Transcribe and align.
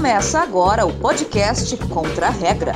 Começa 0.00 0.40
agora 0.40 0.86
o 0.86 0.98
podcast 0.98 1.76
Contra 1.88 2.28
a 2.28 2.30
Regra. 2.30 2.72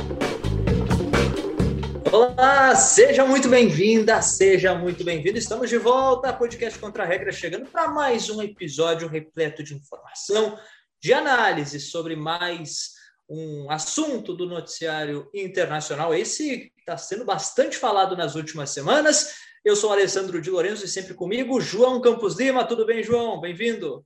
Olá, 2.13 2.75
seja 2.75 3.25
muito 3.25 3.49
bem-vinda, 3.49 4.21
seja 4.21 4.75
muito 4.75 5.03
bem-vindo. 5.03 5.35
Estamos 5.35 5.67
de 5.67 5.79
volta, 5.79 6.31
podcast 6.31 6.77
Contra 6.77 7.01
a 7.01 7.05
Regra, 7.07 7.31
chegando 7.31 7.65
para 7.65 7.87
mais 7.87 8.29
um 8.29 8.43
episódio 8.43 9.07
repleto 9.07 9.63
de 9.63 9.73
informação, 9.73 10.55
de 11.01 11.13
análise 11.13 11.79
sobre 11.79 12.15
mais 12.15 12.91
um 13.27 13.71
assunto 13.71 14.35
do 14.35 14.45
noticiário 14.45 15.27
internacional. 15.33 16.13
Esse 16.13 16.71
está 16.77 16.95
sendo 16.95 17.25
bastante 17.25 17.75
falado 17.75 18.15
nas 18.15 18.35
últimas 18.35 18.69
semamas. 18.69 19.33
Eu 19.65 19.75
sou 19.75 19.91
Alessandro 19.91 20.39
de 20.39 20.51
Lourenço 20.51 20.85
e 20.85 20.87
sempre 20.87 21.15
comigo, 21.15 21.59
João 21.59 21.99
Campos 21.99 22.37
Lima. 22.37 22.63
Tudo 22.63 22.85
bem, 22.85 23.01
João? 23.01 23.41
Bem-vindo. 23.41 24.05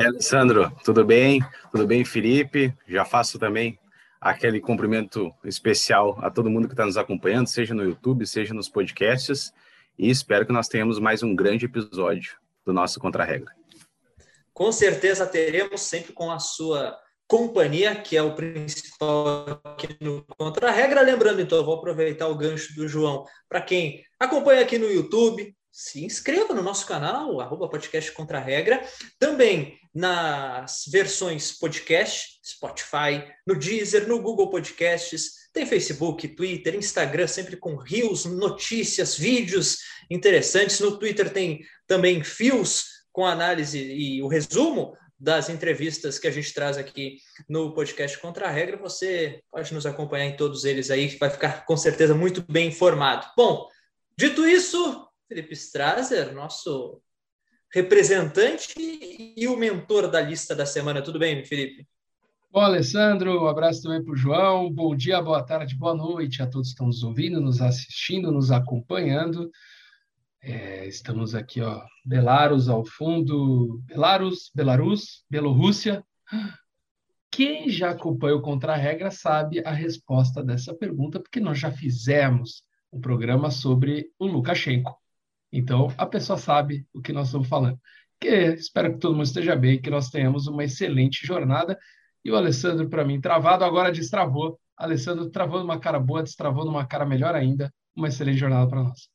É, 0.00 0.06
Alessandro, 0.06 0.74
tudo 0.82 1.04
bem? 1.04 1.44
Tudo 1.70 1.86
bem, 1.86 2.06
Felipe? 2.06 2.72
Já 2.88 3.04
faço 3.04 3.38
também 3.38 3.78
aquele 4.18 4.58
cumprimento 4.58 5.30
especial 5.44 6.18
a 6.22 6.30
todo 6.30 6.48
mundo 6.48 6.66
que 6.66 6.72
está 6.72 6.86
nos 6.86 6.96
acompanhando, 6.96 7.48
seja 7.48 7.74
no 7.74 7.84
YouTube, 7.84 8.26
seja 8.26 8.54
nos 8.54 8.66
podcasts, 8.66 9.52
e 9.98 10.08
espero 10.08 10.46
que 10.46 10.54
nós 10.54 10.68
tenhamos 10.68 10.98
mais 10.98 11.22
um 11.22 11.36
grande 11.36 11.66
episódio 11.66 12.38
do 12.64 12.72
nosso 12.72 12.98
Contra-Regra. 12.98 13.54
Com 14.54 14.72
certeza 14.72 15.26
teremos, 15.26 15.82
sempre 15.82 16.14
com 16.14 16.30
a 16.30 16.38
sua 16.38 16.96
companhia, 17.28 17.94
que 17.94 18.16
é 18.16 18.22
o 18.22 18.34
principal 18.34 19.60
aqui 19.62 19.98
no 20.00 20.24
Contra-Regra. 20.38 21.02
Lembrando, 21.02 21.42
então, 21.42 21.62
vou 21.62 21.74
aproveitar 21.74 22.26
o 22.28 22.38
gancho 22.38 22.74
do 22.74 22.88
João. 22.88 23.26
Para 23.46 23.60
quem 23.60 24.02
acompanha 24.18 24.62
aqui 24.62 24.78
no 24.78 24.90
YouTube, 24.90 25.54
se 25.70 26.04
inscreva 26.06 26.54
no 26.54 26.62
nosso 26.62 26.86
canal, 26.86 27.38
arroba 27.38 27.68
podcast 27.68 28.10
Contra 28.12 28.40
Regra. 28.40 28.82
Também 29.18 29.78
nas 29.94 30.84
versões 30.90 31.52
podcast, 31.52 32.38
Spotify, 32.44 33.24
no 33.46 33.58
Deezer, 33.58 34.06
no 34.06 34.20
Google 34.20 34.50
Podcasts, 34.50 35.40
tem 35.52 35.66
Facebook, 35.66 36.28
Twitter, 36.28 36.76
Instagram, 36.76 37.26
sempre 37.26 37.56
com 37.56 37.74
rios, 37.76 38.24
notícias, 38.24 39.16
vídeos 39.16 39.78
interessantes. 40.08 40.78
No 40.78 40.96
Twitter 40.96 41.32
tem 41.32 41.64
também 41.86 42.22
fios 42.22 42.86
com 43.12 43.26
análise 43.26 43.78
e 43.78 44.22
o 44.22 44.28
resumo 44.28 44.96
das 45.18 45.50
entrevistas 45.50 46.18
que 46.18 46.28
a 46.28 46.30
gente 46.30 46.54
traz 46.54 46.78
aqui 46.78 47.18
no 47.48 47.74
podcast 47.74 48.16
Contra 48.18 48.46
a 48.46 48.50
Regra. 48.50 48.76
Você 48.78 49.42
pode 49.50 49.74
nos 49.74 49.84
acompanhar 49.84 50.26
em 50.26 50.36
todos 50.36 50.64
eles 50.64 50.90
aí, 50.90 51.08
vai 51.18 51.28
ficar 51.28 51.66
com 51.66 51.76
certeza 51.76 52.14
muito 52.14 52.42
bem 52.50 52.68
informado. 52.68 53.26
Bom, 53.36 53.68
dito 54.16 54.46
isso, 54.46 55.06
Felipe 55.28 55.52
Strasser, 55.52 56.32
nosso 56.32 57.02
representante 57.72 58.74
e 58.76 59.46
o 59.46 59.56
mentor 59.56 60.10
da 60.10 60.20
lista 60.20 60.54
da 60.54 60.66
semana. 60.66 61.02
Tudo 61.02 61.18
bem, 61.18 61.44
Felipe? 61.44 61.86
Bom, 62.52 62.60
Alessandro, 62.60 63.44
um 63.44 63.46
abraço 63.46 63.82
também 63.82 64.02
para 64.02 64.12
o 64.12 64.16
João. 64.16 64.72
Bom 64.72 64.96
dia, 64.96 65.22
boa 65.22 65.40
tarde, 65.40 65.76
boa 65.76 65.94
noite 65.94 66.42
a 66.42 66.46
todos 66.48 66.68
que 66.68 66.72
estão 66.72 66.88
nos 66.88 67.04
ouvindo, 67.04 67.40
nos 67.40 67.62
assistindo, 67.62 68.32
nos 68.32 68.50
acompanhando. 68.50 69.48
É, 70.42 70.84
estamos 70.88 71.34
aqui, 71.34 71.60
ó, 71.60 71.80
Belarus 72.04 72.68
ao 72.68 72.84
fundo. 72.84 73.80
Belarus, 73.84 74.50
Belarus, 74.52 75.24
Bielorrússia. 75.30 76.04
Quem 77.30 77.70
já 77.70 77.90
acompanha 77.90 78.34
o 78.34 78.42
Contra-Regra 78.42 79.12
sabe 79.12 79.62
a 79.64 79.70
resposta 79.70 80.42
dessa 80.42 80.74
pergunta, 80.74 81.20
porque 81.20 81.38
nós 81.38 81.58
já 81.58 81.70
fizemos 81.70 82.64
um 82.92 83.00
programa 83.00 83.52
sobre 83.52 84.10
o 84.18 84.26
Lukashenko. 84.26 84.99
Então, 85.52 85.92
a 85.98 86.06
pessoa 86.06 86.38
sabe 86.38 86.86
o 86.92 87.00
que 87.00 87.12
nós 87.12 87.28
estamos 87.28 87.48
falando. 87.48 87.78
Que 88.20 88.28
espero 88.54 88.92
que 88.92 88.98
todo 88.98 89.14
mundo 89.14 89.24
esteja 89.24 89.56
bem, 89.56 89.80
que 89.80 89.90
nós 89.90 90.10
tenhamos 90.10 90.46
uma 90.46 90.64
excelente 90.64 91.26
jornada. 91.26 91.78
E 92.24 92.30
o 92.30 92.36
Alessandro, 92.36 92.88
para 92.88 93.04
mim, 93.04 93.20
travado, 93.20 93.64
agora 93.64 93.90
destravou. 93.90 94.60
Alessandro 94.76 95.30
travou 95.30 95.60
numa 95.60 95.80
cara 95.80 95.98
boa, 95.98 96.22
destravou 96.22 96.64
numa 96.64 96.86
cara 96.86 97.04
melhor 97.04 97.34
ainda. 97.34 97.72
Uma 97.94 98.08
excelente 98.08 98.38
jornada 98.38 98.68
para 98.68 98.82
nós. 98.82 99.08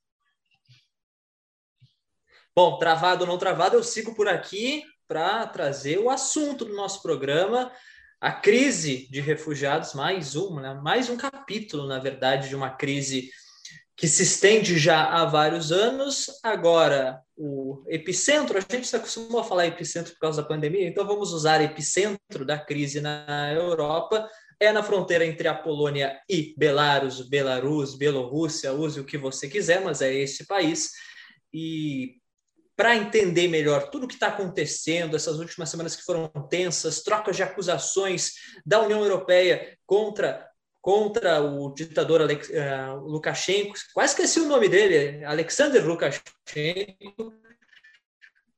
Bom, 2.56 2.78
travado 2.78 3.24
ou 3.24 3.28
não 3.28 3.38
travado, 3.38 3.76
eu 3.76 3.84
sigo 3.84 4.16
por 4.16 4.28
aqui 4.28 4.84
para 5.08 5.46
trazer 5.48 6.00
o 6.00 6.10
assunto 6.10 6.66
do 6.66 6.74
nosso 6.74 7.02
programa, 7.02 7.72
a 8.20 8.32
crise 8.32 9.10
de 9.12 9.22
refugiados, 9.22 9.94
mais 9.94 10.36
uma, 10.36 10.62
né? 10.62 10.74
mais 10.82 11.10
um 11.10 11.18
capítulo, 11.18 11.86
na 11.86 12.00
verdade, 12.00 12.50
de 12.50 12.56
uma 12.56 12.70
crise 12.70 13.30
que 13.96 14.08
se 14.08 14.24
estende 14.24 14.78
já 14.78 15.06
há 15.06 15.26
vários 15.26 15.72
anos. 15.72 16.28
Agora, 16.44 17.22
o 17.38 17.84
epicentro, 17.88 18.58
a 18.58 18.62
gente 18.62 18.88
se 18.88 18.96
acostumou 18.96 19.40
a 19.40 19.44
falar 19.44 19.68
epicentro 19.68 20.14
por 20.14 20.20
causa 20.20 20.42
da 20.42 20.48
pandemia, 20.48 20.88
então 20.88 21.08
vamos 21.08 21.32
usar 21.32 21.62
epicentro 21.62 22.46
da 22.46 22.58
crise 22.58 23.00
na 23.00 23.52
Europa. 23.54 24.30
É 24.60 24.72
na 24.72 24.84
fronteira 24.84 25.26
entre 25.26 25.48
a 25.48 25.54
Polônia 25.54 26.18
e 26.30 26.54
Belarus, 26.58 27.28
Belarus, 27.28 27.96
Bielorrússia, 27.96 28.72
use 28.72 29.00
o 29.00 29.06
que 29.06 29.18
você 29.18 29.50
quiser, 29.50 29.82
mas 29.82 30.02
é 30.02 30.14
esse 30.14 30.46
país. 30.46 30.92
E 31.54 32.16
para 32.76 32.96
entender 32.96 33.48
melhor 33.48 33.90
tudo 33.90 34.06
o 34.06 34.08
que 34.08 34.14
está 34.14 34.28
acontecendo, 34.28 35.16
essas 35.16 35.40
últimas 35.40 35.70
semanas 35.70 35.96
que 35.96 36.04
foram 36.04 36.30
tensas, 36.50 37.02
trocas 37.02 37.36
de 37.36 37.44
acusações 37.44 38.32
da 38.66 38.82
União 38.82 39.02
Europeia 39.02 39.78
contra 39.86 40.46
contra 40.86 41.42
o 41.42 41.74
ditador 41.74 42.22
Alex, 42.22 42.48
uh, 42.48 43.00
Lukashenko, 43.00 43.74
quase 43.92 44.14
esqueci 44.14 44.40
o 44.40 44.46
nome 44.46 44.70
dele, 44.70 45.26
Alexander 45.26 45.84
Lukashenko, 45.84 47.34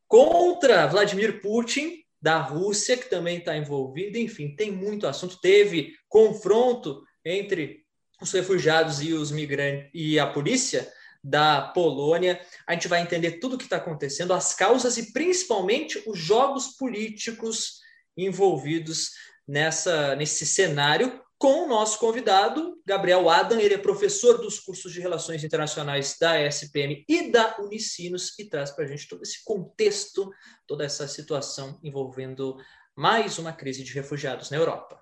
contra 0.09 0.87
Vladimir 0.87 1.41
Putin, 1.41 2.03
da 2.21 2.37
Rússia, 2.41 2.97
que 2.97 3.09
também 3.09 3.37
está 3.37 3.55
envolvido. 3.55 4.17
Enfim, 4.17 4.53
tem 4.53 4.69
muito 4.69 5.07
assunto. 5.07 5.39
Teve 5.39 5.93
confronto 6.09 7.01
entre 7.23 7.85
os 8.21 8.33
refugiados 8.33 9.01
e 9.01 9.13
os 9.13 9.31
migrantes 9.31 9.89
e 9.93 10.19
a 10.19 10.27
polícia 10.27 10.91
da 11.23 11.61
Polônia. 11.61 12.41
A 12.67 12.73
gente 12.73 12.89
vai 12.89 13.01
entender 13.01 13.39
tudo 13.39 13.55
o 13.55 13.57
que 13.57 13.63
está 13.63 13.77
acontecendo, 13.77 14.33
as 14.33 14.53
causas 14.53 14.97
e 14.97 15.13
principalmente 15.13 16.03
os 16.05 16.19
jogos 16.19 16.75
políticos 16.77 17.79
envolvidos 18.17 19.11
nessa 19.47 20.13
nesse 20.17 20.45
cenário 20.45 21.25
com 21.39 21.65
o 21.65 21.67
nosso 21.67 21.99
convidado, 21.99 22.79
Gabriel 22.85 23.29
Adam. 23.29 23.59
Ele 23.59 23.75
é 23.75 23.77
professor 23.77 24.37
dos 24.39 24.59
cursos 24.59 24.91
de 24.91 24.99
Relações 24.99 25.43
Internacionais 25.43 26.17
da 26.19 26.39
SPM 26.41 27.05
e 27.07 27.31
da 27.31 27.57
Unicinos 27.59 28.37
e 28.39 28.49
traz 28.49 28.71
para 28.71 28.85
a 28.85 28.87
gente 28.87 29.07
todo 29.07 29.21
esse 29.21 29.43
contexto, 29.43 30.31
toda 30.65 30.83
essa 30.83 31.07
situação 31.07 31.79
envolvendo 31.83 32.57
mais 32.95 33.37
uma 33.37 33.53
crise 33.53 33.83
de 33.83 33.93
refugiados 33.93 34.49
na 34.49 34.57
Europa. 34.57 34.99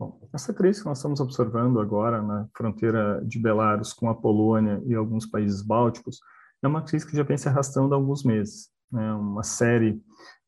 Bom, 0.00 0.28
essa 0.32 0.52
crise 0.52 0.80
que 0.80 0.86
nós 0.86 0.98
estamos 0.98 1.20
observando 1.20 1.78
agora 1.78 2.20
na 2.20 2.48
fronteira 2.56 3.22
de 3.24 3.38
Belarus 3.38 3.92
com 3.92 4.08
a 4.08 4.14
Polônia 4.14 4.82
e 4.86 4.94
alguns 4.94 5.26
países 5.26 5.62
bálticos 5.62 6.18
é 6.62 6.66
uma 6.66 6.82
crise 6.82 7.06
que 7.06 7.16
já 7.16 7.22
vem 7.22 7.36
se 7.36 7.48
arrastando 7.48 7.94
há 7.94 7.96
alguns 7.96 8.24
meses. 8.24 8.70
Né? 8.90 9.12
Uma 9.12 9.42
série 9.42 10.00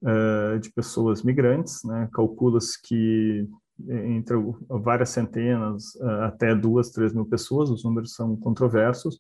uh, 0.03 0.59
de 0.59 0.73
pessoas 0.73 1.23
migrantes, 1.23 1.85
né? 1.85 2.09
calcula-se 2.13 2.81
que 2.83 3.47
entre 3.89 4.37
várias 4.69 5.11
centenas 5.11 5.95
uh, 5.97 6.23
até 6.23 6.55
duas, 6.55 6.91
três 6.91 7.13
mil 7.13 7.27
pessoas, 7.27 7.71
os 7.71 7.85
números 7.85 8.15
são 8.15 8.37
controversos, 8.37 9.17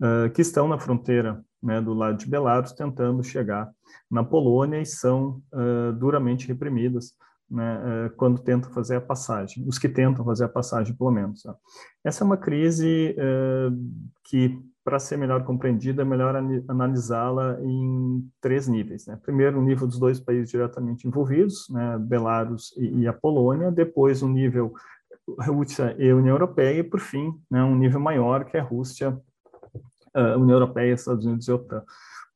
uh, 0.00 0.30
que 0.32 0.42
estão 0.42 0.68
na 0.68 0.78
fronteira 0.78 1.42
né, 1.62 1.80
do 1.80 1.94
lado 1.94 2.18
de 2.18 2.28
Belarus 2.28 2.72
tentando 2.72 3.22
chegar 3.22 3.70
na 4.10 4.22
Polônia 4.22 4.80
e 4.80 4.86
são 4.86 5.42
uh, 5.52 5.92
duramente 5.94 6.46
reprimidas 6.46 7.12
né, 7.50 8.10
quando 8.16 8.42
tentam 8.42 8.72
fazer 8.72 8.96
a 8.96 9.00
passagem, 9.00 9.64
os 9.68 9.78
que 9.78 9.88
tentam 9.88 10.24
fazer 10.24 10.44
a 10.44 10.48
passagem, 10.48 10.94
pelo 10.94 11.10
menos. 11.10 11.42
Essa 12.02 12.24
é 12.24 12.26
uma 12.26 12.38
crise 12.38 13.14
que 14.24 14.58
para 14.84 14.98
ser 14.98 15.16
melhor 15.16 15.44
compreendida, 15.44 16.02
é 16.02 16.04
melhor 16.04 16.36
analisá-la 16.68 17.58
em 17.62 18.30
três 18.40 18.68
níveis. 18.68 19.06
Né? 19.06 19.18
Primeiro, 19.22 19.58
o 19.58 19.62
nível 19.62 19.86
dos 19.86 19.98
dois 19.98 20.20
países 20.20 20.50
diretamente 20.50 21.08
envolvidos, 21.08 21.66
né? 21.70 21.96
Belarus 21.98 22.74
e, 22.76 23.00
e, 23.00 23.08
a 23.08 23.12
Polônia. 23.12 23.72
Depois, 23.72 24.22
o 24.22 24.28
nível 24.28 24.74
Rússia 25.40 25.96
e 25.98 26.12
União 26.12 26.34
Europeia. 26.34 26.80
E, 26.80 26.82
por 26.82 27.00
fim, 27.00 27.32
né, 27.50 27.64
um 27.64 27.74
nível 27.74 27.98
maior, 27.98 28.44
que 28.44 28.58
é 28.58 28.60
Rússia, 28.60 29.18
uh, 30.14 30.38
União 30.38 30.56
Europeia, 30.56 30.92
Estados 30.92 31.24
Unidos 31.24 31.48
e 31.48 31.52
OTAN. 31.52 31.82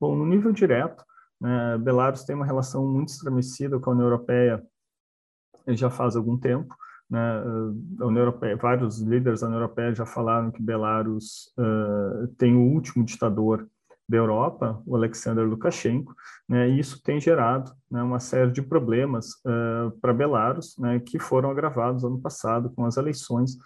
Bom, 0.00 0.16
no 0.16 0.24
nível 0.24 0.50
direto, 0.50 1.04
né, 1.38 1.76
Belarus 1.78 2.24
tem 2.24 2.34
uma 2.34 2.46
relação 2.46 2.86
muito 2.86 3.10
estremecida 3.10 3.78
com 3.78 3.90
a 3.90 3.92
União 3.92 4.06
Europeia 4.06 4.64
já 5.68 5.90
faz 5.90 6.16
algum 6.16 6.38
tempo. 6.38 6.74
Né, 7.10 7.20
a 8.00 8.06
União 8.06 8.22
Europeia, 8.22 8.56
vários 8.56 9.00
líderes 9.00 9.40
da 9.40 9.46
União 9.46 9.60
Europeia 9.60 9.94
já 9.94 10.04
falaram 10.04 10.50
que 10.50 10.62
Belarus 10.62 11.54
uh, 11.58 12.28
tem 12.36 12.54
o 12.54 12.60
último 12.60 13.02
ditador 13.02 13.66
da 14.06 14.16
Europa, 14.16 14.82
o 14.86 14.96
Alexander 14.96 15.46
Lukashenko, 15.46 16.14
né, 16.48 16.68
e 16.68 16.78
isso 16.78 17.02
tem 17.02 17.20
gerado 17.20 17.72
né, 17.90 18.02
uma 18.02 18.18
série 18.18 18.50
de 18.50 18.62
problemas 18.62 19.32
uh, 19.44 19.90
para 20.00 20.14
Belarus, 20.14 20.76
né, 20.78 20.98
que 20.98 21.18
foram 21.18 21.50
agravados 21.50 22.04
ano 22.04 22.20
passado 22.20 22.70
com 22.70 22.84
as 22.84 22.96
eleições, 22.96 23.56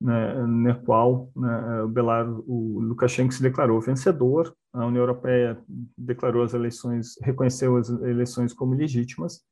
né, 0.00 0.46
na 0.46 0.74
qual 0.74 1.30
né, 1.36 1.82
o, 1.82 1.88
Belarus, 1.88 2.42
o 2.46 2.80
Lukashenko 2.80 3.34
se 3.34 3.42
declarou 3.42 3.80
vencedor, 3.80 4.54
a 4.72 4.86
União 4.86 5.02
Europeia 5.02 5.58
declarou 5.98 6.42
as 6.44 6.54
eleições, 6.54 7.16
reconheceu 7.20 7.76
as 7.76 7.88
eleições 7.88 8.52
como 8.52 8.74
legítimas, 8.74 9.42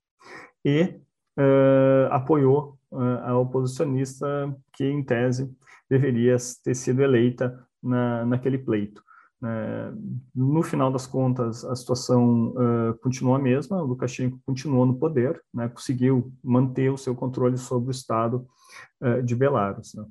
e 0.65 1.01
uh, 1.39 2.13
apoiou 2.13 2.78
a 2.93 3.37
oposicionista 3.37 4.27
que, 4.73 4.85
em 4.85 5.03
tese, 5.03 5.55
deveria 5.89 6.37
ter 6.65 6.75
sido 6.75 7.03
eleita 7.03 7.67
na, 7.83 8.25
naquele 8.25 8.59
pleito. 8.59 9.03
É, 9.45 9.93
no 10.35 10.63
final 10.65 10.91
das 10.91 11.07
contas, 11.07 11.65
a 11.65 11.77
situação 11.77 12.49
uh, 12.49 12.99
continuou 13.01 13.37
a 13.37 13.39
mesma, 13.39 13.81
o 13.81 13.87
Lukashenko 13.87 14.41
continuou 14.45 14.85
no 14.85 14.99
poder, 14.99 15.41
né, 15.55 15.69
conseguiu 15.69 16.33
manter 16.43 16.91
o 16.91 16.99
seu 16.99 17.15
controle 17.15 17.57
sobre 17.57 17.89
o 17.89 17.93
Estado 17.93 18.45
uh, 19.01 19.23
de 19.23 19.37
Belarus. 19.37 19.95
Né. 19.95 20.05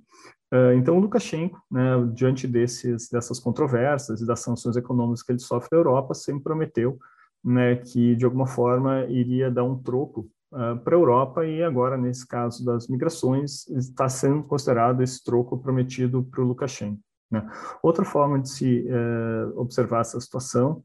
Então, 0.78 0.96
o 0.96 1.00
Lukashenko, 1.02 1.62
né, 1.70 2.10
diante 2.14 2.48
desses, 2.48 3.10
dessas 3.10 3.38
controvérsias 3.38 4.22
e 4.22 4.26
das 4.26 4.40
sanções 4.40 4.78
econômicas 4.78 5.22
que 5.22 5.34
ele 5.34 5.40
sofre 5.40 5.70
da 5.70 5.76
Europa, 5.76 6.14
sempre 6.14 6.44
prometeu 6.44 6.98
né, 7.44 7.76
que, 7.76 8.16
de 8.16 8.24
alguma 8.24 8.48
forma, 8.48 9.06
iria 9.08 9.52
dar 9.52 9.66
um 9.66 9.78
troco 9.78 10.30
para 10.50 10.96
a 10.96 11.00
Europa 11.00 11.46
e 11.46 11.62
agora, 11.62 11.98
nesse 11.98 12.26
caso 12.26 12.64
das 12.64 12.88
migrações, 12.88 13.68
está 13.70 14.08
sendo 14.08 14.44
considerado 14.44 15.02
esse 15.04 15.24
troco 15.24 15.58
prometido 15.58 16.24
para 16.24 16.42
o 16.42 16.46
Lukashenko. 16.46 17.02
Né? 17.30 17.46
Outra 17.84 18.06
forma 18.06 18.40
de 18.40 18.50
se 18.50 18.88
é, 18.88 19.46
observar 19.56 20.02
essa 20.02 20.20
situação 20.20 20.84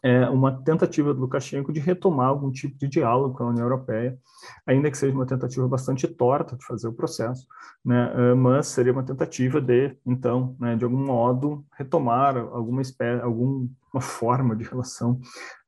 é 0.00 0.28
uma 0.30 0.62
tentativa 0.62 1.12
do 1.12 1.20
Lukashenko 1.20 1.72
de 1.72 1.80
retomar 1.80 2.28
algum 2.28 2.52
tipo 2.52 2.78
de 2.78 2.86
diálogo 2.86 3.36
com 3.36 3.42
a 3.42 3.48
União 3.48 3.64
Europeia, 3.64 4.16
ainda 4.64 4.90
que 4.90 4.96
seja 4.96 5.12
uma 5.12 5.26
tentativa 5.26 5.66
bastante 5.66 6.06
torta 6.06 6.56
de 6.56 6.64
fazer 6.64 6.86
o 6.86 6.92
processo, 6.92 7.46
né, 7.84 8.12
é, 8.14 8.34
mas 8.34 8.68
seria 8.68 8.92
uma 8.92 9.02
tentativa 9.02 9.60
de, 9.60 9.96
então, 10.06 10.56
né, 10.60 10.76
de 10.76 10.84
algum 10.84 11.04
modo, 11.04 11.64
retomar 11.76 12.36
alguma 12.36 12.80
espécie, 12.80 13.20
alguma 13.22 13.68
forma 14.00 14.54
de 14.54 14.62
relação 14.62 15.20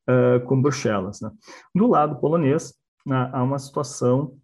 uh, 0.08 0.44
com 0.46 0.62
Bruxelas. 0.62 1.20
Né. 1.20 1.30
Do 1.74 1.88
lado 1.88 2.20
polonês, 2.20 2.74
há 3.08 3.42
uma 3.42 3.58
situação 3.58 4.36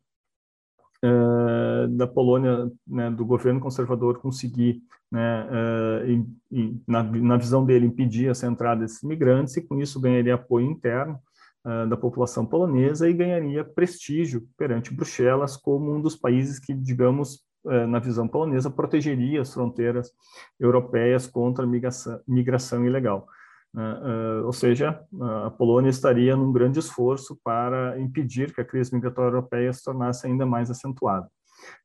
uh, 1.04 1.88
da 1.88 2.06
Polônia, 2.06 2.70
né, 2.86 3.10
do 3.10 3.24
governo 3.24 3.60
conservador 3.60 4.18
conseguir 4.18 4.82
né, 5.10 5.46
uh, 5.46 6.80
na, 6.86 7.02
na, 7.02 7.36
visão 7.36 7.64
dele, 7.64 7.86
impedir 7.86 8.28
essa 8.28 8.46
entrada 8.46 8.80
desses 8.80 9.02
imigrantes 9.02 9.56
e, 9.56 9.62
com 9.62 9.80
isso, 9.80 10.00
ganharia 10.00 10.34
apoio 10.34 10.66
interno 10.66 11.18
uh, 11.64 11.88
da 11.88 11.96
população 11.96 12.44
polonesa 12.46 13.08
e 13.08 13.14
ganharia 13.14 13.64
prestígio 13.64 14.46
perante 14.56 14.92
Bruxelas 14.92 15.56
como 15.56 15.94
um 15.94 16.00
dos 16.00 16.16
países 16.16 16.58
que, 16.58 16.74
digamos, 16.74 17.44
na 17.88 17.98
visão 17.98 18.28
polonesa, 18.28 18.70
protegeria 18.70 19.40
as 19.40 19.52
fronteiras 19.52 20.12
europeias 20.60 21.26
contra 21.26 21.64
a 21.64 21.66
migração, 21.66 22.20
migração 22.24 22.86
ilegal. 22.86 23.26
Né, 23.74 24.00
ou 24.44 24.52
seja, 24.52 25.00
a 25.44 25.50
Polônia 25.50 25.90
estaria 25.90 26.34
num 26.34 26.52
grande 26.52 26.78
esforço 26.78 27.38
para 27.44 28.00
impedir 28.00 28.54
que 28.54 28.60
a 28.60 28.64
crise 28.64 28.94
migratória 28.94 29.28
europeia 29.28 29.72
se 29.72 29.84
tornasse 29.84 30.26
ainda 30.26 30.46
mais 30.46 30.70
acentuada. 30.70 31.28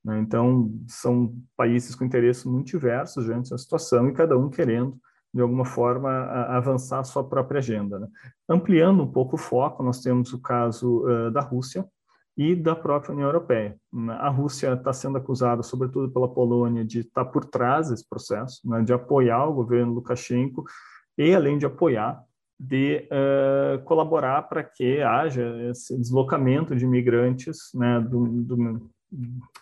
Né? 0.04 0.19
Então, 0.19 0.72
são 0.88 1.36
países 1.56 1.95
com 1.95 2.06
interesses 2.06 2.45
muito 2.45 2.68
diversos 2.68 3.25
diante 3.25 3.50
dessa 3.50 3.57
situação 3.57 4.10
e 4.10 4.13
cada 4.13 4.38
um 4.38 4.50
querendo, 4.50 4.98
de 5.33 5.42
alguma 5.42 5.66
forma, 5.66 6.10
avançar 6.10 7.00
a 7.00 7.04
sua 7.04 7.24
própria 7.24 7.60
agenda. 7.60 8.00
Né? 8.00 8.07
Ampliando 8.50 9.04
um 9.04 9.12
pouco 9.12 9.36
o 9.36 9.39
foco, 9.39 9.83
nós 9.83 10.01
temos 10.01 10.33
o 10.33 10.42
caso 10.42 11.06
uh, 11.06 11.31
da 11.31 11.42
Rússia 11.42 11.86
e 12.38 12.56
da 12.56 12.75
própria 12.75 13.13
União 13.13 13.28
Europeia. 13.28 13.78
A 14.19 14.30
Rússia 14.30 14.74
está 14.74 14.94
sendo 14.94 15.18
acusada, 15.18 15.63
sobretudo 15.63 16.12
pela 16.12 16.33
Polônia, 16.33 16.83
de 16.83 17.00
estar 17.00 17.25
por 17.25 17.45
trás 17.45 17.89
desse 17.89 18.07
processo, 18.07 18.62
né? 18.66 18.81
de 18.81 18.94
apoiar 18.94 19.45
o 19.48 19.54
governo 19.54 19.94
Lukashenko 19.94 20.63
e, 21.21 21.35
além 21.35 21.57
de 21.57 21.65
apoiar, 21.65 22.23
de 22.59 23.07
uh, 23.09 23.81
colaborar 23.83 24.44
para 24.44 24.63
que 24.63 25.01
haja 25.01 25.44
esse 25.69 25.97
deslocamento 25.97 26.75
de 26.75 26.85
imigrantes 26.85 27.71
né, 27.73 28.00
do, 28.00 28.27
do, 28.27 28.91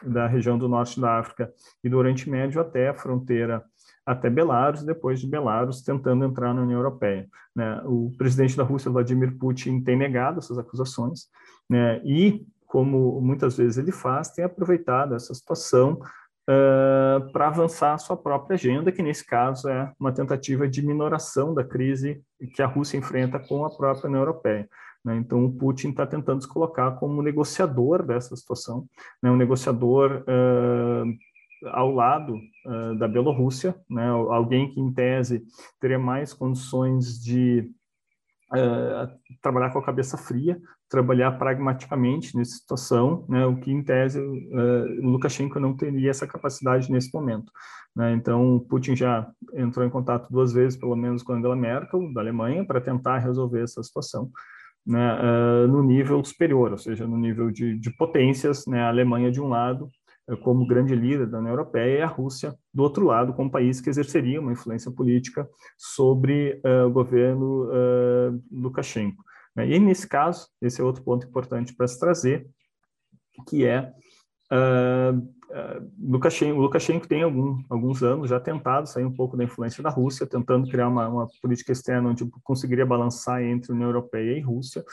da 0.03 0.27
região 0.27 0.57
do 0.57 0.67
norte 0.67 0.99
da 0.99 1.17
África 1.17 1.51
e 1.83 1.89
do 1.89 1.97
Oriente 1.97 2.29
Médio 2.29 2.59
até 2.59 2.89
a 2.89 2.93
fronteira 2.93 3.63
até 4.05 4.29
Belarus, 4.29 4.83
depois 4.83 5.19
de 5.19 5.27
Belarus 5.27 5.81
tentando 5.81 6.25
entrar 6.25 6.53
na 6.53 6.63
União 6.63 6.79
Europeia. 6.79 7.27
Né? 7.55 7.81
O 7.85 8.11
presidente 8.17 8.57
da 8.57 8.63
Rússia, 8.63 8.89
Vladimir 8.89 9.37
Putin, 9.37 9.81
tem 9.81 9.95
negado 9.95 10.39
essas 10.39 10.57
acusações 10.57 11.27
né? 11.69 12.01
e, 12.03 12.45
como 12.65 13.21
muitas 13.21 13.55
vezes 13.55 13.77
ele 13.77 13.91
faz, 13.91 14.29
tem 14.29 14.43
aproveitado 14.43 15.13
essa 15.13 15.33
situação 15.33 15.99
uh, 16.49 17.31
para 17.31 17.47
avançar 17.47 17.93
a 17.93 17.97
sua 17.97 18.17
própria 18.17 18.55
agenda, 18.55 18.91
que 18.91 19.03
nesse 19.03 19.25
caso 19.25 19.69
é 19.69 19.93
uma 19.99 20.11
tentativa 20.11 20.67
de 20.67 20.85
minoração 20.85 21.53
da 21.53 21.63
crise 21.63 22.21
que 22.55 22.61
a 22.61 22.67
Rússia 22.67 22.97
enfrenta 22.97 23.39
com 23.39 23.63
a 23.63 23.69
própria 23.69 24.07
União 24.07 24.21
Europeia. 24.21 24.67
Né? 25.05 25.17
Então, 25.17 25.45
o 25.45 25.51
Putin 25.51 25.89
está 25.89 26.05
tentando 26.05 26.41
se 26.41 26.47
colocar 26.47 26.91
como 26.91 27.21
negociador 27.21 28.03
dessa 28.03 28.35
situação, 28.35 28.85
né? 29.21 29.29
um 29.29 29.37
negociador 29.37 30.23
uh, 30.23 31.69
ao 31.71 31.91
lado 31.91 32.35
uh, 32.65 32.95
da 32.97 33.07
Bielorrússia, 33.07 33.75
né? 33.89 34.07
alguém 34.07 34.69
que, 34.69 34.79
em 34.79 34.91
tese, 34.91 35.43
teria 35.79 35.99
mais 35.99 36.33
condições 36.33 37.21
de 37.21 37.71
uh, 38.53 39.09
trabalhar 39.41 39.71
com 39.71 39.79
a 39.79 39.85
cabeça 39.85 40.17
fria, 40.17 40.59
trabalhar 40.89 41.31
pragmaticamente 41.33 42.35
nessa 42.35 42.57
situação, 42.57 43.25
né? 43.29 43.45
o 43.45 43.57
que, 43.57 43.71
em 43.71 43.83
tese, 43.83 44.19
uh, 44.19 45.01
Lukashenko 45.01 45.59
não 45.59 45.75
teria 45.75 46.09
essa 46.09 46.27
capacidade 46.27 46.91
nesse 46.91 47.13
momento. 47.13 47.51
Né? 47.95 48.13
Então, 48.13 48.65
Putin 48.69 48.95
já 48.95 49.29
entrou 49.53 49.85
em 49.85 49.89
contato 49.89 50.29
duas 50.31 50.53
vezes, 50.53 50.79
pelo 50.79 50.95
menos, 50.95 51.23
com 51.23 51.33
Angela 51.33 51.55
Merkel, 51.55 52.11
da 52.13 52.21
Alemanha, 52.21 52.65
para 52.65 52.81
tentar 52.81 53.19
resolver 53.19 53.61
essa 53.61 53.83
situação 53.83 54.31
né, 54.85 55.19
uh, 55.19 55.67
no 55.67 55.83
nível 55.83 56.23
superior, 56.23 56.71
ou 56.71 56.77
seja, 56.77 57.07
no 57.07 57.17
nível 57.17 57.51
de, 57.51 57.77
de 57.77 57.91
potências, 57.95 58.65
né, 58.65 58.81
a 58.81 58.89
Alemanha 58.89 59.31
de 59.31 59.39
um 59.39 59.47
lado, 59.47 59.89
como 60.37 60.67
grande 60.67 60.95
líder 60.95 61.27
da 61.27 61.39
União 61.39 61.51
Europeia, 61.51 61.99
e 61.99 62.01
a 62.01 62.07
Rússia 62.07 62.55
do 62.73 62.83
outro 62.83 63.05
lado, 63.05 63.33
como 63.33 63.51
país 63.51 63.81
que 63.81 63.89
exerceria 63.89 64.39
uma 64.39 64.51
influência 64.51 64.91
política 64.91 65.47
sobre 65.77 66.61
uh, 66.65 66.87
o 66.87 66.91
governo 66.91 67.67
Lukashenko. 68.51 69.23
Né? 69.55 69.69
E 69.69 69.79
nesse 69.79 70.07
caso, 70.07 70.47
esse 70.61 70.81
é 70.81 70.83
outro 70.83 71.03
ponto 71.03 71.27
importante 71.27 71.75
para 71.75 71.87
se 71.87 71.99
trazer, 71.99 72.47
que 73.47 73.65
é 73.65 73.91
uh, 74.51 75.39
Lukashenko, 75.99 76.59
Lukashenko 76.59 77.07
tem 77.07 77.23
algum, 77.23 77.61
alguns 77.69 78.03
anos 78.03 78.29
já 78.29 78.39
tentado 78.39 78.87
sair 78.87 79.05
um 79.05 79.13
pouco 79.13 79.35
da 79.35 79.43
influência 79.43 79.81
da 79.81 79.89
Rússia, 79.89 80.27
tentando 80.27 80.69
criar 80.69 80.87
uma, 80.87 81.07
uma 81.07 81.27
política 81.41 81.71
externa 81.71 82.09
onde 82.09 82.25
conseguiria 82.43 82.85
balançar 82.85 83.41
entre 83.43 83.71
União 83.71 83.87
Europeia 83.87 84.37
e 84.37 84.41
Rússia? 84.41 84.83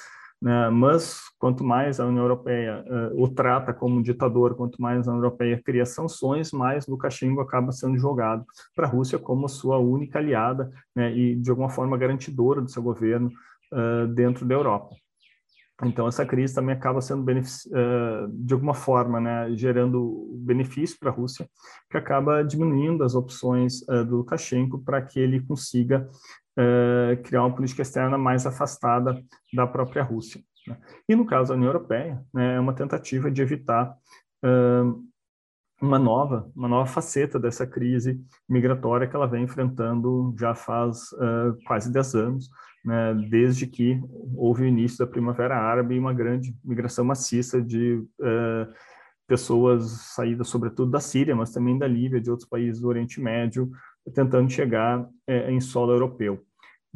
Mas 0.41 1.23
quanto 1.39 1.65
mais 1.65 1.99
a 1.99 2.07
União 2.07 2.23
Europeia 2.23 2.85
uh, 2.87 3.23
o 3.23 3.29
trata 3.29 3.73
como 3.73 4.03
ditador, 4.03 4.55
quanto 4.55 4.81
mais 4.81 5.07
a 5.07 5.11
União 5.11 5.25
Europeia 5.25 5.61
cria 5.65 5.87
sanções, 5.87 6.53
mais 6.53 6.87
Lukashenko 6.87 7.41
acaba 7.41 7.73
sendo 7.73 7.99
jogado 7.99 8.45
para 8.75 8.87
a 8.87 8.91
Rússia 8.91 9.19
como 9.19 9.49
sua 9.49 9.79
única 9.79 10.19
aliada 10.19 10.71
né? 10.95 11.17
e, 11.17 11.35
de 11.37 11.51
alguma 11.51 11.71
forma, 11.71 11.97
garantidora 11.97 12.61
do 12.61 12.71
seu 12.71 12.83
governo 12.83 13.31
uh, 13.73 14.07
dentro 14.09 14.47
da 14.47 14.55
Europa. 14.55 14.95
Então, 15.83 16.09
essa 16.09 16.25
crise 16.25 16.55
também 16.55 16.75
acaba 16.75 17.03
sendo, 17.03 17.23
uh, 17.23 18.29
de 18.31 18.55
alguma 18.55 18.73
forma, 18.73 19.21
né, 19.21 19.51
gerando 19.55 20.31
benefício 20.39 20.99
para 20.99 21.11
a 21.11 21.13
Rússia, 21.13 21.47
que 21.91 21.99
acaba 21.99 22.43
diminuindo 22.43 23.05
as 23.05 23.15
opções 23.15 23.81
do 24.09 24.19
Lukashenko 24.19 24.83
para 24.83 25.03
que 25.03 25.21
ele 25.21 25.41
consiga 25.41 26.09
uh, 26.59 27.23
criar 27.23 27.43
uma 27.43 27.55
política 27.55 27.83
externa 27.83 28.17
mais 28.19 28.47
afastada 28.47 29.23
da 29.53 29.67
própria 29.67 30.03
Rússia. 30.03 30.41
Né? 30.67 30.77
E 31.09 31.15
no 31.15 31.27
caso 31.27 31.51
da 31.51 31.55
União 31.55 31.69
Europeia, 31.69 32.23
né, 32.33 32.57
é 32.57 32.61
uma 32.61 32.75
tentativa 32.75 33.31
de 33.31 33.43
evitar 33.43 33.97
uma 35.81 35.99
nova, 35.99 36.51
uma 36.55 36.69
nova 36.69 36.87
faceta 36.87 37.39
dessa 37.39 37.67
crise 37.67 38.21
migratória 38.49 39.09
que 39.09 39.17
ela 39.17 39.27
vem 39.27 39.43
enfrentando 39.43 40.35
já 40.39 40.55
faz 40.55 41.09
quase 41.67 41.91
10 41.91 42.15
anos, 42.15 42.51
né, 42.87 43.15
desde 43.29 43.67
que 43.67 44.01
houve 44.37 44.63
o 44.63 44.67
início 44.67 44.99
da 44.99 45.11
Primavera 45.11 45.57
Árabe 45.57 45.97
e 45.97 45.99
uma 45.99 46.15
grande 46.15 46.57
migração 46.65 47.05
maciça 47.05 47.61
de 47.61 47.97
uh, 48.21 48.73
pessoas 49.27 49.91
saídas, 50.15 50.47
sobretudo 50.47 50.93
da 50.93 51.01
Síria, 51.01 51.35
mas 51.35 51.51
também 51.51 51.77
da 51.77 51.89
Líbia, 51.89 52.21
de 52.21 52.31
outros 52.31 52.49
países 52.49 52.81
do 52.81 52.87
Oriente 52.87 53.21
Médio, 53.21 53.73
tentando 54.15 54.49
chegar 54.49 55.01
uh, 55.03 55.51
em 55.51 55.61
solo 55.61 55.93
europeu. 55.93 56.46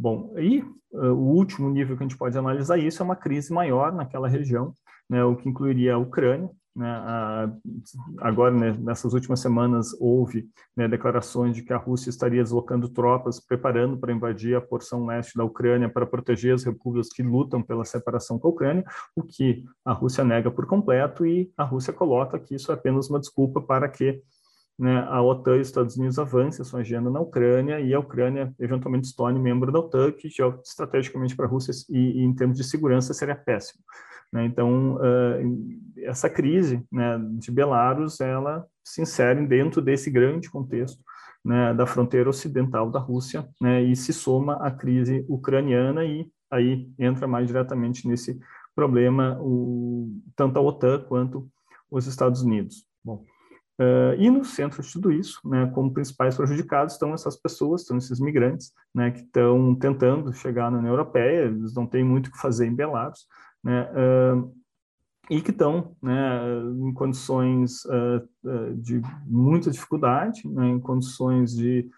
Bom, 0.01 0.33
e 0.39 0.63
uh, 0.93 1.13
o 1.13 1.35
último 1.35 1.69
nível 1.69 1.95
que 1.95 2.03
a 2.03 2.09
gente 2.09 2.17
pode 2.17 2.39
analisar 2.39 2.79
isso 2.79 3.03
é 3.03 3.05
uma 3.05 3.15
crise 3.15 3.53
maior 3.53 3.93
naquela 3.93 4.29
região, 4.29 4.73
né, 5.11 5.23
o 5.23 5.37
que 5.37 5.47
incluiria 5.47 5.93
a 5.93 5.99
Ucrânia, 5.99 6.49
né, 6.75 6.89
a, 6.89 7.53
agora, 8.21 8.55
né, 8.55 8.75
nessas 8.81 9.13
últimas 9.13 9.41
semanas, 9.41 9.89
houve 10.01 10.49
né, 10.75 10.89
declarações 10.89 11.55
de 11.55 11.63
que 11.63 11.75
a 11.75 11.77
Rússia 11.77 12.09
estaria 12.09 12.43
deslocando 12.43 12.89
tropas, 12.89 13.45
preparando 13.45 13.99
para 13.99 14.11
invadir 14.11 14.57
a 14.57 14.61
porção 14.63 15.05
leste 15.05 15.37
da 15.37 15.45
Ucrânia 15.45 15.87
para 15.87 16.07
proteger 16.07 16.55
as 16.55 16.65
repúblicas 16.65 17.11
que 17.11 17.23
lutam 17.23 17.63
pela 17.63 17.85
separação 17.85 18.39
com 18.39 18.49
a 18.49 18.53
Ucrânia, 18.53 18.85
o 19.15 19.23
que 19.23 19.67
a 19.85 19.93
Rússia 19.93 20.25
nega 20.25 20.51
por 20.51 20.65
completo 20.65 21.27
e 21.27 21.53
a 21.59 21.65
Rússia 21.65 21.93
coloca 21.93 22.39
que 22.39 22.55
isso 22.55 22.73
é 22.73 22.75
apenas 22.75 23.11
uma 23.11 23.21
desculpa 23.21 23.61
para 23.61 23.87
que 23.87 24.23
né, 24.81 25.07
a 25.11 25.21
OTAN 25.21 25.59
e 25.59 25.61
os 25.61 25.69
Estados 25.69 25.97
Unidos 25.99 26.19
avancem 26.19 26.63
a 26.63 26.65
sua 26.65 26.81
agenda 26.81 27.11
na 27.11 27.21
Ucrânia 27.21 27.79
e 27.79 27.93
a 27.93 28.01
Ucrânia 28.01 28.51
eventualmente 28.59 29.09
se 29.09 29.15
torne 29.15 29.39
membro 29.39 29.71
da 29.71 29.79
OTAN, 29.79 30.11
que 30.11 30.29
estrategicamente 30.65 31.37
para 31.37 31.45
a 31.45 31.49
Rússia 31.49 31.73
e, 31.91 32.23
e 32.23 32.25
em 32.25 32.35
termos 32.35 32.57
de 32.57 32.65
segurança 32.65 33.13
seria 33.13 33.35
péssimo. 33.35 33.85
Né? 34.33 34.47
Então, 34.47 34.99
essa 35.99 36.31
crise 36.31 36.83
né, 36.91 37.21
de 37.39 37.51
Belarus, 37.51 38.23
ela 38.23 38.65
se 38.83 39.03
insere 39.03 39.47
dentro 39.47 39.83
desse 39.83 40.11
grande 40.11 40.51
contexto 40.51 41.03
né, 41.45 41.75
da 41.75 41.87
fronteira 41.87 42.31
ocidental 42.31 42.91
da 42.91 42.99
Rússia 42.99 43.47
né, 43.61 43.83
e 43.83 43.95
se 43.95 44.15
soma 44.15 44.55
à 44.65 44.71
crise 44.71 45.27
ucraniana 45.29 46.07
e 46.07 46.27
aí 46.51 46.89
entra 46.99 47.27
mais 47.27 47.47
diretamente 47.47 48.09
nesse 48.09 48.41
problema 48.75 49.39
o, 49.43 50.11
tanto 50.35 50.59
a 50.59 50.63
OTAN 50.63 51.05
quanto 51.07 51.47
os 51.91 52.07
Estados 52.07 52.41
Unidos. 52.41 52.87
Bom, 53.05 53.27
uh, 53.81 54.15
e 54.19 54.31
no 54.31 54.45
centro 54.45 54.83
de 54.83 54.93
tudo 54.93 55.11
isso, 55.11 55.41
né, 55.45 55.71
como 55.75 55.93
principais 55.93 56.37
prejudicados 56.37 56.95
estão 56.95 57.15
essas 57.15 57.37
pessoas, 57.37 57.81
estão 57.81 57.97
esses 57.97 58.21
migrantes, 58.21 58.73
né, 58.95 59.11
que 59.11 59.21
estão 59.21 59.75
tentando 59.75 60.33
chegar 60.33 60.71
na 60.71 60.79
União 60.79 60.93
Europeia, 60.93 61.47
eles 61.47 61.75
não 61.75 61.87
têm 61.87 62.05
muito 62.05 62.29
o 62.29 62.33
que 62.33 62.39
fazer 62.39 62.67
em 62.67 62.75
Belarus, 62.75 63.27
né, 63.65 63.89
uh, 63.91 64.55
e 65.31 65.41
que 65.41 65.51
estão 65.51 65.97
né, 66.03 66.41
em 66.81 66.93
condições 66.93 67.85
uh, 67.85 68.77
de 68.77 69.01
muita 69.27 69.71
dificuldade, 69.71 70.47
né, 70.49 70.69
em 70.69 70.81
condições 70.81 71.55
de 71.55 71.89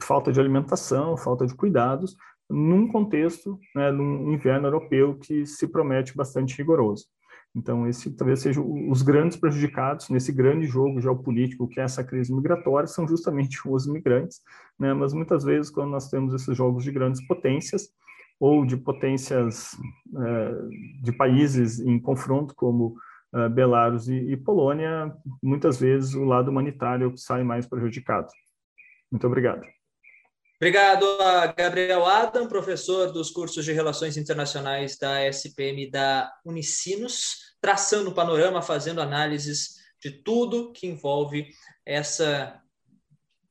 falta 0.00 0.32
de 0.32 0.40
alimentação, 0.40 1.18
falta 1.18 1.46
de 1.46 1.54
cuidados, 1.54 2.16
num 2.48 2.86
contexto, 2.86 3.58
né, 3.74 3.90
num 3.90 4.32
inverno 4.32 4.68
europeu 4.68 5.18
que 5.18 5.44
se 5.46 5.66
promete 5.66 6.16
bastante 6.16 6.56
rigoroso. 6.56 7.06
Então, 7.54 7.86
esse 7.86 8.10
talvez 8.10 8.40
sejam 8.40 8.90
os 8.90 9.02
grandes 9.02 9.36
prejudicados 9.36 10.08
nesse 10.08 10.32
grande 10.32 10.66
jogo 10.66 11.00
geopolítico 11.00 11.68
que 11.68 11.80
é 11.80 11.84
essa 11.84 12.02
crise 12.02 12.34
migratória, 12.34 12.86
são 12.86 13.06
justamente 13.06 13.60
os 13.68 13.86
migrantes, 13.86 14.40
né? 14.78 14.94
mas 14.94 15.12
muitas 15.12 15.44
vezes, 15.44 15.70
quando 15.70 15.90
nós 15.90 16.08
temos 16.08 16.32
esses 16.34 16.56
jogos 16.56 16.82
de 16.84 16.90
grandes 16.90 17.24
potências, 17.26 17.90
ou 18.40 18.66
de 18.66 18.76
potências 18.76 19.76
é, 20.16 21.02
de 21.02 21.12
países 21.12 21.78
em 21.78 21.96
confronto, 22.00 22.54
como 22.56 22.96
é, 23.32 23.48
Belarus 23.48 24.08
e 24.08 24.36
Polônia, 24.36 25.14
muitas 25.40 25.78
vezes 25.78 26.14
o 26.14 26.24
lado 26.24 26.50
humanitário 26.50 27.16
sai 27.16 27.44
mais 27.44 27.66
prejudicado. 27.66 28.26
Muito 29.12 29.26
obrigado. 29.26 29.62
Obrigado 30.62 31.04
a 31.20 31.48
Gabriel 31.48 32.06
Adam, 32.06 32.46
professor 32.46 33.10
dos 33.10 33.32
cursos 33.32 33.64
de 33.64 33.72
Relações 33.72 34.16
Internacionais 34.16 34.96
da 34.96 35.26
SPM 35.26 35.90
da 35.90 36.32
Unicinos, 36.44 37.56
traçando 37.60 38.10
o 38.10 38.14
panorama, 38.14 38.62
fazendo 38.62 39.00
análises 39.00 39.70
de 40.00 40.22
tudo 40.22 40.70
que 40.70 40.86
envolve 40.86 41.48
essa, 41.84 42.62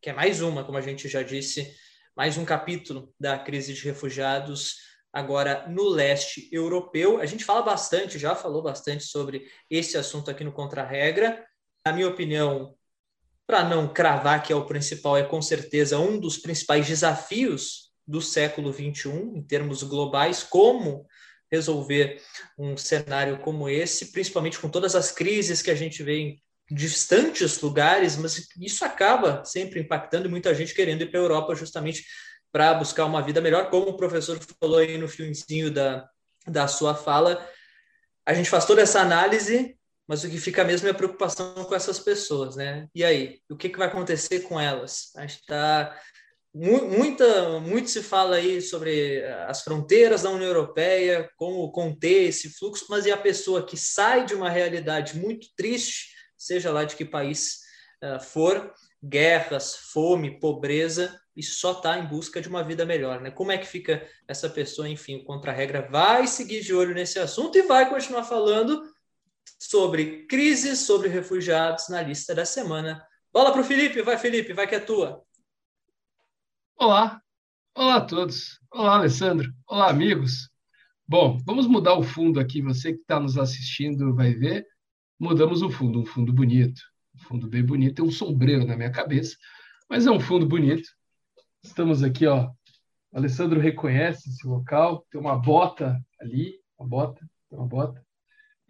que 0.01 0.10
é 0.10 0.13
mais 0.13 0.41
uma, 0.41 0.63
como 0.63 0.77
a 0.77 0.82
gente 0.82 1.10
já 1.10 1.22
disse, 1.22 1.75
mais 2.15 2.38
um 2.38 2.46
capítulo 2.46 3.13
da 3.20 3.38
crise 3.38 3.74
de 3.74 3.84
refugiados 3.84 4.77
agora 5.12 5.68
no 5.68 5.89
leste 5.89 6.48
europeu. 6.50 7.20
A 7.20 7.25
gente 7.25 7.44
fala 7.44 7.62
bastante, 7.62 8.18
já 8.18 8.36
falou 8.36 8.63
bastante 8.63 9.03
sobre 9.03 9.51
esse 9.70 9.98
assunto 9.98 10.32
aqui 10.32 10.46
no 10.46 10.53
Contra-Regra. 10.53 11.46
Na 11.86 11.91
minha 11.91 12.08
opinião, 12.08 12.74
para 13.51 13.65
não 13.65 13.86
cravar 13.86 14.41
que 14.41 14.53
é 14.53 14.55
o 14.55 14.63
principal, 14.63 15.17
é 15.17 15.24
com 15.24 15.41
certeza 15.41 16.00
um 16.00 16.17
dos 16.17 16.38
principais 16.38 16.88
desafios 16.88 17.91
do 18.08 18.22
século 18.22 18.72
XXI, 18.72 19.10
em 19.10 19.43
termos 19.43 19.84
globais, 19.84 20.41
como 20.41 21.05
resolver 21.51 22.22
um 22.58 22.77
cenário 22.77 23.39
como 23.39 23.67
esse, 23.67 24.13
principalmente 24.13 24.58
com 24.58 24.70
todas 24.70 24.96
as 24.96 25.12
crises 25.12 25.62
que 25.62 25.70
a 25.70 25.75
gente 25.75 26.01
vê 26.01 26.17
em 26.17 26.41
distantes 26.72 27.60
lugares, 27.60 28.15
mas 28.15 28.48
isso 28.58 28.86
acaba 28.86 29.43
sempre 29.43 29.81
impactando 29.81 30.29
muita 30.29 30.55
gente 30.55 30.74
querendo 30.74 31.01
ir 31.01 31.12
para 31.12 31.20
a 31.20 31.24
Europa 31.24 31.53
justamente 31.53 32.05
para 32.53 32.74
buscar 32.74 33.03
uma 33.03 33.22
vida 33.22 33.41
melhor, 33.41 33.70
como 33.70 33.89
o 33.89 33.98
professor 33.98 34.39
falou 34.62 34.77
aí 34.77 34.98
no 34.98 35.10
finzinho 35.10 35.70
da, 35.70 36.08
da 36.48 36.70
sua 36.70 36.96
fala. 36.96 37.46
A 38.25 38.34
gente 38.34 38.50
faz 38.50 38.63
toda 38.63 38.81
essa 38.81 39.01
análise 39.01 39.75
mas 40.12 40.25
o 40.25 40.30
que 40.30 40.38
fica 40.38 40.65
mesmo 40.65 40.89
é 40.89 40.91
a 40.91 40.94
preocupação 40.94 41.53
com 41.63 41.74
essas 41.74 41.98
pessoas, 41.98 42.58
né? 42.58 42.86
E 42.94 43.01
aí, 43.01 43.39
o 43.50 43.56
que, 43.56 43.70
que 43.70 43.77
vai 43.77 43.88
acontecer 43.88 44.41
com 44.41 44.60
elas? 44.60 45.10
A 45.15 45.22
gente 45.22 45.39
está 45.39 45.98
muita, 46.53 47.62
muito 47.62 47.89
se 47.89 48.03
fala 48.03 48.36
aí 48.36 48.62
sobre 48.62 49.24
as 49.48 49.62
fronteiras 49.62 50.24
da 50.24 50.30
União 50.30 50.50
Europeia, 50.50 51.30
como 51.38 51.72
conter 51.72 52.27
esse 52.27 52.50
fluxo, 52.50 52.88
mas 52.89 53.06
e 53.06 53.12
a 53.12 53.15
pessoa 53.15 53.65
que 53.65 53.77
sai 53.77 54.25
de 54.25 54.36
uma 54.36 54.50
realidade 54.50 55.18
muito 55.18 55.48
triste, 55.56 56.10
seja 56.38 56.74
lá 56.74 56.84
de 56.84 56.98
que 56.98 57.06
país 57.06 57.60
uh, 58.03 58.22
for, 58.22 58.70
guerras, 59.01 59.77
fome, 59.94 60.41
pobreza, 60.41 61.18
e 61.38 61.41
só 61.41 61.72
está 61.72 61.98
em 61.98 62.06
busca 62.06 62.41
de 62.41 62.50
uma 62.50 62.65
vida 62.65 62.86
melhor, 62.86 63.22
né? 63.22 63.32
Como 63.32 63.53
é 63.53 63.58
que 63.58 63.65
fica 63.65 64.06
essa 64.27 64.50
pessoa? 64.50 64.89
Enfim, 64.89 65.22
o 65.22 65.24
contra-regra 65.24 65.88
vai 65.89 66.27
seguir 66.27 66.60
de 66.60 66.74
olho 66.74 66.94
nesse 66.94 67.18
assunto 67.18 67.58
e 67.58 67.62
vai 67.62 67.89
continuar 67.89 68.25
falando 68.25 68.91
sobre 69.71 70.25
crises 70.25 70.79
sobre 70.79 71.07
refugiados 71.07 71.88
na 71.88 72.01
lista 72.01 72.36
da 72.36 72.45
semana. 72.45 73.01
Bola 73.31 73.51
para 73.51 73.62
o 73.62 73.63
Felipe, 73.63 74.01
vai 74.01 74.17
Felipe, 74.17 74.51
vai 74.51 74.67
que 74.67 74.75
é 74.75 74.79
tua. 74.79 75.24
Olá, 76.75 77.21
olá 77.74 77.95
a 77.95 78.01
todos. 78.01 78.60
Olá, 78.69 78.95
Alessandro. 78.95 79.50
Olá, 79.65 79.89
amigos. 79.89 80.50
Bom, 81.07 81.38
vamos 81.45 81.67
mudar 81.67 81.93
o 81.93 82.03
fundo 82.03 82.39
aqui. 82.39 82.62
Você 82.62 82.91
que 82.91 83.00
está 83.00 83.19
nos 83.19 83.38
assistindo 83.38 84.13
vai 84.13 84.33
ver. 84.33 84.65
Mudamos 85.19 85.62
o 85.62 85.69
fundo, 85.69 86.01
um 86.01 86.05
fundo 86.05 86.33
bonito. 86.33 86.81
Um 87.15 87.19
fundo 87.19 87.48
bem 87.48 87.63
bonito. 87.63 87.95
Tem 87.95 88.05
um 88.05 88.12
sombreiro 88.12 88.65
na 88.65 88.75
minha 88.75 88.91
cabeça, 88.91 89.38
mas 89.89 90.05
é 90.05 90.12
um 90.12 90.19
fundo 90.19 90.45
bonito. 90.45 90.89
Estamos 91.63 92.03
aqui, 92.03 92.27
ó. 92.27 92.50
O 93.12 93.17
Alessandro 93.17 93.60
reconhece 93.60 94.29
esse 94.29 94.45
local. 94.45 95.05
Tem 95.10 95.21
uma 95.21 95.38
bota 95.38 95.98
ali, 96.19 96.60
uma 96.77 96.88
bota, 96.89 97.25
uma 97.50 97.65
bota 97.65 98.03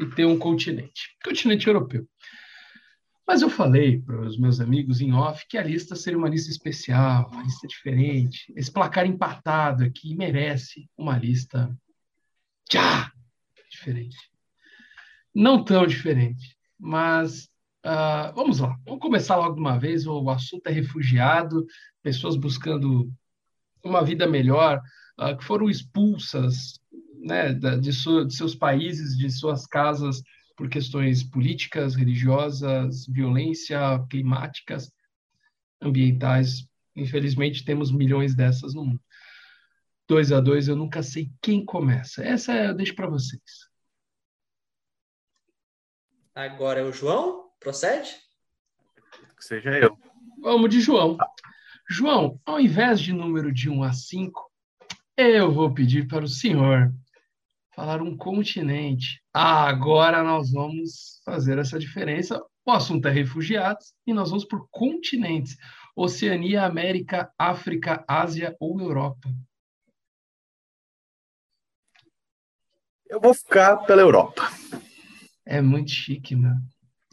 e 0.01 0.09
ter 0.09 0.25
um 0.25 0.37
continente, 0.37 1.15
continente 1.23 1.67
europeu. 1.67 2.07
Mas 3.27 3.41
eu 3.41 3.49
falei 3.49 4.01
para 4.01 4.19
os 4.27 4.37
meus 4.37 4.59
amigos 4.59 4.99
em 4.99 5.13
off 5.13 5.45
que 5.47 5.57
a 5.57 5.63
lista 5.63 5.95
seria 5.95 6.17
uma 6.17 6.27
lista 6.27 6.49
especial, 6.49 7.29
uma 7.31 7.43
lista 7.43 7.67
diferente. 7.67 8.51
Esse 8.55 8.71
placar 8.71 9.05
empatado 9.05 9.83
aqui 9.83 10.15
merece 10.15 10.89
uma 10.97 11.17
lista 11.17 11.73
tchá, 12.67 13.11
diferente. 13.69 14.17
Não 15.33 15.63
tão 15.63 15.87
diferente, 15.87 16.57
mas 16.77 17.45
uh, 17.85 18.33
vamos 18.35 18.59
lá. 18.59 18.75
Vamos 18.85 18.99
começar 18.99 19.37
logo 19.37 19.55
de 19.55 19.61
uma 19.61 19.79
vez. 19.79 20.05
O 20.05 20.29
assunto 20.29 20.67
é 20.67 20.71
refugiado, 20.71 21.65
pessoas 22.03 22.35
buscando 22.35 23.09
uma 23.83 24.03
vida 24.03 24.27
melhor, 24.27 24.81
uh, 25.19 25.37
que 25.37 25.43
foram 25.45 25.69
expulsas 25.69 26.80
né, 27.21 27.53
de, 27.53 27.79
de 27.79 28.35
seus 28.35 28.55
países, 28.55 29.17
de 29.17 29.29
suas 29.29 29.65
casas, 29.65 30.21
por 30.55 30.69
questões 30.69 31.23
políticas, 31.23 31.95
religiosas, 31.95 33.05
violência, 33.07 33.79
climáticas, 34.09 34.91
ambientais. 35.81 36.67
Infelizmente, 36.95 37.65
temos 37.65 37.91
milhões 37.91 38.35
dessas 38.35 38.73
no 38.73 38.85
mundo. 38.85 39.01
Dois 40.07 40.31
a 40.31 40.41
dois, 40.41 40.67
eu 40.67 40.75
nunca 40.75 41.01
sei 41.01 41.31
quem 41.41 41.63
começa. 41.63 42.23
Essa 42.23 42.53
eu 42.53 42.75
deixo 42.75 42.95
para 42.95 43.07
vocês. 43.07 43.41
Agora 46.35 46.81
é 46.81 46.83
o 46.83 46.91
João? 46.91 47.49
Procede? 47.59 48.15
Que 49.37 49.43
seja 49.43 49.71
eu. 49.71 49.97
Vamos 50.41 50.69
de 50.69 50.81
João. 50.81 51.17
João, 51.89 52.39
ao 52.45 52.59
invés 52.59 52.99
de 52.99 53.13
número 53.13 53.51
de 53.51 53.69
1 53.69 53.83
a 53.83 53.93
5, 53.93 54.51
eu 55.17 55.51
vou 55.51 55.73
pedir 55.73 56.07
para 56.07 56.23
o 56.23 56.27
senhor 56.27 56.93
falar 57.81 57.99
um 57.99 58.15
continente. 58.15 59.19
Ah, 59.33 59.67
agora 59.67 60.21
nós 60.21 60.51
vamos 60.51 61.19
fazer 61.25 61.57
essa 61.57 61.79
diferença. 61.79 62.39
O 62.63 62.71
assunto 62.71 63.07
é 63.07 63.11
refugiados 63.11 63.95
e 64.05 64.13
nós 64.13 64.29
vamos 64.29 64.45
por 64.45 64.67
continentes: 64.69 65.57
Oceania, 65.95 66.63
América, 66.63 67.31
África, 67.39 68.05
Ásia 68.07 68.55
ou 68.59 68.79
Europa. 68.79 69.27
Eu 73.09 73.19
vou 73.19 73.33
ficar 73.33 73.77
pela 73.77 74.01
Europa. 74.03 74.43
É 75.43 75.59
muito 75.59 75.89
chique, 75.89 76.35
meu. 76.35 76.53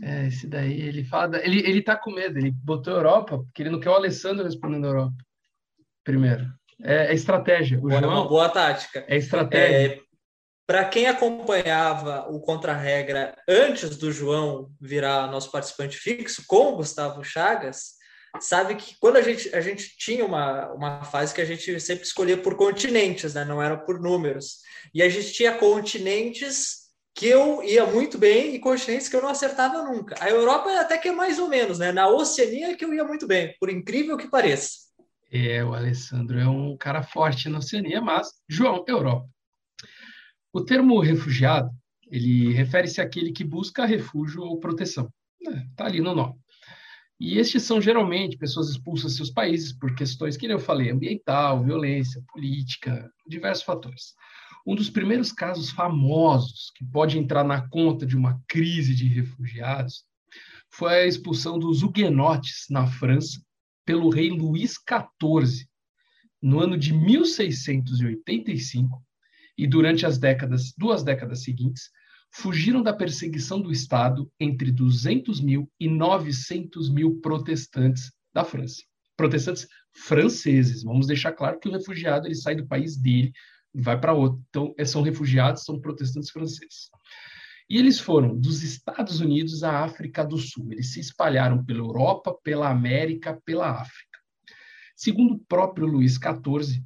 É, 0.03 0.27
esse 0.27 0.47
daí, 0.47 0.83
ele 0.83 1.03
fala. 1.03 1.43
Ele, 1.43 1.61
ele 1.61 1.83
tá 1.83 1.97
com 1.97 2.13
medo, 2.13 2.39
ele 2.39 2.51
botou 2.51 2.93
Europa, 2.93 3.39
porque 3.39 3.63
ele 3.63 3.71
não 3.71 3.81
quer 3.81 3.89
o 3.89 3.95
Alessandro 3.95 4.45
respondendo 4.45 4.85
Europa. 4.87 5.17
Primeiro. 6.05 6.47
É, 6.83 7.07
é 7.07 7.15
estratégia. 7.15 7.79
O 7.79 7.89
boa, 7.89 8.01
João, 8.01 8.13
uma 8.13 8.29
boa 8.29 8.49
tática. 8.51 9.03
É 9.09 9.17
estratégia. 9.17 9.97
É, 9.97 10.08
para 10.69 10.85
quem 10.85 11.07
acompanhava 11.07 12.27
o 12.29 12.39
Contra-Regra 12.41 13.35
antes 13.49 13.97
do 13.97 14.13
João 14.13 14.71
virar 14.79 15.31
nosso 15.31 15.51
participante 15.51 15.97
fixo, 15.97 16.45
com 16.47 16.75
o 16.75 16.77
Gustavo 16.77 17.25
Chagas, 17.25 17.95
sabe 18.39 18.75
que 18.75 18.95
quando 19.01 19.17
a 19.17 19.23
gente, 19.23 19.49
a 19.57 19.63
gente 19.63 19.97
tinha 19.97 20.27
uma, 20.27 20.71
uma 20.75 21.05
fase 21.05 21.35
que 21.35 21.41
a 21.41 21.45
gente 21.47 21.81
sempre 21.81 22.05
escolhia 22.05 22.37
por 22.37 22.55
continentes, 22.55 23.33
né? 23.33 23.47
não 23.47 23.63
era 23.63 23.79
por 23.79 23.99
números. 23.99 24.59
E 24.93 25.03
a 25.03 25.09
gente 25.09 25.33
tinha 25.33 25.55
continentes 25.55 26.89
que 27.15 27.27
eu 27.27 27.63
ia 27.63 27.87
muito 27.87 28.19
bem 28.19 28.55
e 28.55 28.59
continentes 28.59 29.09
que 29.09 29.17
eu 29.17 29.23
não 29.23 29.31
acertava 29.31 29.83
nunca. 29.85 30.17
A 30.21 30.29
Europa 30.29 30.71
até 30.79 30.99
que 30.99 31.09
é 31.09 31.13
mais 31.13 31.39
ou 31.39 31.49
menos, 31.49 31.79
né? 31.79 31.93
Na 31.93 32.09
Oceania 32.09 32.77
que 32.77 32.85
eu 32.85 32.93
ia 32.93 33.05
muito 33.05 33.27
bem, 33.27 33.57
por 33.59 33.71
incrível 33.71 34.19
que 34.19 34.29
pareça. 34.29 34.73
É, 35.33 35.65
o 35.65 35.75
Alessandro 35.75 36.39
é 36.39 36.47
um 36.47 36.77
cara 36.77 37.03
forte 37.03 37.49
na 37.49 37.59
Oceania, 37.59 38.03
mas 38.03 38.29
João, 38.47 38.85
Europa. 38.87 39.27
O 40.59 40.65
termo 40.65 40.99
refugiado, 40.99 41.71
ele 42.11 42.53
refere-se 42.53 43.01
àquele 43.01 43.31
que 43.31 43.45
busca 43.45 43.87
refúgio 43.87 44.43
ou 44.43 44.59
proteção. 44.59 45.09
Está 45.41 45.85
é, 45.85 45.87
ali 45.87 46.01
no 46.01 46.17
nome. 46.17 46.35
E 47.21 47.39
estes 47.39 47.63
são 47.63 47.81
geralmente 47.81 48.37
pessoas 48.37 48.69
expulsas 48.69 49.13
de 49.13 49.19
seus 49.19 49.31
países 49.31 49.73
por 49.73 49.95
questões 49.95 50.37
que 50.37 50.47
eu 50.47 50.59
falei, 50.59 50.91
ambiental, 50.91 51.63
violência, 51.63 52.21
política, 52.33 53.09
diversos 53.25 53.65
fatores. 53.65 54.15
Um 54.67 54.75
dos 54.75 54.91
primeiros 54.91 55.31
casos 55.31 55.71
famosos 55.71 56.73
que 56.75 56.85
pode 56.85 57.21
entrar 57.21 57.45
na 57.45 57.69
conta 57.69 58.05
de 58.05 58.17
uma 58.17 58.43
crise 58.49 58.97
de 58.97 59.07
refugiados 59.07 60.03
foi 60.73 60.93
a 60.93 61.07
expulsão 61.07 61.57
dos 61.57 61.85
huguenotes 61.85 62.67
na 62.69 62.85
França 62.85 63.41
pelo 63.87 64.11
rei 64.11 64.31
Luís 64.31 64.73
XIV 64.73 65.69
no 66.43 66.59
ano 66.59 66.77
de 66.77 66.93
1685 66.93 69.07
e 69.59 69.67
durante 69.67 70.07
as 70.07 70.17
décadas, 70.17 70.73
duas 70.79 71.03
décadas 71.03 71.43
seguintes, 71.43 71.91
fugiram 72.31 72.83
da 72.83 72.93
perseguição 72.93 73.61
do 73.61 73.73
Estado 73.73 74.31
entre 74.39 74.71
200 74.71 75.41
mil 75.41 75.69
e 75.81 75.89
900 75.89 76.89
mil 76.89 77.21
protestantes 77.21 78.13
da 78.33 78.45
França. 78.45 78.83
Protestantes 79.17 79.67
franceses. 79.93 80.85
Vamos 80.85 81.09
deixar 81.09 81.33
claro 81.33 81.59
que 81.59 81.69
o 81.69 81.73
refugiado 81.73 82.29
ele 82.29 82.37
sai 82.37 82.55
do 82.55 82.67
país 82.67 82.97
dele 82.97 83.33
vai 83.75 83.99
para 84.01 84.13
outro. 84.13 84.43
Então, 84.49 84.75
é, 84.79 84.85
são 84.85 85.03
refugiados, 85.03 85.65
são 85.65 85.81
protestantes 85.81 86.31
franceses. 86.31 86.91
E 87.69 87.77
eles 87.77 88.01
foram 88.01 88.37
dos 88.37 88.63
Estados 88.63 89.21
Unidos 89.21 89.63
à 89.63 89.85
África 89.85 90.25
do 90.25 90.39
Sul. 90.39 90.73
Eles 90.73 90.93
se 90.93 91.01
espalharam 91.01 91.65
pela 91.65 91.81
Europa, 91.81 92.35
pela 92.43 92.71
América, 92.71 93.41
pela 93.45 93.71
África. 93.71 94.19
Segundo 94.97 95.35
o 95.35 95.39
próprio 95.39 95.87
Luís 95.87 96.15
XIV, 96.15 96.83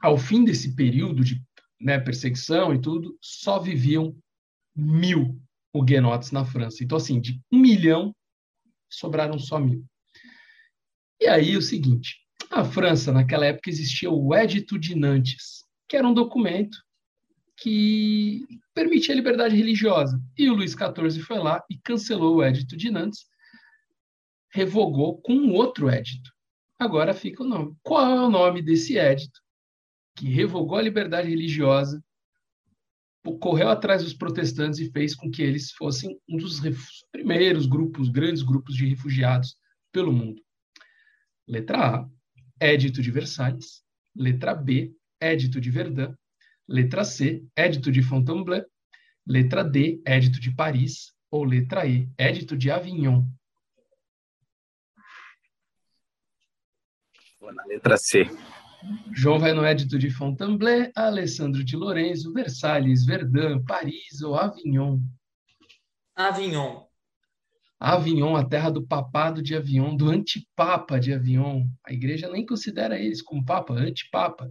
ao 0.00 0.16
fim 0.16 0.44
desse 0.44 0.74
período 0.74 1.24
de 1.24 1.42
né, 1.82 1.98
perseguição 1.98 2.72
e 2.72 2.80
tudo, 2.80 3.16
só 3.20 3.58
viviam 3.58 4.16
mil 4.74 5.40
huguenotes 5.72 6.30
na 6.30 6.44
França. 6.44 6.84
Então, 6.84 6.96
assim, 6.96 7.20
de 7.20 7.40
um 7.50 7.58
milhão, 7.58 8.14
sobraram 8.88 9.38
só 9.38 9.58
mil. 9.58 9.84
E 11.20 11.26
aí, 11.26 11.56
o 11.56 11.62
seguinte, 11.62 12.16
na 12.50 12.64
França, 12.64 13.12
naquela 13.12 13.46
época, 13.46 13.70
existia 13.70 14.10
o 14.10 14.34
Edito 14.34 14.78
de 14.78 14.94
Nantes, 14.94 15.64
que 15.88 15.96
era 15.96 16.06
um 16.06 16.14
documento 16.14 16.78
que 17.56 18.44
permitia 18.74 19.14
a 19.14 19.16
liberdade 19.16 19.56
religiosa. 19.56 20.20
E 20.36 20.50
o 20.50 20.54
Luís 20.54 20.72
XIV 20.72 21.20
foi 21.22 21.38
lá 21.38 21.62
e 21.70 21.78
cancelou 21.78 22.36
o 22.36 22.44
Edito 22.44 22.76
de 22.76 22.90
Nantes, 22.90 23.26
revogou 24.52 25.20
com 25.20 25.34
um 25.34 25.54
outro 25.54 25.90
edito. 25.90 26.30
Agora 26.78 27.14
fica 27.14 27.42
o 27.42 27.46
nome. 27.46 27.74
Qual 27.82 28.04
é 28.04 28.20
o 28.20 28.28
nome 28.28 28.60
desse 28.60 28.98
edito 28.98 29.40
que 30.14 30.28
revogou 30.28 30.76
a 30.76 30.82
liberdade 30.82 31.28
religiosa 31.28 32.02
correu 33.38 33.68
atrás 33.68 34.02
dos 34.02 34.14
protestantes 34.14 34.80
e 34.80 34.90
fez 34.90 35.14
com 35.14 35.30
que 35.30 35.42
eles 35.42 35.70
fossem 35.72 36.18
um 36.28 36.36
dos 36.36 36.60
primeiros 37.12 37.66
grupos, 37.66 38.08
grandes 38.08 38.42
grupos 38.42 38.74
de 38.74 38.86
refugiados 38.86 39.56
pelo 39.92 40.12
mundo. 40.12 40.42
Letra 41.46 41.96
A, 41.96 42.08
Édito 42.58 43.00
de 43.00 43.10
Versalhes. 43.10 43.82
Letra 44.14 44.54
B, 44.54 44.92
Édito 45.20 45.60
de 45.60 45.70
Verdun. 45.70 46.14
Letra 46.68 47.04
C, 47.04 47.44
Édito 47.54 47.92
de 47.92 48.02
Fontainebleau. 48.02 48.64
Letra 49.26 49.62
D, 49.62 50.02
Édito 50.04 50.40
de 50.40 50.54
Paris. 50.54 51.12
Ou 51.30 51.44
letra 51.44 51.86
E, 51.86 52.08
Édito 52.18 52.56
de 52.56 52.70
Avignon. 52.70 53.26
Na 57.40 57.64
letra 57.66 57.96
C. 57.96 58.24
João 59.12 59.38
vai 59.38 59.52
no 59.52 59.64
édito 59.64 59.98
de 59.98 60.10
Fontainebleau, 60.10 60.90
Alessandro 60.96 61.62
de 61.62 61.76
Lorenzo, 61.76 62.32
Versalhes, 62.32 63.04
Verdun, 63.04 63.62
Paris 63.64 64.22
ou 64.22 64.36
Avignon. 64.36 65.00
Avignon. 66.16 66.86
Avignon, 67.78 68.36
a 68.36 68.44
terra 68.44 68.70
do 68.70 68.86
papado 68.86 69.42
de 69.42 69.56
Avignon, 69.56 69.96
do 69.96 70.08
antipapa 70.08 71.00
de 71.00 71.12
Avignon. 71.12 71.66
A 71.84 71.92
igreja 71.92 72.30
nem 72.30 72.46
considera 72.46 72.98
eles 72.98 73.20
como 73.20 73.44
papa, 73.44 73.74
antipapa. 73.74 74.48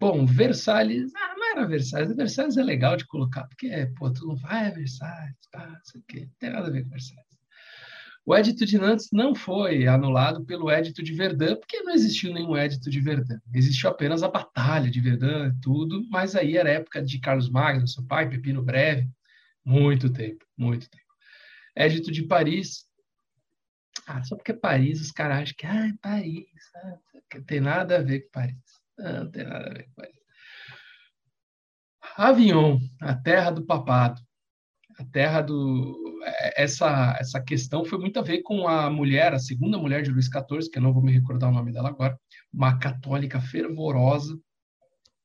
Bom, 0.00 0.24
Versalhes, 0.24 1.12
ah, 1.16 1.34
não 1.36 1.50
era 1.50 1.66
Versalhes. 1.66 2.14
Versalhes 2.14 2.56
é 2.56 2.62
legal 2.62 2.96
de 2.96 3.04
colocar, 3.06 3.48
porque, 3.48 3.86
pô, 3.96 4.12
tu 4.12 4.26
não 4.26 4.36
vai, 4.36 4.68
é 4.68 4.70
Versalhes, 4.70 5.36
pá, 5.50 5.66
não 5.66 5.84
sei 5.84 6.00
o 6.00 6.04
quê. 6.06 6.20
Não 6.20 6.34
tem 6.38 6.50
nada 6.50 6.68
a 6.68 6.70
ver 6.70 6.84
com 6.84 6.90
Versalhes. 6.90 7.27
O 8.28 8.36
Edito 8.36 8.66
de 8.66 8.76
Nantes 8.76 9.08
não 9.10 9.34
foi 9.34 9.86
anulado 9.86 10.44
pelo 10.44 10.70
Edito 10.70 11.02
de 11.02 11.14
Verdun, 11.14 11.56
porque 11.56 11.80
não 11.80 11.94
existiu 11.94 12.30
nenhum 12.30 12.54
Edito 12.58 12.90
de 12.90 13.00
Verdun. 13.00 13.38
Existiu 13.54 13.88
apenas 13.88 14.22
a 14.22 14.28
Batalha 14.28 14.90
de 14.90 15.00
Verdun 15.00 15.46
e 15.46 15.60
tudo, 15.62 16.06
mas 16.10 16.36
aí 16.36 16.58
era 16.58 16.68
época 16.68 17.02
de 17.02 17.18
Carlos 17.18 17.48
Magno, 17.48 17.88
seu 17.88 18.04
pai, 18.04 18.28
Pepino 18.28 18.62
Breve. 18.62 19.08
Muito 19.64 20.12
tempo, 20.12 20.44
muito 20.58 20.90
tempo. 20.90 21.06
Edito 21.74 22.12
de 22.12 22.22
Paris. 22.22 22.84
Ah, 24.06 24.22
só 24.22 24.36
porque 24.36 24.52
Paris, 24.52 25.00
os 25.00 25.10
caras 25.10 25.38
acham 25.38 25.54
que 25.56 25.66
ah, 25.66 25.88
é 25.88 25.92
Paris. 26.02 26.44
Ah, 26.76 26.98
tem 27.46 27.62
nada 27.62 27.96
a 27.96 28.02
ver 28.02 28.20
com 28.20 28.30
Paris. 28.32 28.56
Não, 28.98 29.24
não 29.24 29.30
tem 29.30 29.44
nada 29.44 29.70
a 29.70 29.72
ver 29.72 29.84
com 29.84 29.92
Paris. 30.02 30.20
Avignon, 32.14 32.78
a 33.00 33.14
terra 33.14 33.50
do 33.52 33.64
papado 33.64 34.20
a 34.98 35.04
terra 35.04 35.40
do 35.40 36.07
essa 36.56 37.16
essa 37.20 37.40
questão 37.40 37.84
foi 37.84 37.98
muito 37.98 38.18
a 38.18 38.22
ver 38.22 38.42
com 38.42 38.66
a 38.68 38.90
mulher, 38.90 39.32
a 39.34 39.38
segunda 39.38 39.78
mulher 39.78 40.02
de 40.02 40.10
Luís 40.10 40.26
XIV, 40.26 40.70
que 40.70 40.78
eu 40.78 40.82
não 40.82 40.92
vou 40.92 41.02
me 41.02 41.12
recordar 41.12 41.50
o 41.50 41.54
nome 41.54 41.72
dela 41.72 41.88
agora, 41.88 42.18
uma 42.52 42.78
católica 42.78 43.40
fervorosa 43.40 44.38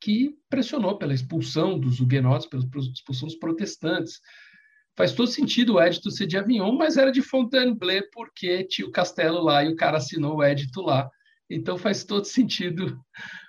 que 0.02 0.36
pressionou 0.50 0.98
pela 0.98 1.14
expulsão 1.14 1.80
dos 1.80 2.02
huguenotes, 2.02 2.48
pela 2.48 2.64
expulsão 2.64 3.28
dos 3.28 3.38
protestantes. 3.38 4.20
Faz 4.98 5.14
todo 5.14 5.28
sentido 5.28 5.76
o 5.76 5.80
édito 5.80 6.12
ser 6.12 6.28
de 6.28 6.38
Avignon, 6.38 6.76
mas 6.76 6.98
era 6.98 7.12
de 7.12 7.22
Fontainebleau 7.22 8.04
porque 8.12 8.66
tinha 8.66 8.88
o 8.88 8.92
castelo 8.92 9.42
lá 9.42 9.64
e 9.64 9.70
o 9.70 9.76
cara 9.76 9.98
assinou 9.98 10.38
o 10.38 10.44
édito 10.44 10.82
lá. 10.82 11.10
Então 11.50 11.78
faz 11.78 12.04
todo 12.04 12.26
sentido. 12.26 13.00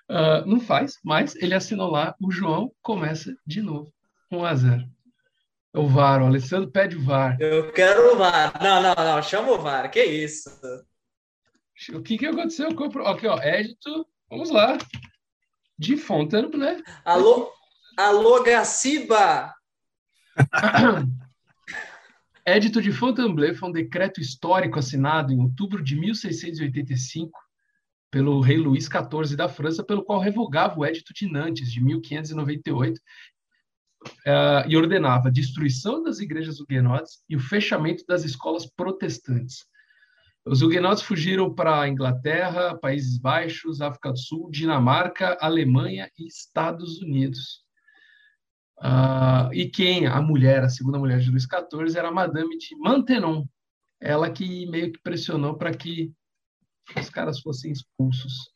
Uh, 0.08 0.46
não 0.46 0.60
faz, 0.60 0.98
mas 1.04 1.34
ele 1.36 1.54
assinou 1.54 1.90
lá. 1.90 2.14
O 2.20 2.30
João 2.30 2.70
começa 2.82 3.34
de 3.46 3.60
novo. 3.60 3.92
1 4.30 4.44
a 4.44 4.54
0. 4.54 4.84
O 5.76 5.88
VAR, 5.88 6.22
o 6.22 6.26
Alessandro 6.26 6.70
pede 6.70 6.96
o 6.96 7.02
VAR. 7.02 7.36
Eu 7.40 7.72
quero 7.72 8.14
o 8.14 8.16
VAR. 8.16 8.62
Não, 8.62 8.80
não, 8.80 8.94
não, 8.94 9.20
chama 9.20 9.50
o 9.50 9.58
VAR, 9.58 9.90
que 9.90 10.04
isso. 10.04 10.48
O 11.92 12.00
que, 12.00 12.16
que 12.16 12.26
aconteceu? 12.26 12.68
Aqui, 12.68 13.26
ó, 13.26 13.36
Édito, 13.40 14.06
vamos 14.30 14.50
lá. 14.50 14.78
De 15.76 15.96
Fontainebleau. 15.96 16.80
Alô, 17.04 17.52
alô, 17.96 18.40
Gaciba! 18.44 19.52
Édito 22.46 22.80
de 22.80 22.92
Fontainebleau 22.92 23.56
foi 23.56 23.68
um 23.68 23.72
decreto 23.72 24.20
histórico 24.20 24.78
assinado 24.78 25.32
em 25.32 25.40
outubro 25.40 25.82
de 25.82 25.96
1685 25.96 27.36
pelo 28.12 28.40
rei 28.40 28.58
Luís 28.58 28.84
XIV 28.84 29.34
da 29.34 29.48
França, 29.48 29.82
pelo 29.82 30.04
qual 30.04 30.20
revogava 30.20 30.78
o 30.78 30.84
Édito 30.84 31.12
de 31.12 31.28
Nantes, 31.28 31.72
de 31.72 31.82
1598, 31.82 33.00
uh, 34.04 34.68
e 34.68 34.76
ordenava 34.76 35.28
a 35.28 35.32
destruição 35.32 36.02
das 36.02 36.20
igrejas 36.20 36.60
huguenotes 36.60 37.22
e 37.28 37.36
o 37.36 37.40
fechamento 37.40 38.04
das 38.06 38.24
escolas 38.24 38.66
protestantes. 38.66 39.64
Os 40.46 40.60
huguenotes 40.60 41.02
fugiram 41.02 41.54
para 41.54 41.80
a 41.80 41.88
Inglaterra, 41.88 42.76
Países 42.76 43.18
Baixos, 43.18 43.80
África 43.80 44.12
do 44.12 44.18
Sul, 44.18 44.50
Dinamarca, 44.50 45.38
Alemanha 45.40 46.10
e 46.18 46.26
Estados 46.26 47.00
Unidos. 47.00 47.64
Uh, 48.78 49.52
e 49.54 49.70
quem? 49.70 50.06
A 50.06 50.20
mulher, 50.20 50.62
a 50.62 50.68
segunda 50.68 50.98
mulher 50.98 51.20
de 51.20 51.30
Luís 51.30 51.44
XIV, 51.44 51.98
era 51.98 52.08
a 52.08 52.12
Madame 52.12 52.58
de 52.58 52.76
Maintenon. 52.76 53.44
Ela 54.00 54.30
que 54.30 54.66
meio 54.66 54.92
que 54.92 55.00
pressionou 55.00 55.56
para 55.56 55.74
que 55.74 56.12
os 56.94 57.08
caras 57.08 57.40
fossem 57.40 57.72
expulsos 57.72 58.50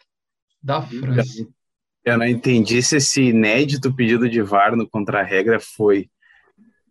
da 0.62 0.82
França. 0.82 1.48
Eu 2.09 2.18
não 2.18 2.27
entendi 2.27 2.83
se 2.83 2.97
esse 2.97 3.23
inédito 3.23 3.94
pedido 3.94 4.29
de 4.29 4.40
VAR 4.40 4.75
no 4.75 4.88
contra-regra 4.88 5.61
foi 5.61 6.09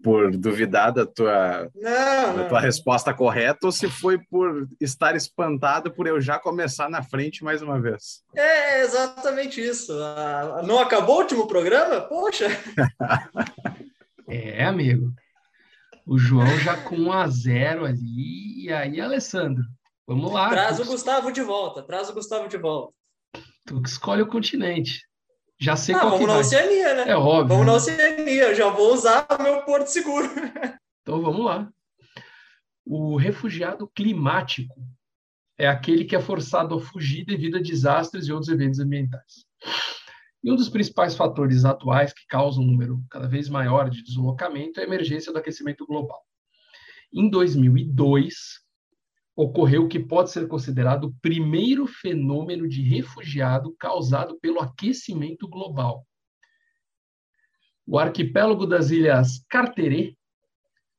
por 0.04 0.30
duvidar 0.30 0.94
da 0.94 1.08
tua, 1.08 1.70
não, 1.74 2.36
da 2.38 2.48
tua 2.48 2.60
resposta 2.60 3.12
correta 3.14 3.66
ou 3.66 3.72
se 3.72 3.90
foi 3.90 4.20
por 4.20 4.68
estar 4.80 5.16
espantado 5.16 5.92
por 5.92 6.06
eu 6.06 6.22
já 6.22 6.38
começar 6.38 6.88
na 6.88 7.02
frente 7.02 7.44
mais 7.44 7.64
uma 7.64 7.82
vez. 7.82 8.22
É 8.36 8.82
exatamente 8.82 9.60
isso. 9.60 9.92
Não 10.66 10.80
acabou 10.80 11.16
o 11.16 11.22
último 11.22 11.48
programa? 11.48 12.02
Poxa! 12.02 12.46
é, 14.30 14.64
amigo. 14.64 15.12
O 16.06 16.18
João 16.18 16.60
já 16.60 16.78
com 16.78 16.96
1 16.96 17.12
a 17.12 17.28
0 17.28 17.86
ali. 17.86 18.66
E 18.66 18.72
aí, 18.72 19.02
Alessandro? 19.02 19.64
Vamos 20.06 20.32
lá. 20.32 20.50
Traz 20.50 20.80
o 20.80 20.86
Gustavo 20.86 21.32
de 21.32 21.42
volta. 21.42 21.82
Traz 21.82 22.08
o 22.10 22.14
Gustavo 22.14 22.48
de 22.48 22.58
volta. 22.58 22.97
Tu 23.68 23.82
que 23.82 23.90
escolhe 23.90 24.22
o 24.22 24.28
continente. 24.28 25.06
Já 25.60 25.76
sei 25.76 25.94
ah, 25.94 26.00
qual 26.00 26.12
vamos 26.12 26.26
que 26.26 26.32
na 26.32 26.40
Oceania, 26.40 26.94
né? 26.96 27.12
É 27.12 27.18
óbvio. 27.18 27.48
Vamos 27.48 27.66
né? 27.66 27.72
na 27.72 27.78
Oceania, 27.78 28.44
eu 28.44 28.56
já 28.56 28.70
vou 28.70 28.94
usar 28.94 29.28
o 29.38 29.44
meu 29.44 29.62
porto 29.64 29.88
seguro. 29.88 30.26
então 31.02 31.22
vamos 31.22 31.44
lá. 31.44 31.70
O 32.86 33.18
refugiado 33.18 33.86
climático 33.94 34.74
é 35.58 35.68
aquele 35.68 36.06
que 36.06 36.16
é 36.16 36.22
forçado 36.22 36.76
a 36.76 36.80
fugir 36.80 37.26
devido 37.26 37.58
a 37.58 37.62
desastres 37.62 38.28
e 38.28 38.32
outros 38.32 38.50
eventos 38.50 38.80
ambientais. 38.80 39.46
E 40.42 40.50
um 40.50 40.56
dos 40.56 40.70
principais 40.70 41.14
fatores 41.14 41.66
atuais 41.66 42.14
que 42.14 42.26
causam 42.30 42.64
um 42.64 42.68
número 42.68 43.04
cada 43.10 43.28
vez 43.28 43.50
maior 43.50 43.90
de 43.90 44.02
deslocamento 44.02 44.80
é 44.80 44.84
a 44.84 44.88
emergência 44.88 45.34
do 45.34 45.40
aquecimento 45.40 45.86
global. 45.86 46.24
Em 47.12 47.30
2002, 47.30 48.62
ocorreu 49.38 49.86
o 49.86 49.88
que 49.88 50.00
pode 50.00 50.32
ser 50.32 50.48
considerado 50.48 51.04
o 51.04 51.14
primeiro 51.22 51.86
fenômeno 51.86 52.68
de 52.68 52.82
refugiado 52.82 53.76
causado 53.78 54.40
pelo 54.40 54.60
aquecimento 54.60 55.48
global. 55.48 56.04
O 57.86 58.00
arquipélago 58.00 58.66
das 58.66 58.90
Ilhas 58.90 59.46
Carteret 59.48 60.18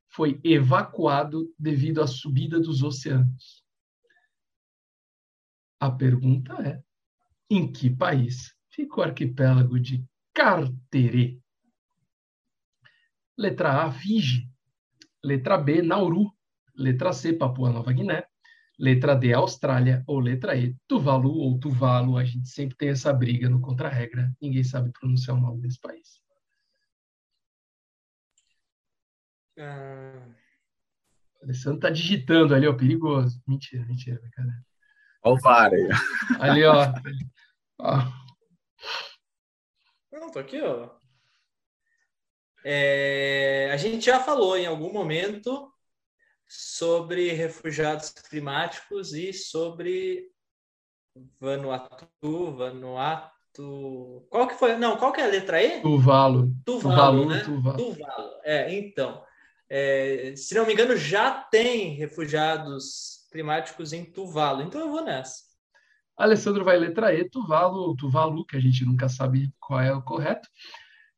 foi 0.07 0.40
evacuado 0.44 1.53
devido 1.59 2.01
à 2.01 2.07
subida 2.07 2.61
dos 2.61 2.81
oceanos. 2.81 3.64
A 5.81 5.90
pergunta 5.90 6.55
é: 6.62 6.81
em 7.51 7.70
que 7.70 7.90
país 7.90 8.55
fica 8.70 9.01
o 9.01 9.03
arquipélago 9.03 9.81
de 9.81 10.05
Carteret? 10.33 11.42
Letra 13.37 13.83
A, 13.85 13.90
Fiji. 13.90 14.48
Letra 15.24 15.59
B, 15.59 15.83
Nauru. 15.83 16.33
Letra 16.78 17.12
C, 17.12 17.32
Papua 17.32 17.70
Nova 17.70 17.92
Guiné. 17.92 18.24
Letra 18.78 19.14
D, 19.16 19.34
Austrália. 19.34 20.04
Ou 20.06 20.20
letra 20.20 20.56
E, 20.56 20.76
Tuvalu 20.86 21.32
ou 21.36 21.58
Tuvalu. 21.58 22.16
A 22.16 22.24
gente 22.24 22.48
sempre 22.48 22.76
tem 22.76 22.90
essa 22.90 23.12
briga 23.12 23.48
no 23.48 23.60
contra-regra. 23.60 24.32
Ninguém 24.40 24.62
sabe 24.62 24.92
pronunciar 24.92 25.36
o 25.36 25.40
nome 25.40 25.62
desse 25.62 25.80
país. 25.80 26.20
Ah... 29.58 30.28
O 31.40 31.44
Alessandro 31.44 31.80
tá 31.80 31.90
digitando 31.90 32.54
ali, 32.54 32.66
ó, 32.66 32.74
perigoso. 32.74 33.40
Mentira, 33.46 33.84
mentira, 33.86 34.20
brincadeira. 34.20 34.60
Olha 35.22 35.34
o 35.34 35.40
VAR 35.40 35.72
aí. 35.72 35.88
Ali, 36.40 36.64
ó. 36.64 36.92
ó. 37.80 37.98
Não, 40.12 40.30
tô 40.30 40.38
aqui, 40.40 40.60
ó. 40.60 40.90
É, 42.64 43.70
a 43.72 43.76
gente 43.76 44.06
já 44.06 44.20
falou 44.20 44.56
em 44.56 44.66
algum 44.66 44.92
momento 44.92 45.72
sobre 46.48 47.30
refugiados 47.32 48.11
climáticos 48.11 49.12
e 49.12 49.32
sobre 49.32 50.30
Vanuatu, 51.40 52.56
Vanuatu. 52.56 54.26
Qual 54.30 54.48
que 54.48 54.54
foi? 54.54 54.76
Não, 54.76 54.96
qual 54.96 55.12
que 55.12 55.20
é 55.20 55.24
a 55.24 55.28
letra 55.28 55.62
E? 55.62 55.82
Tuvalu. 55.82 56.54
Tuvalu, 56.64 56.80
Tuvalu 56.80 57.28
né? 57.28 57.40
Tuvalu. 57.40 57.76
Tuvalu. 57.76 58.30
É, 58.44 58.74
então. 58.74 59.22
É, 59.70 60.32
se 60.34 60.54
não 60.54 60.64
me 60.64 60.72
engano, 60.72 60.96
já 60.96 61.30
tem 61.30 61.90
refugiados 61.90 63.28
climáticos 63.30 63.92
em 63.92 64.04
Tuvalu, 64.04 64.62
então 64.62 64.80
eu 64.80 64.90
vou 64.90 65.04
nessa. 65.04 65.42
Alessandro 66.16 66.64
vai 66.64 66.78
letra 66.78 67.14
E, 67.14 67.28
Tuvalu, 67.28 67.94
Tuvalu, 67.94 68.46
que 68.46 68.56
a 68.56 68.61
gente 68.61 68.84
nunca 68.84 69.08
sabe 69.08 69.52
qual 69.61 69.80
é 69.80 69.92
o 69.92 70.02
correto. 70.02 70.48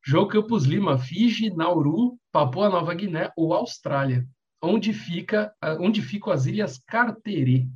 João 0.04 0.26
Campos 0.26 0.64
Lima, 0.64 0.98
Fiji, 0.98 1.50
Nauru, 1.50 2.18
Papua 2.32 2.68
Nova 2.68 2.92
Guiné 2.94 3.30
ou 3.36 3.54
Austrália. 3.54 4.26
Onde 4.62 4.92
fica, 4.92 5.54
onde 5.78 6.02
ficam 6.02 6.32
as 6.32 6.46
ilhas 6.46 6.78
Carteret? 6.78 7.66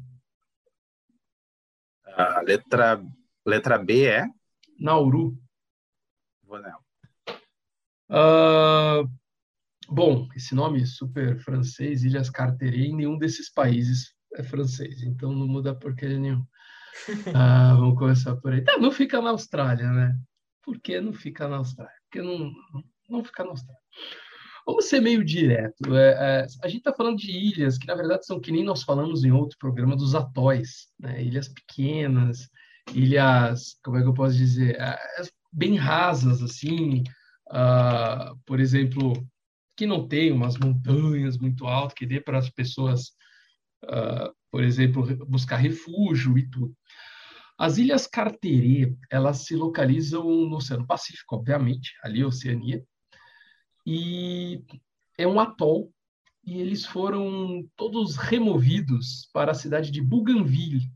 A 2.05 2.40
letra, 2.42 3.03
letra 3.44 3.79
B 3.79 4.07
é? 4.07 4.27
Nauru. 4.79 5.37
Vou 6.42 6.61
nela. 6.61 6.85
Uh, 8.11 9.09
bom, 9.88 10.29
esse 10.37 10.55
nome 10.55 10.87
super 10.87 11.38
francês, 11.38 12.05
Ilhas 12.05 12.31
Carteret, 12.31 12.88
em 12.88 12.94
nenhum 12.94 13.18
desses 13.18 13.51
países 13.51 14.14
é 14.35 14.42
francês, 14.42 15.03
então 15.03 15.33
não 15.33 15.47
muda 15.47 15.75
porcaria 15.75 16.18
nenhuma. 16.18 16.47
Ah, 17.35 17.75
vamos 17.75 17.99
começar 17.99 18.37
por 18.37 18.53
aí. 18.53 18.62
Tá, 18.62 18.79
não 18.79 18.92
fica 18.92 19.20
na 19.20 19.31
Austrália, 19.31 19.90
né? 19.90 20.16
Por 20.62 20.79
que 20.81 21.01
não 21.01 21.12
fica 21.12 21.49
na 21.49 21.57
Austrália? 21.57 21.92
Porque 22.05 22.23
não, 22.23 22.53
não 23.09 23.25
fica 23.25 23.42
na 23.42 23.51
Austrália. 23.51 23.83
Vamos 24.66 24.87
ser 24.87 25.00
meio 25.00 25.22
direto. 25.24 25.94
É, 25.94 26.42
é, 26.42 26.46
a 26.62 26.68
gente 26.68 26.79
está 26.79 26.92
falando 26.92 27.18
de 27.18 27.31
ilhas 27.31 27.77
que, 27.77 27.87
na 27.87 27.94
verdade, 27.94 28.24
são 28.24 28.40
que 28.40 28.50
nem 28.50 28.64
nós 28.64 28.83
falamos 28.83 29.24
em 29.24 29.31
outro 29.31 29.59
programa 29.59 29.94
dos 29.94 30.14
atóis, 30.14 30.88
né? 30.98 31.22
ilhas 31.22 31.48
pequenas, 31.48 32.48
ilhas, 32.92 33.77
como 33.83 33.98
é 33.98 34.03
que 34.03 34.09
eu 34.09 34.14
posso 34.14 34.37
dizer, 34.37 34.81
é, 34.81 34.98
bem 35.53 35.77
rasas, 35.77 36.42
assim, 36.42 37.05
uh, 37.48 38.37
por 38.44 38.59
exemplo, 38.59 39.12
que 39.77 39.87
não 39.87 40.07
tem 40.07 40.33
umas 40.33 40.57
montanhas 40.57 41.38
muito 41.38 41.66
altas 41.66 41.94
que 41.94 42.07
dê 42.07 42.20
para 42.20 42.38
as 42.38 42.50
pessoas, 42.50 43.11
uh, 43.85 44.33
por 44.50 44.62
exemplo, 44.62 45.05
buscar 45.27 45.57
refúgio 45.57 46.38
e 46.38 46.48
tudo. 46.48 46.74
As 47.57 47.79
ilhas 47.79 48.07
Carteret, 48.07 48.96
elas 49.11 49.38
se 49.38 49.55
localizam 49.55 50.24
no 50.24 50.57
Oceano 50.57 50.87
Pacífico, 50.87 51.37
obviamente, 51.37 51.92
ali 52.03 52.24
Oceania, 52.24 52.85
e 53.87 54.64
é 55.18 55.27
um 55.27 55.38
atol, 55.38 55.92
e 56.44 56.61
eles 56.61 56.85
foram 56.85 57.68
todos 57.77 58.16
removidos 58.16 59.29
para 59.33 59.53
a 59.53 59.55
cidade 59.55 59.90
de 59.90 60.03
Bougainville. 60.03 60.90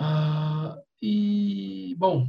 Ah, 0.00 0.76
e, 1.00 1.94
bom, 1.96 2.28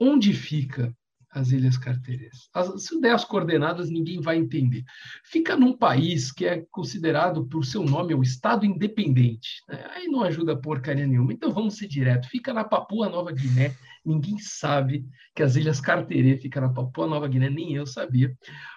onde 0.00 0.32
fica 0.32 0.96
as 1.36 1.50
Ilhas 1.50 1.76
Carteiras. 1.76 2.48
As, 2.54 2.84
se 2.84 2.94
eu 2.94 3.00
der 3.00 3.14
as 3.14 3.24
coordenadas, 3.24 3.90
ninguém 3.90 4.20
vai 4.20 4.38
entender. 4.38 4.82
Fica 5.22 5.54
num 5.54 5.76
país 5.76 6.32
que 6.32 6.46
é 6.46 6.64
considerado, 6.70 7.46
por 7.46 7.62
seu 7.64 7.84
nome, 7.84 8.14
o 8.14 8.22
Estado 8.22 8.64
Independente. 8.64 9.62
Né? 9.68 9.86
Aí 9.90 10.06
não 10.08 10.22
ajuda 10.22 10.56
porcaria 10.58 11.06
nenhuma. 11.06 11.34
Então 11.34 11.52
vamos 11.52 11.76
ser 11.76 11.88
direto. 11.88 12.28
Fica 12.28 12.54
na 12.54 12.64
Papua 12.64 13.10
Nova 13.10 13.32
Guiné. 13.32 13.76
Ninguém 14.06 14.38
sabe 14.38 15.04
que 15.34 15.42
as 15.42 15.56
Ilhas 15.56 15.80
Carteirê 15.80 16.38
ficam 16.38 16.62
na 16.62 16.72
Papua 16.72 17.08
Nova 17.08 17.26
Guiné, 17.26 17.50
nem 17.50 17.74
eu 17.74 17.86
sabia. 17.86 18.32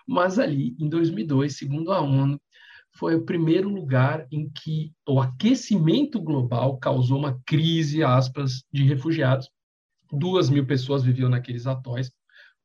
Mas 0.07 0.39
ali, 0.39 0.75
em 0.79 0.89
2002, 0.89 1.55
segundo 1.55 1.91
a 1.91 2.01
ONU, 2.01 2.41
foi 2.91 3.15
o 3.15 3.23
primeiro 3.23 3.69
lugar 3.69 4.27
em 4.31 4.49
que 4.49 4.91
o 5.07 5.21
aquecimento 5.21 6.19
global 6.19 6.77
causou 6.79 7.19
uma 7.19 7.39
crise, 7.45 8.03
aspas, 8.03 8.63
de 8.73 8.83
refugiados. 8.83 9.47
Duas 10.11 10.49
mil 10.49 10.65
pessoas 10.65 11.03
viviam 11.03 11.29
naqueles 11.29 11.67
atóis 11.67 12.11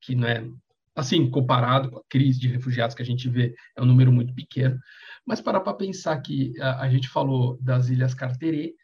que 0.00 0.14
não 0.14 0.26
é 0.26 0.46
assim, 0.94 1.28
comparado 1.28 1.90
com 1.90 1.98
a 1.98 2.04
crise 2.08 2.38
de 2.38 2.48
refugiados 2.48 2.94
que 2.94 3.02
a 3.02 3.06
gente 3.06 3.28
vê, 3.28 3.54
é 3.76 3.82
um 3.82 3.86
número 3.86 4.12
muito 4.12 4.32
pequeno. 4.32 4.78
Mas 5.26 5.40
parar 5.40 5.60
para 5.60 5.74
pensar 5.74 6.16
que 6.20 6.52
a, 6.60 6.82
a, 6.82 6.88
gente 6.88 7.08
falou 7.08 7.58
das 7.60 7.88
Ilhas 7.88 8.14
Carteret, 8.14 8.74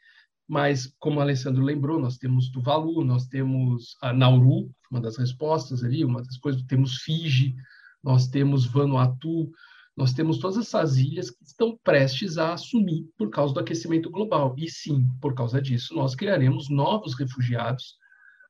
mas 0.50 0.92
como 0.98 1.20
o 1.20 1.22
Alessandro 1.22 1.62
lembrou, 1.62 2.00
nós 2.00 2.18
temos 2.18 2.50
Tuvalu, 2.50 3.04
nós 3.04 3.28
temos 3.28 3.96
a 4.02 4.12
Nauru, 4.12 4.68
uma 4.90 5.00
das 5.00 5.16
respostas 5.16 5.84
ali, 5.84 6.04
uma 6.04 6.24
das 6.24 6.36
coisas, 6.38 6.60
temos 6.64 6.96
Fiji, 6.96 7.54
nós 8.02 8.26
temos 8.26 8.66
Vanuatu, 8.66 9.48
nós 9.96 10.12
temos 10.12 10.38
todas 10.38 10.56
essas 10.56 10.96
ilhas 10.96 11.30
que 11.30 11.44
estão 11.44 11.78
prestes 11.84 12.36
a 12.36 12.54
assumir 12.54 13.06
por 13.16 13.30
causa 13.30 13.54
do 13.54 13.60
aquecimento 13.60 14.10
global. 14.10 14.52
E 14.58 14.68
sim, 14.68 15.06
por 15.20 15.34
causa 15.34 15.62
disso, 15.62 15.94
nós 15.94 16.16
criaremos 16.16 16.68
novos 16.68 17.14
refugiados 17.16 17.94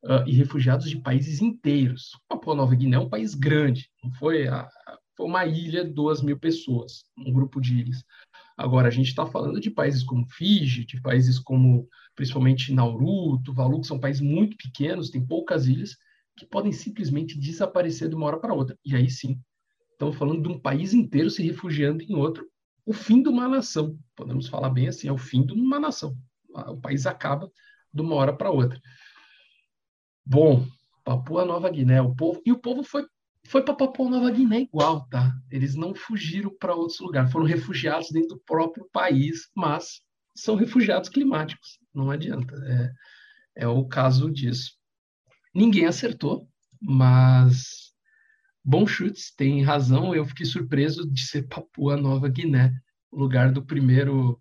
uh, 0.07 0.27
e 0.27 0.33
refugiados 0.33 0.89
de 0.89 0.99
países 1.03 1.43
inteiros. 1.43 2.13
Papua 2.27 2.55
Nova 2.55 2.75
Guiné 2.75 2.97
é 2.97 3.01
um 3.01 3.11
país 3.11 3.35
grande, 3.35 3.91
não 4.03 4.11
foi, 4.13 4.49
a, 4.49 4.67
foi 5.15 5.27
uma 5.27 5.45
ilha, 5.45 5.85
duas 5.85 6.23
mil 6.23 6.39
pessoas, 6.39 7.05
um 7.19 7.31
grupo 7.31 7.61
de 7.61 7.79
ilhas. 7.79 8.03
Agora, 8.61 8.88
a 8.88 8.90
gente 8.90 9.07
está 9.07 9.25
falando 9.25 9.59
de 9.59 9.70
países 9.70 10.03
como 10.03 10.27
Fiji, 10.27 10.85
de 10.85 11.01
países 11.01 11.38
como, 11.38 11.88
principalmente 12.14 12.75
Nauru, 12.75 13.40
Tuvalu, 13.42 13.81
que 13.81 13.87
são 13.87 13.99
países 13.99 14.20
muito 14.20 14.55
pequenos, 14.59 15.09
tem 15.09 15.27
poucas 15.27 15.66
ilhas, 15.66 15.96
que 16.37 16.44
podem 16.44 16.70
simplesmente 16.70 17.40
desaparecer 17.40 18.11
de 18.11 18.14
uma 18.14 18.27
hora 18.27 18.38
para 18.38 18.53
outra. 18.53 18.79
E 18.85 18.94
aí 18.94 19.09
sim, 19.09 19.40
estamos 19.92 20.14
falando 20.14 20.42
de 20.42 20.49
um 20.49 20.61
país 20.61 20.92
inteiro 20.92 21.31
se 21.31 21.42
refugiando 21.42 22.03
em 22.03 22.14
outro. 22.14 22.46
O 22.85 22.92
fim 22.92 23.23
de 23.23 23.31
uma 23.31 23.49
nação, 23.49 23.99
podemos 24.14 24.46
falar 24.46 24.68
bem 24.68 24.88
assim, 24.88 25.09
é 25.09 25.12
o 25.12 25.16
fim 25.16 25.42
de 25.42 25.55
uma 25.55 25.81
nação. 25.81 26.14
O 26.68 26.77
país 26.77 27.07
acaba 27.07 27.51
de 27.90 28.03
uma 28.03 28.14
hora 28.14 28.37
para 28.37 28.51
outra. 28.51 28.79
Bom, 30.23 30.66
Papua 31.03 31.46
Nova 31.46 31.70
Guiné, 31.70 32.03
o 32.03 32.14
povo 32.14 32.42
e 32.44 32.53
o 32.53 32.59
povo 32.59 32.83
foi 32.83 33.07
foi 33.51 33.65
para 33.65 33.75
Papua 33.75 34.09
Nova 34.09 34.31
Guiné 34.31 34.61
igual, 34.61 35.09
tá? 35.09 35.37
Eles 35.51 35.75
não 35.75 35.93
fugiram 35.93 36.57
para 36.57 36.73
outros 36.73 37.01
lugares, 37.01 37.33
foram 37.33 37.45
refugiados 37.45 38.09
dentro 38.13 38.37
do 38.37 38.43
próprio 38.47 38.89
país, 38.93 39.51
mas 39.57 40.01
são 40.37 40.55
refugiados 40.55 41.09
climáticos. 41.09 41.81
Não 41.93 42.13
adianta, 42.13 42.55
é, 43.57 43.65
é 43.65 43.67
o 43.67 43.85
caso 43.85 44.31
disso. 44.31 44.75
Ninguém 45.53 45.87
acertou, 45.87 46.49
mas 46.81 47.93
bom 48.65 48.87
chutes, 48.87 49.35
tem 49.35 49.65
razão. 49.65 50.15
Eu 50.15 50.25
fiquei 50.25 50.47
surpreso 50.47 51.11
de 51.11 51.27
ser 51.27 51.49
Papua 51.49 51.97
Nova 51.97 52.29
Guiné, 52.29 52.73
lugar 53.13 53.51
do 53.51 53.67
primeiro 53.67 54.41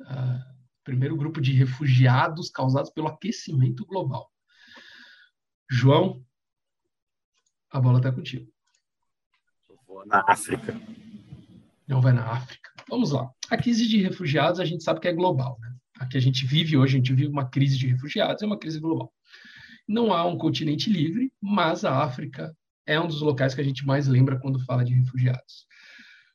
uh, 0.00 0.58
primeiro 0.84 1.14
grupo 1.16 1.38
de 1.38 1.52
refugiados 1.52 2.48
causados 2.48 2.90
pelo 2.90 3.08
aquecimento 3.08 3.84
global. 3.84 4.32
João, 5.70 6.24
a 7.70 7.80
bola 7.80 7.98
está 7.98 8.12
contigo. 8.12 8.46
Eu 9.68 9.78
vou 9.86 10.06
na 10.06 10.24
África. 10.26 10.80
Não 11.86 12.00
vai 12.00 12.12
na 12.12 12.24
África. 12.24 12.70
Vamos 12.88 13.12
lá. 13.12 13.30
A 13.50 13.56
crise 13.56 13.86
de 13.86 14.02
refugiados 14.02 14.60
a 14.60 14.64
gente 14.64 14.84
sabe 14.84 15.00
que 15.00 15.08
é 15.08 15.12
global. 15.12 15.58
Né? 15.60 15.74
A 15.98 16.06
que 16.06 16.16
a 16.16 16.20
gente 16.20 16.46
vive 16.46 16.76
hoje, 16.76 16.94
a 16.94 16.98
gente 16.98 17.12
vive 17.12 17.28
uma 17.28 17.48
crise 17.48 17.78
de 17.78 17.86
refugiados, 17.86 18.42
é 18.42 18.46
uma 18.46 18.58
crise 18.58 18.78
global. 18.78 19.12
Não 19.86 20.12
há 20.12 20.24
um 20.26 20.36
continente 20.36 20.90
livre, 20.90 21.32
mas 21.40 21.84
a 21.84 22.02
África 22.02 22.54
é 22.86 23.00
um 23.00 23.06
dos 23.06 23.20
locais 23.20 23.54
que 23.54 23.60
a 23.60 23.64
gente 23.64 23.86
mais 23.86 24.06
lembra 24.06 24.38
quando 24.38 24.64
fala 24.64 24.84
de 24.84 24.94
refugiados. 24.94 25.66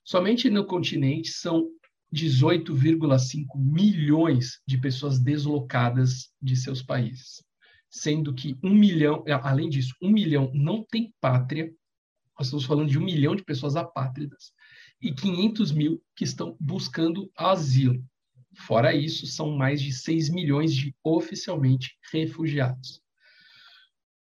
Somente 0.03 0.49
no 0.49 0.65
continente 0.65 1.31
são 1.31 1.67
18,5 2.13 3.45
milhões 3.55 4.59
de 4.67 4.77
pessoas 4.77 5.19
deslocadas 5.19 6.29
de 6.41 6.55
seus 6.55 6.83
países, 6.83 7.43
sendo 7.93 8.33
que 8.33 8.57
um 8.63 8.73
milhão, 8.73 9.23
além 9.43 9.69
disso, 9.69 9.95
um 10.01 10.09
milhão 10.09 10.49
não 10.51 10.83
tem 10.83 11.13
pátria. 11.21 11.71
Nós 12.37 12.47
estamos 12.47 12.65
falando 12.65 12.89
de 12.89 12.97
um 12.97 13.03
milhão 13.03 13.35
de 13.35 13.43
pessoas 13.43 13.75
apátridas 13.75 14.51
e 14.99 15.13
500 15.13 15.71
mil 15.71 16.03
que 16.15 16.23
estão 16.23 16.57
buscando 16.59 17.31
asilo. 17.37 18.03
Fora 18.55 18.95
isso, 18.95 19.27
são 19.27 19.55
mais 19.55 19.79
de 19.79 19.93
6 19.93 20.29
milhões 20.29 20.73
de 20.73 20.95
oficialmente 21.03 21.95
refugiados. 22.11 22.99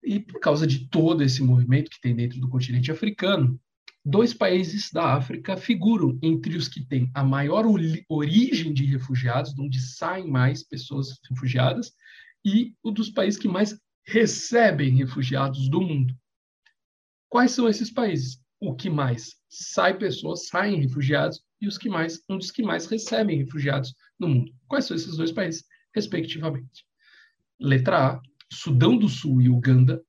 E 0.03 0.19
por 0.19 0.41
causa 0.41 0.67
de 0.67 0.89
todo 0.89 1.23
esse 1.23 1.41
movimento 1.41 1.91
que 1.91 2.01
tem 2.01 2.15
dentro 2.15 2.41
do 2.41 2.49
continente 2.49 2.91
africano, 2.91 3.61
dois 4.05 4.35
países 4.35 4.91
da 4.91 5.15
África 5.15 5.57
figuram 5.57 6.19
entre 6.21 6.57
os 6.57 6.67
que 6.67 6.85
têm 6.85 7.09
a 7.15 7.23
maior 7.23 7.65
origem 8.09 8.73
de 8.73 8.85
refugiados, 8.85 9.55
de 9.55 9.63
onde 9.63 9.79
saem 9.81 10.27
mais 10.27 10.65
pessoas 10.65 11.21
refugiadas, 11.29 11.93
e 12.45 12.75
o 12.83 12.91
dos 12.91 13.11
países 13.11 13.39
que 13.39 13.49
mais 13.49 13.79
recebem 14.07 14.97
refugiados 14.97 15.69
do 15.69 15.81
mundo. 15.81 16.15
Quais 17.29 17.53
são 17.53 17.69
esses 17.69 17.91
países? 17.91 18.41
O 18.59 18.75
que 18.75 18.91
mais 18.91 19.37
sai 19.49 19.97
pessoas, 19.97 20.49
saem 20.49 20.81
refugiados, 20.81 21.43
e 21.61 21.69
os 21.69 21.77
que 21.77 21.89
mais, 21.89 22.23
um 22.29 22.39
dos 22.39 22.51
que 22.51 22.63
mais 22.63 22.87
recebem 22.87 23.39
refugiados 23.39 23.95
no 24.19 24.29
mundo. 24.29 24.53
Quais 24.67 24.87
são 24.87 24.97
esses 24.97 25.17
dois 25.17 25.31
países, 25.31 25.65
respectivamente? 25.95 26.85
Letra 27.59 28.15
A, 28.15 28.23
Sudão 28.51 28.97
do 28.97 29.09
Sul 29.09 29.41
e 29.41 29.49
Uganda. 29.49 30.03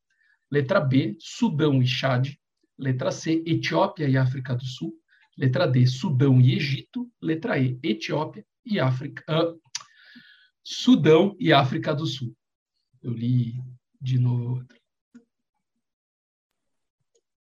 Letra 0.50 0.80
B, 0.80 1.16
Sudão 1.20 1.82
e 1.82 1.88
Chad. 1.88 2.34
Letra 2.78 3.12
C, 3.12 3.44
Etiópia 3.46 4.08
e 4.08 4.18
África 4.18 4.56
do 4.56 4.66
Sul. 4.66 4.94
Letra 5.38 5.68
D, 5.68 5.86
Sudão 5.86 6.42
e 6.42 6.56
Egito. 6.56 7.10
Letra 7.22 7.60
E, 7.60 7.78
Etiópia 7.84 8.46
e 8.66 8.80
África. 8.80 9.24
Uh, 9.30 9.60
Sudão 10.64 11.36
e 11.40 11.52
África 11.52 11.94
do 11.94 12.06
Sul. 12.06 12.36
Eu 13.02 13.12
li 13.12 13.56
de 14.00 14.20
novo. 14.20 14.66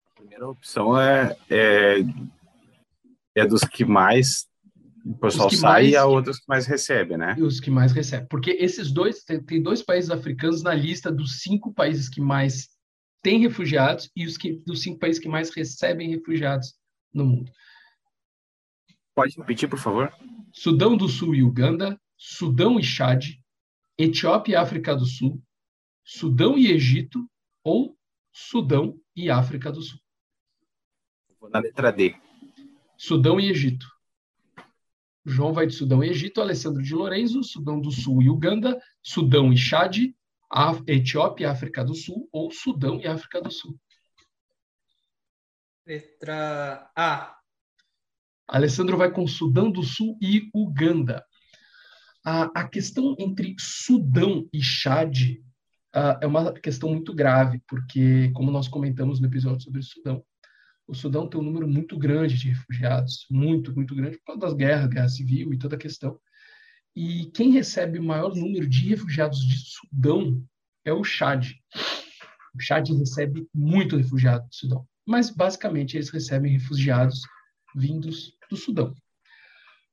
A 0.06 0.14
primeira 0.14 0.48
opção 0.48 0.98
é, 0.98 1.36
é, 1.50 1.96
é 3.34 3.46
dos 3.46 3.62
que 3.62 3.84
mais 3.84 4.48
o 5.04 5.14
pessoal 5.18 5.50
sai 5.50 5.82
mais, 5.82 5.88
e 5.90 5.96
a 5.96 6.06
outros 6.06 6.38
que 6.38 6.48
mais 6.48 6.66
recebe, 6.66 7.16
né? 7.18 7.36
Os 7.38 7.60
que 7.60 7.70
mais 7.70 7.92
recebem. 7.92 8.26
Porque 8.26 8.52
esses 8.52 8.90
dois, 8.90 9.22
tem, 9.22 9.42
tem, 9.42 9.62
dois 9.62 9.82
países 9.82 10.10
africanos 10.10 10.62
na 10.62 10.72
lista 10.72 11.12
dos 11.12 11.42
cinco 11.42 11.74
países 11.74 12.08
que 12.08 12.22
mais 12.22 12.70
têm 13.22 13.40
refugiados 13.40 14.10
e 14.16 14.24
os 14.26 14.38
que, 14.38 14.54
dos 14.66 14.80
cinco 14.82 14.98
países 14.98 15.20
que 15.20 15.28
mais 15.28 15.50
recebem 15.50 16.08
refugiados 16.08 16.74
no 17.12 17.26
mundo. 17.26 17.52
Pode 19.14 19.36
repetir, 19.36 19.68
por 19.68 19.78
favor? 19.78 20.12
Sudão 20.52 20.96
do 20.96 21.08
Sul 21.08 21.34
e 21.34 21.42
Uganda, 21.42 22.00
Sudão 22.16 22.78
e 22.78 22.82
Chad, 22.82 23.38
Etiópia 23.98 24.52
e 24.52 24.56
África 24.56 24.94
do 24.94 25.04
Sul, 25.04 25.42
Sudão 26.04 26.58
e 26.58 26.70
Egito 26.70 27.28
ou 27.62 27.96
Sudão 28.32 29.00
e 29.14 29.30
África 29.30 29.70
do 29.70 29.80
Sul. 29.80 30.00
Vou 31.40 31.50
na 31.50 31.58
letra 31.58 31.92
D. 31.92 32.14
Sudão 32.96 33.38
e 33.38 33.50
Egito. 33.50 33.86
João 35.24 35.52
vai 35.52 35.66
de 35.66 35.74
Sudão 35.74 36.04
e 36.04 36.08
Egito, 36.08 36.40
Alessandro 36.40 36.82
de 36.82 36.94
Lorenzo, 36.94 37.42
Sudão 37.42 37.80
do 37.80 37.90
Sul 37.90 38.22
e 38.22 38.28
Uganda, 38.28 38.80
Sudão 39.02 39.52
e 39.52 39.56
Chad, 39.56 40.14
Etiópia 40.86 41.44
e 41.44 41.48
África 41.48 41.84
do 41.84 41.94
Sul, 41.94 42.28
ou 42.30 42.50
Sudão 42.50 43.00
e 43.00 43.06
África 43.06 43.40
do 43.40 43.50
Sul. 43.50 43.78
Letra 45.86 46.90
A. 46.94 47.38
Alessandro 48.46 48.96
vai 48.96 49.10
com 49.10 49.26
Sudão 49.26 49.70
do 49.70 49.82
Sul 49.82 50.18
e 50.20 50.50
Uganda. 50.54 51.24
A, 52.24 52.44
a 52.54 52.68
questão 52.68 53.14
entre 53.18 53.54
Sudão 53.58 54.48
e 54.52 54.62
Chad 54.62 55.38
uh, 55.94 56.18
é 56.22 56.26
uma 56.26 56.52
questão 56.54 56.88
muito 56.88 57.14
grave, 57.14 57.60
porque, 57.68 58.30
como 58.30 58.50
nós 58.50 58.66
comentamos 58.66 59.20
no 59.20 59.26
episódio 59.26 59.62
sobre 59.62 59.82
Sudão, 59.82 60.24
o 60.86 60.94
Sudão 60.94 61.28
tem 61.28 61.40
um 61.40 61.44
número 61.44 61.68
muito 61.68 61.98
grande 61.98 62.36
de 62.36 62.48
refugiados, 62.48 63.26
muito, 63.30 63.74
muito 63.74 63.94
grande, 63.94 64.18
por 64.18 64.24
causa 64.24 64.40
das 64.40 64.54
guerras, 64.54 64.88
guerra 64.88 65.08
civil 65.08 65.52
e 65.52 65.58
toda 65.58 65.76
a 65.76 65.78
questão. 65.78 66.18
E 66.96 67.26
quem 67.34 67.50
recebe 67.50 67.98
o 67.98 68.04
maior 68.04 68.34
número 68.34 68.66
de 68.66 68.88
refugiados 68.88 69.40
de 69.40 69.56
Sudão 69.58 70.42
é 70.84 70.92
o 70.92 71.02
Chad. 71.02 71.52
O 72.54 72.60
Chad 72.60 72.88
recebe 72.90 73.46
muito 73.52 73.96
refugiado 73.96 74.46
do 74.46 74.54
Sudão, 74.54 74.86
mas 75.06 75.30
basicamente 75.30 75.96
eles 75.96 76.10
recebem 76.10 76.52
refugiados 76.52 77.22
vindos 77.74 78.32
do 78.48 78.56
Sudão. 78.56 78.94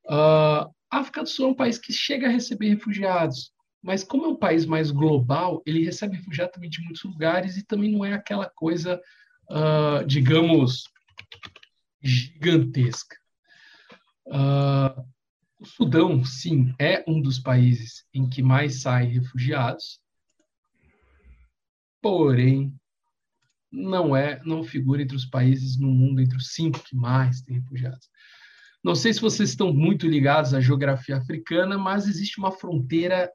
Uh, 0.06 0.72
a 0.92 1.00
África 1.00 1.24
do 1.24 1.30
Sul 1.30 1.48
é 1.48 1.50
um 1.50 1.56
país 1.56 1.78
que 1.78 1.94
chega 1.94 2.28
a 2.28 2.32
receber 2.32 2.70
refugiados, 2.70 3.52
mas 3.82 4.04
como 4.04 4.26
é 4.26 4.28
um 4.28 4.36
país 4.36 4.66
mais 4.66 4.92
global, 4.92 5.64
ele 5.66 5.86
recebe 5.86 6.18
refugiados 6.18 6.54
também 6.54 6.70
de 6.70 6.82
muitos 6.84 7.04
lugares 7.04 7.58
e 7.58 7.66
também 7.66 7.92
não 7.92 8.06
é 8.06 8.14
aquela 8.14 8.50
coisa 8.50 9.02
uh, 9.52 10.06
digamos, 10.06 10.84
gigantesca. 12.02 13.16
Uh, 14.28 15.02
o 15.60 15.66
Sudão, 15.66 16.24
sim, 16.24 16.74
é 16.80 17.04
um 17.08 17.22
dos 17.22 17.38
países 17.38 18.06
em 18.14 18.28
que 18.28 18.42
mais 18.42 18.82
saem 18.82 19.12
refugiados, 19.12 20.00
porém, 22.02 22.76
não 23.72 24.16
é, 24.16 24.42
não 24.44 24.64
figura 24.64 25.02
entre 25.02 25.16
os 25.16 25.26
países 25.26 25.78
no 25.78 25.88
mundo 25.88 26.20
entre 26.20 26.38
os 26.38 26.54
cinco 26.54 26.84
que 26.84 26.96
mais 26.96 27.42
têm 27.42 27.60
refugiados. 27.60 28.10
Não 28.84 28.96
sei 28.96 29.14
se 29.14 29.22
vocês 29.22 29.50
estão 29.50 29.74
muito 29.74 30.08
ligados 30.08 30.54
à 30.54 30.60
geografia 30.60 31.18
africana, 31.18 31.78
mas 31.78 32.08
existe 32.08 32.40
uma 32.40 32.52
fronteira 32.52 33.32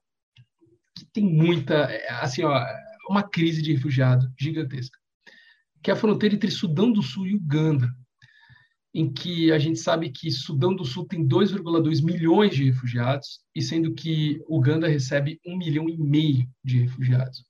que 0.97 1.05
tem 1.13 1.25
muita, 1.25 1.89
assim, 2.21 2.43
ó, 2.43 2.65
uma 3.09 3.23
crise 3.23 3.63
de 3.63 3.73
refugiado 3.73 4.27
gigantesca 4.39 4.99
que 5.87 5.91
é 5.91 5.95
a 5.95 5.97
fronteira 5.97 6.35
entre 6.35 6.51
Sudão 6.51 6.91
do 6.91 7.01
Sul 7.01 7.29
e 7.29 7.37
Uganda, 7.37 7.89
em 8.93 9.09
que 9.09 9.53
a 9.53 9.59
gente 9.59 9.79
sabe 9.79 10.11
que 10.11 10.33
Sudão 10.33 10.75
do 10.75 10.85
Sul 10.85 11.07
tem 11.07 11.25
2,2 11.25 12.03
milhões 12.03 12.57
de 12.57 12.65
refugiados, 12.65 13.39
e 13.55 13.63
sendo 13.63 13.95
que 13.95 14.43
Uganda 14.49 14.89
recebe 14.89 15.39
1 15.47 15.57
milhão 15.57 15.89
e 15.89 15.97
meio 15.97 16.45
de 16.65 16.81
refugiados. 16.81 17.45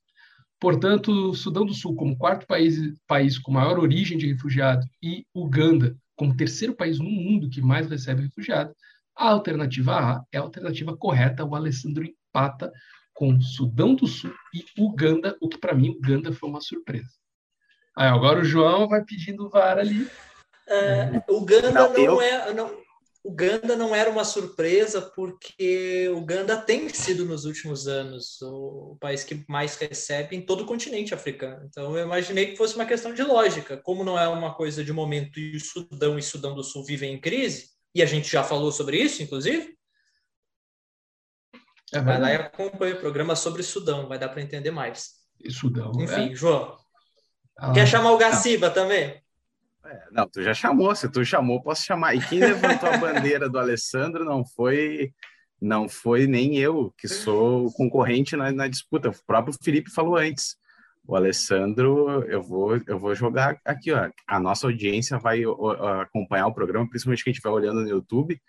Portanto, 0.61 1.33
Sudão 1.33 1.65
do 1.65 1.73
Sul, 1.73 1.95
como 1.95 2.19
quarto 2.19 2.47
país, 2.47 2.79
país 3.07 3.39
com 3.39 3.53
maior 3.53 3.79
origem 3.79 4.19
de 4.19 4.27
refugiados, 4.27 4.87
e 5.03 5.25
Uganda, 5.35 5.97
como 6.17 6.37
terceiro 6.37 6.75
país 6.75 6.99
no 6.99 7.11
mundo 7.11 7.49
que 7.51 7.61
mais 7.61 7.89
recebe 7.89 8.23
refugiados, 8.23 8.75
a 9.15 9.31
alternativa 9.31 9.95
A 9.95 10.25
é 10.33 10.39
a 10.39 10.43
alternativa 10.43 10.97
correta. 10.97 11.45
O 11.45 11.55
Alessandro 11.55 12.05
empata 12.05 12.73
com 13.15 13.41
Sudão 13.41 13.95
do 13.95 14.07
Sul 14.07 14.35
e 14.53 14.65
Uganda, 14.79 15.37
o 15.41 15.49
que 15.49 15.59
para 15.59 15.75
mim 15.75 15.91
Uganda 15.91 16.33
foi 16.33 16.49
uma 16.49 16.61
surpresa. 16.61 17.09
Aí, 17.97 18.09
agora 18.09 18.41
o 18.41 18.45
João 18.45 18.87
vai 18.87 19.03
pedindo 19.03 19.49
VAR 19.49 19.79
ali. 19.79 20.07
É, 20.69 21.23
o 21.29 21.41
Ganda 21.43 21.71
não, 21.71 21.93
não 21.93 21.99
eu... 21.99 22.21
é. 22.21 22.53
Não, 22.53 22.71
o 23.27 23.33
Ganda 23.33 23.75
não 23.75 23.93
era 23.93 24.09
uma 24.09 24.25
surpresa, 24.25 25.03
porque 25.03 26.09
o 26.15 26.21
Ganda 26.25 26.57
tem 26.57 26.89
sido 26.91 27.25
nos 27.25 27.45
últimos 27.45 27.89
anos 27.89 28.41
o 28.41 28.97
país 29.01 29.25
que 29.25 29.45
mais 29.49 29.75
recebe 29.75 30.37
em 30.37 30.47
todo 30.47 30.61
o 30.61 30.67
continente 30.67 31.13
africano. 31.13 31.67
Então 31.69 31.99
eu 31.99 32.05
imaginei 32.05 32.47
que 32.47 32.57
fosse 32.57 32.77
uma 32.77 32.87
questão 32.87 33.13
de 33.13 33.25
lógica. 33.25 33.79
Como 33.79 34.05
não 34.05 34.17
é 34.17 34.29
uma 34.29 34.55
coisa 34.55 34.85
de 34.85 34.93
momento 34.93 35.41
e 35.41 35.57
o 35.57 35.61
Sudão 35.61 36.17
e 36.17 36.23
Sudão 36.23 36.55
do 36.55 36.63
Sul 36.63 36.85
vivem 36.85 37.15
em 37.15 37.21
crise, 37.21 37.71
e 37.93 38.01
a 38.01 38.07
gente 38.07 38.31
já 38.31 38.45
falou 38.45 38.71
sobre 38.71 38.97
isso, 39.03 39.21
inclusive. 39.21 39.77
É 41.93 42.01
vai 42.01 42.21
lá 42.21 42.31
e 42.31 42.37
acompanha 42.37 42.95
o 42.95 43.01
programa 43.01 43.35
sobre 43.35 43.65
Sudão, 43.65 44.07
vai 44.07 44.21
dar 44.21 44.29
para 44.29 44.43
entender 44.43 44.71
mais. 44.71 45.15
E 45.43 45.51
Sudão. 45.51 45.91
Enfim, 45.99 46.31
é? 46.31 46.35
João. 46.37 46.79
Ah, 47.59 47.73
Quer 47.73 47.89
chamar 47.89 48.13
o 48.13 48.19
Gaciba 48.19 48.69
não. 48.69 48.75
também? 48.75 49.21
É, 49.87 50.03
não, 50.11 50.29
tu 50.29 50.43
já 50.43 50.53
chamou, 50.53 50.95
se 50.95 51.09
tu 51.09 51.25
chamou, 51.25 51.63
posso 51.63 51.85
chamar. 51.85 52.15
E 52.15 52.21
quem 52.21 52.41
levantou 52.41 52.89
a 52.89 52.97
bandeira 52.99 53.49
do 53.49 53.59
Alessandro 53.59 54.25
não 54.25 54.45
foi 54.45 55.13
não 55.61 55.89
foi 55.89 56.27
nem 56.27 56.59
eu, 56.59 56.93
que 56.99 57.09
sou 57.09 57.73
concorrente 57.73 58.37
na, 58.37 58.53
na, 58.53 58.69
disputa. 58.69 59.09
O 59.09 59.15
próprio 59.27 59.57
Felipe 59.63 59.91
falou 59.91 60.17
antes. 60.17 60.57
O 61.09 61.15
Alessandro, 61.15 62.25
eu 62.25 62.43
vou, 62.43 62.81
eu 62.87 62.99
vou 62.99 63.15
jogar 63.15 63.59
aqui, 63.65 63.93
ó. 63.93 64.11
A 64.27 64.41
nossa 64.41 64.67
audiência 64.67 65.19
vai 65.19 65.43
acompanhar 66.03 66.49
o 66.49 66.55
programa, 66.55 66.89
principalmente 66.89 67.23
quem 67.23 67.31
estiver 67.31 67.49
olhando 67.49 67.81
no 67.81 67.89
YouTube, 67.89 68.41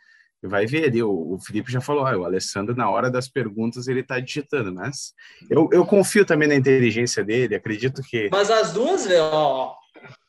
e 0.41 0.47
vai 0.47 0.65
ver 0.65 0.85
ali. 0.85 1.03
O, 1.03 1.35
o 1.35 1.39
Felipe 1.39 1.71
já 1.71 1.79
falou, 1.79 2.03
ó, 2.03 2.15
o 2.15 2.25
Alessandro, 2.25 2.75
na 2.75 2.89
hora 2.89 3.11
das 3.11 3.29
perguntas, 3.29 3.87
ele 3.87 3.99
está 3.99 4.19
digitando, 4.19 4.73
mas 4.73 5.13
eu, 5.49 5.69
eu 5.71 5.85
confio 5.85 6.25
também 6.25 6.47
na 6.47 6.55
inteligência 6.55 7.23
dele, 7.23 7.55
acredito 7.55 8.01
que. 8.01 8.27
Mas 8.31 8.49
as 8.49 8.73
duas, 8.73 9.07
ó, 9.31 9.75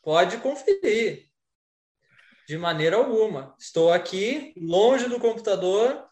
pode 0.09 0.39
conferir. 0.39 1.27
De 2.49 2.57
maneira 2.57 2.97
alguma. 2.97 3.55
Estou 3.59 3.93
aqui, 3.93 4.55
longe 4.57 5.07
do 5.07 5.21
computador. 5.21 6.03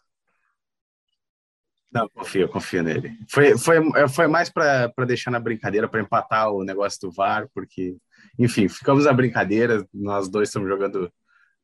Não, 1.91 2.07
confio, 2.09 2.47
confio 2.47 2.83
nele. 2.83 3.17
Foi, 3.27 3.57
foi, 3.57 3.77
foi 4.07 4.27
mais 4.27 4.51
para 4.51 4.93
deixar 5.07 5.31
na 5.31 5.39
brincadeira, 5.39 5.89
para 5.89 5.99
empatar 5.99 6.51
o 6.51 6.63
negócio 6.63 7.01
do 7.01 7.11
VAR, 7.11 7.49
porque, 7.55 7.97
enfim, 8.37 8.69
ficamos 8.69 9.05
na 9.05 9.13
brincadeira, 9.13 9.83
nós 9.91 10.29
dois 10.29 10.49
estamos 10.49 10.69
jogando 10.69 11.11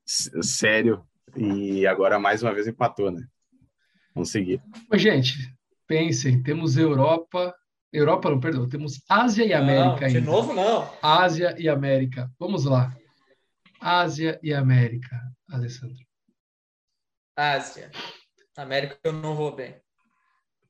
sério 0.04 1.06
e 1.38 1.86
agora 1.86 2.18
mais 2.18 2.42
uma 2.42 2.52
vez 2.52 2.68
empatou, 2.68 3.12
né? 3.12 3.28
Vamos 4.16 4.32
seguir. 4.32 4.60
Mas, 4.90 5.04
gente, 5.04 5.36
pensem, 5.86 6.42
temos 6.42 6.78
Europa, 6.78 7.54
Europa 7.94 8.30
não, 8.30 8.40
perdão, 8.40 8.68
temos 8.68 9.02
Ásia 9.08 9.46
e 9.46 9.54
América 9.54 10.02
não, 10.02 10.10
De 10.10 10.18
ainda. 10.18 10.22
novo, 10.22 10.54
não. 10.54 10.92
Ásia 11.02 11.56
e 11.60 11.70
América. 11.70 12.30
Vamos 12.40 12.66
lá. 12.66 12.96
Ásia 13.80 14.40
e 14.42 14.54
América, 14.54 15.22
Alessandro. 15.48 16.04
Ásia. 17.38 17.92
América 18.58 18.98
eu 19.04 19.14
não 19.14 19.36
vou 19.36 19.56
bem. 19.56 19.76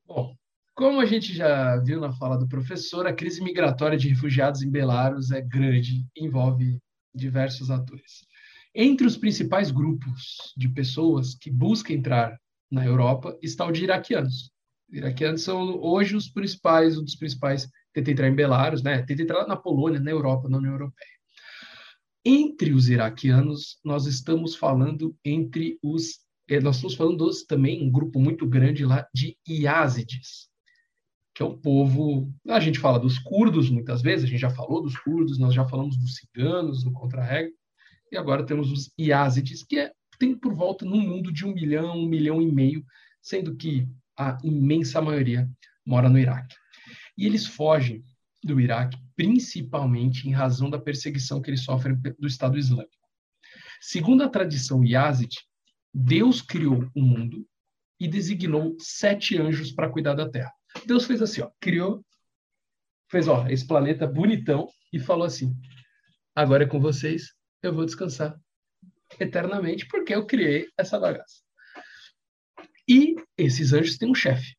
Bom, 0.06 0.36
como 0.74 1.00
a 1.00 1.06
gente 1.06 1.32
já 1.32 1.76
viu 1.78 2.00
na 2.00 2.12
fala 2.12 2.36
do 2.36 2.48
professor, 2.48 3.06
a 3.06 3.12
crise 3.12 3.42
migratória 3.42 3.96
de 3.96 4.08
refugiados 4.08 4.62
em 4.62 4.70
Belarus 4.70 5.30
é 5.30 5.40
grande 5.40 6.06
envolve 6.16 6.78
diversos 7.14 7.70
atores. 7.70 8.26
Entre 8.74 9.06
os 9.06 9.16
principais 9.16 9.70
grupos 9.70 10.52
de 10.56 10.68
pessoas 10.68 11.34
que 11.34 11.50
buscam 11.50 11.94
entrar 11.94 12.38
na 12.70 12.84
Europa 12.84 13.38
está 13.40 13.64
o 13.64 13.70
de 13.70 13.84
iraquianos. 13.84 14.50
Os 14.88 14.96
iraquianos 14.96 15.42
são 15.42 15.80
hoje 15.80 16.16
os 16.16 16.28
principais, 16.28 16.98
um 16.98 17.04
dos 17.04 17.16
principais, 17.16 17.68
entrar 17.96 18.28
em 18.28 18.34
Belarus, 18.34 18.82
né? 18.82 19.02
Tenta 19.02 19.22
entrar 19.22 19.46
na 19.46 19.56
Polônia, 19.56 20.00
na 20.00 20.10
Europa, 20.10 20.48
na 20.48 20.58
União 20.58 20.72
Europeia. 20.72 21.08
Entre 22.24 22.72
os 22.72 22.88
iraquianos, 22.88 23.78
nós 23.84 24.06
estamos 24.06 24.56
falando 24.56 25.16
entre 25.24 25.78
os 25.82 26.24
eh, 26.48 26.60
nós 26.60 26.76
estamos 26.76 26.94
falando 26.94 27.18
dos, 27.18 27.44
também 27.44 27.82
um 27.82 27.90
grupo 27.90 28.20
muito 28.20 28.46
grande 28.46 28.84
lá 28.84 29.06
de 29.14 29.36
Iázides, 29.48 30.48
que 31.34 31.42
é 31.42 31.46
o 31.46 31.56
povo. 31.56 32.32
A 32.48 32.60
gente 32.60 32.78
fala 32.78 32.98
dos 32.98 33.18
curdos 33.18 33.70
muitas 33.70 34.02
vezes, 34.02 34.24
a 34.24 34.28
gente 34.28 34.40
já 34.40 34.50
falou 34.50 34.82
dos 34.82 34.96
curdos, 34.98 35.38
nós 35.38 35.54
já 35.54 35.66
falamos 35.66 35.96
dos 35.96 36.16
ciganos 36.16 36.84
no 36.84 36.92
contra-regra, 36.92 37.52
e 38.12 38.16
agora 38.16 38.46
temos 38.46 38.70
os 38.70 38.92
Iázides, 38.98 39.62
que 39.64 39.78
é, 39.78 39.92
tem 40.18 40.36
por 40.36 40.54
volta 40.54 40.84
no 40.84 40.96
mundo 40.96 41.32
de 41.32 41.44
um 41.44 41.52
milhão, 41.52 41.98
um 41.98 42.06
milhão 42.06 42.40
e 42.40 42.50
meio, 42.50 42.84
sendo 43.20 43.56
que 43.56 43.88
a 44.18 44.38
imensa 44.42 45.00
maioria 45.00 45.48
mora 45.86 46.08
no 46.08 46.18
Iraque. 46.18 46.56
E 47.16 47.26
eles 47.26 47.46
fogem 47.46 48.04
do 48.42 48.60
Iraque 48.60 48.98
principalmente 49.16 50.28
em 50.28 50.32
razão 50.32 50.68
da 50.68 50.78
perseguição 50.78 51.40
que 51.40 51.50
eles 51.50 51.64
sofrem 51.64 51.96
do 51.96 52.26
Estado 52.26 52.58
Islâmico. 52.58 52.92
Segundo 53.80 54.22
a 54.22 54.28
tradição 54.28 54.84
Yazid, 54.84 55.36
Deus 55.92 56.42
criou 56.42 56.90
o 56.94 57.02
mundo 57.02 57.46
e 58.00 58.08
designou 58.08 58.76
sete 58.80 59.38
anjos 59.38 59.70
para 59.72 59.88
cuidar 59.88 60.14
da 60.14 60.28
Terra. 60.28 60.52
Deus 60.86 61.04
fez 61.04 61.22
assim, 61.22 61.42
ó, 61.42 61.50
criou, 61.60 62.04
fez 63.08 63.28
ó, 63.28 63.46
esse 63.48 63.66
planeta 63.66 64.06
bonitão 64.06 64.68
e 64.92 64.98
falou 64.98 65.24
assim: 65.24 65.54
agora 66.34 66.64
é 66.64 66.66
com 66.66 66.80
vocês, 66.80 67.32
eu 67.62 67.72
vou 67.72 67.84
descansar 67.84 68.36
eternamente 69.20 69.86
porque 69.86 70.14
eu 70.14 70.26
criei 70.26 70.66
essa 70.76 70.98
bagaça. 70.98 71.42
E 72.88 73.14
esses 73.36 73.72
anjos 73.72 73.96
têm 73.98 74.10
um 74.10 74.14
chefe, 74.14 74.54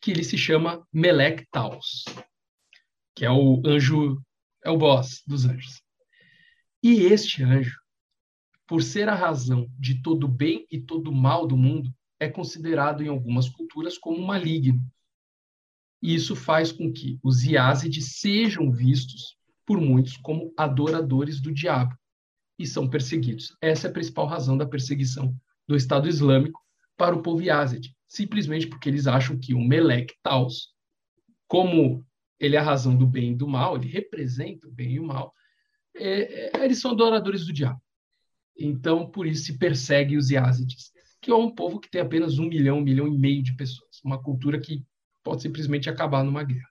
que 0.00 0.10
ele 0.10 0.24
se 0.24 0.36
chama 0.36 0.86
Melek 0.92 1.46
Taus, 1.50 2.04
que 3.14 3.24
é 3.24 3.30
o 3.30 3.62
anjo, 3.64 4.22
é 4.64 4.70
o 4.70 4.78
boss 4.78 5.22
dos 5.26 5.44
anjos. 5.44 5.82
E 6.82 7.02
este 7.02 7.42
anjo 7.42 7.84
por 8.66 8.82
ser 8.82 9.08
a 9.08 9.14
razão 9.14 9.70
de 9.78 10.00
todo 10.02 10.26
bem 10.26 10.66
e 10.70 10.80
todo 10.80 11.12
mal 11.12 11.46
do 11.46 11.56
mundo, 11.56 11.94
é 12.18 12.28
considerado 12.28 13.02
em 13.02 13.08
algumas 13.08 13.48
culturas 13.48 13.98
como 13.98 14.26
maligno. 14.26 14.80
E 16.02 16.14
isso 16.14 16.34
faz 16.34 16.72
com 16.72 16.92
que 16.92 17.18
os 17.22 17.44
Iázides 17.44 18.18
sejam 18.18 18.70
vistos 18.70 19.36
por 19.66 19.80
muitos 19.80 20.16
como 20.16 20.52
adoradores 20.56 21.40
do 21.40 21.52
diabo 21.52 21.96
e 22.58 22.66
são 22.66 22.88
perseguidos. 22.88 23.56
Essa 23.60 23.88
é 23.88 23.90
a 23.90 23.92
principal 23.92 24.26
razão 24.26 24.56
da 24.56 24.66
perseguição 24.66 25.34
do 25.66 25.76
Estado 25.76 26.08
Islâmico 26.08 26.63
para 26.96 27.14
o 27.14 27.22
povo 27.22 27.42
Yazid, 27.42 27.94
simplesmente 28.06 28.66
porque 28.66 28.88
eles 28.88 29.06
acham 29.06 29.38
que 29.38 29.54
o 29.54 29.60
Melek 29.60 30.14
Taus, 30.22 30.74
como 31.48 32.04
ele 32.38 32.56
é 32.56 32.58
a 32.58 32.62
razão 32.62 32.96
do 32.96 33.06
bem 33.06 33.32
e 33.32 33.36
do 33.36 33.48
mal, 33.48 33.76
ele 33.76 33.88
representa 33.88 34.68
o 34.68 34.72
bem 34.72 34.92
e 34.92 35.00
o 35.00 35.04
mal, 35.04 35.32
é, 35.96 36.58
é, 36.58 36.64
eles 36.64 36.80
são 36.80 36.90
adoradores 36.90 37.46
do 37.46 37.52
diabo. 37.52 37.80
Então, 38.56 39.10
por 39.10 39.26
isso 39.26 39.44
se 39.44 39.58
persegue 39.58 40.16
os 40.16 40.30
Yazidis, 40.30 40.92
que 41.20 41.30
é 41.30 41.34
um 41.34 41.50
povo 41.50 41.80
que 41.80 41.90
tem 41.90 42.00
apenas 42.00 42.38
um 42.38 42.46
milhão, 42.46 42.78
um 42.78 42.82
milhão 42.82 43.08
e 43.08 43.18
meio 43.18 43.42
de 43.42 43.56
pessoas. 43.56 44.00
Uma 44.04 44.22
cultura 44.22 44.60
que 44.60 44.84
pode 45.22 45.42
simplesmente 45.42 45.88
acabar 45.88 46.22
numa 46.22 46.44
guerra. 46.44 46.68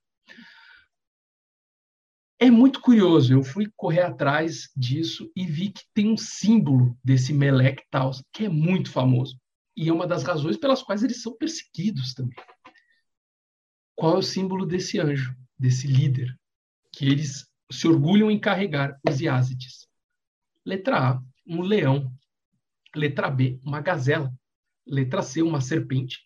É 2.40 2.52
muito 2.52 2.82
curioso, 2.82 3.34
eu 3.34 3.44
fui 3.44 3.72
correr 3.76 4.02
atrás 4.02 4.70
disso 4.76 5.32
e 5.36 5.46
vi 5.46 5.70
que 5.72 5.84
tem 5.94 6.12
um 6.12 6.18
símbolo 6.18 6.98
desse 7.04 7.34
Melek 7.34 7.84
Taus, 7.90 8.22
que 8.34 8.46
é 8.46 8.50
muito 8.50 8.92
famoso. 8.92 9.38
E 9.76 9.90
é 9.90 9.94
uma 9.94 10.08
das 10.08 10.24
razões 10.24 10.58
pelas 10.58 10.84
quais 10.84 11.04
eles 11.04 11.22
são 11.22 11.36
perseguidos 11.36 12.14
também. 12.14 12.36
Qual 13.96 14.16
é 14.16 14.18
o 14.18 14.24
símbolo 14.24 14.66
desse 14.66 15.00
anjo, 15.00 15.36
desse 15.58 15.88
líder, 15.88 16.38
que 16.92 17.06
eles 17.06 17.48
se 17.72 17.88
orgulham 17.88 18.30
em 18.30 18.40
carregar, 18.40 19.00
os 19.08 19.20
Yazidis? 19.20 19.88
Letra 20.66 21.12
A, 21.12 21.24
um 21.48 21.62
leão. 21.62 22.12
Letra 22.96 23.30
B, 23.30 23.60
uma 23.64 23.82
gazela. 23.82 24.32
Letra 24.86 25.22
C, 25.22 25.42
uma 25.42 25.62
serpente. 25.62 26.20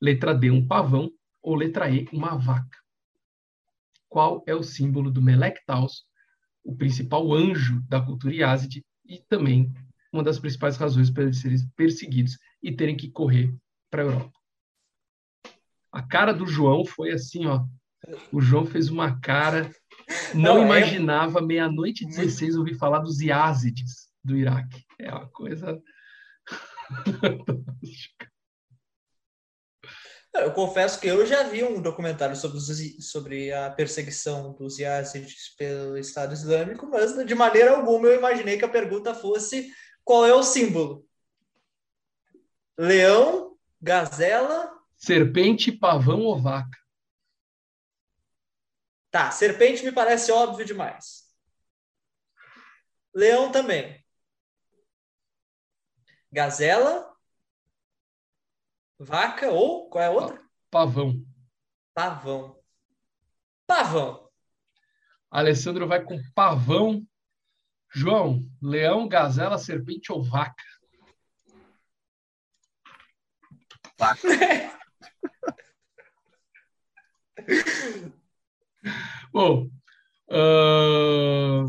Letra 0.00 0.34
D, 0.34 0.50
um 0.50 0.66
pavão. 0.66 1.10
Ou 1.42 1.54
letra 1.54 1.90
E, 1.90 2.08
uma 2.12 2.36
vaca. 2.36 2.78
Qual 4.08 4.42
é 4.46 4.54
o 4.54 4.62
símbolo 4.62 5.10
do 5.10 5.20
Melectaus, 5.20 6.06
o 6.64 6.74
principal 6.74 7.32
anjo 7.32 7.82
da 7.88 8.00
cultura 8.00 8.34
Yazid 8.34 8.82
e 9.04 9.18
também 9.28 9.72
uma 10.12 10.22
das 10.22 10.38
principais 10.38 10.76
razões 10.76 11.10
para 11.10 11.24
eles 11.24 11.40
serem 11.40 11.58
perseguidos 11.76 12.38
e 12.64 12.74
terem 12.74 12.96
que 12.96 13.10
correr 13.10 13.54
para 13.90 14.02
a 14.02 14.06
Europa? 14.06 14.32
A 15.92 16.02
cara 16.02 16.32
do 16.32 16.46
João 16.46 16.84
foi 16.84 17.12
assim, 17.12 17.46
ó. 17.46 17.64
O 18.32 18.40
João 18.40 18.66
fez 18.66 18.88
uma 18.88 19.20
cara. 19.20 19.70
Não, 20.34 20.56
não 20.56 20.62
é 20.62 20.64
imaginava, 20.64 21.40
meia-noite 21.40 22.04
e 22.04 22.08
16, 22.08 22.56
ouvir 22.56 22.74
falar 22.74 22.98
dos 22.98 23.20
Yazidis 23.20 24.08
do 24.24 24.36
Iraque. 24.36 24.84
É 24.98 25.10
uma 25.12 25.28
coisa. 25.28 25.80
Eu 30.34 30.50
confesso 30.52 30.98
que 30.98 31.06
eu 31.06 31.24
já 31.24 31.44
vi 31.44 31.62
um 31.62 31.80
documentário 31.80 32.34
sobre, 32.34 32.58
sobre 33.00 33.52
a 33.52 33.70
perseguição 33.70 34.52
dos 34.54 34.80
Yazidis 34.80 35.54
pelo 35.56 35.96
Estado 35.96 36.34
Islâmico, 36.34 36.88
mas 36.88 37.14
de 37.24 37.34
maneira 37.36 37.76
alguma 37.76 38.08
eu 38.08 38.18
imaginei 38.18 38.58
que 38.58 38.64
a 38.64 38.68
pergunta 38.68 39.14
fosse 39.14 39.70
qual 40.02 40.26
é 40.26 40.34
o 40.34 40.42
símbolo? 40.42 41.06
Leão, 42.76 43.56
gazela, 43.80 44.76
serpente, 44.96 45.70
pavão 45.70 46.22
ou 46.22 46.40
vaca? 46.40 46.76
Tá, 49.10 49.30
serpente 49.30 49.84
me 49.84 49.92
parece 49.92 50.32
óbvio 50.32 50.66
demais. 50.66 51.24
Leão 53.14 53.52
também. 53.52 54.04
Gazela, 56.32 57.16
vaca 58.98 59.52
ou 59.52 59.88
qual 59.88 60.02
é 60.02 60.06
a 60.08 60.10
outra? 60.10 60.44
Pavão. 60.68 61.24
Pavão. 61.94 62.60
Pavão. 63.68 64.28
Alessandro 65.30 65.86
vai 65.86 66.02
com 66.02 66.20
pavão. 66.34 67.06
João, 67.92 68.40
leão, 68.60 69.06
gazela, 69.06 69.58
serpente 69.58 70.10
ou 70.10 70.24
vaca? 70.24 70.64
Bom, 79.32 79.68
uh... 80.30 81.68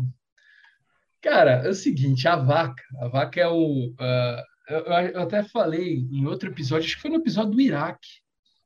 cara, 1.22 1.62
é 1.64 1.68
o 1.68 1.74
seguinte, 1.74 2.28
a 2.28 2.36
vaca, 2.36 2.82
a 3.00 3.08
vaca 3.08 3.40
é 3.40 3.48
o, 3.48 3.88
uh, 3.90 4.42
eu, 4.68 4.80
eu, 4.80 5.22
até 5.22 5.42
falei 5.44 6.06
em 6.10 6.26
outro 6.26 6.50
episódio, 6.50 6.86
acho 6.86 6.96
que 6.96 7.02
foi 7.02 7.10
no 7.10 7.16
episódio 7.16 7.52
do 7.52 7.60
Iraque, 7.60 8.20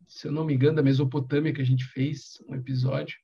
se 0.07 0.27
eu 0.27 0.33
não 0.33 0.45
me 0.45 0.55
engano, 0.55 0.77
da 0.77 0.83
Mesopotâmia 0.83 1.53
que 1.53 1.61
a 1.61 1.67
gente 1.67 1.85
fez 1.85 2.39
um 2.49 2.55
episódio, 2.55 3.17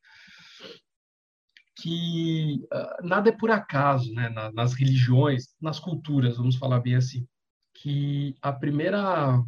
que 1.77 2.67
uh, 2.73 3.07
nada 3.07 3.29
é 3.29 3.33
por 3.33 3.51
acaso, 3.51 4.13
né? 4.13 4.29
Na, 4.31 4.51
nas 4.53 4.73
religiões, 4.73 5.55
nas 5.61 5.79
culturas, 5.79 6.37
vamos 6.37 6.57
falar 6.57 6.81
bem 6.81 6.95
assim, 6.95 7.27
que 7.75 8.35
a 8.41 8.53
primeira, 8.53 9.43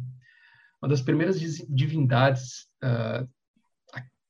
uma 0.81 0.89
das 0.89 1.01
primeiras 1.01 1.39
divindades 1.39 2.67
uh, 2.83 3.27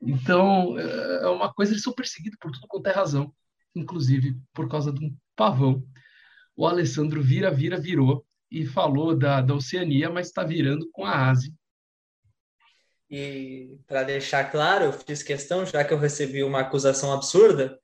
Então, 0.00 0.78
é, 0.78 1.24
é 1.24 1.28
uma 1.28 1.52
coisa, 1.52 1.72
eles 1.72 1.82
são 1.82 1.92
perseguidos 1.92 2.38
por 2.40 2.50
tudo 2.50 2.66
quanto 2.66 2.86
é 2.86 2.92
razão, 2.92 3.30
inclusive 3.74 4.40
por 4.54 4.70
causa 4.70 4.90
de 4.90 5.04
um 5.04 5.14
pavão. 5.36 5.82
O 6.56 6.66
Alessandro 6.66 7.22
vira, 7.22 7.50
vira, 7.50 7.78
virou 7.78 8.24
e 8.50 8.64
falou 8.64 9.14
da, 9.14 9.42
da 9.42 9.54
Oceania, 9.54 10.08
mas 10.08 10.28
está 10.28 10.42
virando 10.42 10.88
com 10.90 11.04
a 11.04 11.28
Ásia. 11.28 11.52
E 13.10 13.78
para 13.86 14.02
deixar 14.02 14.50
claro, 14.50 14.86
eu 14.86 14.92
fiz 14.92 15.22
questão, 15.22 15.66
já 15.66 15.84
que 15.84 15.92
eu 15.92 15.98
recebi 15.98 16.42
uma 16.42 16.60
acusação 16.60 17.12
absurda, 17.12 17.78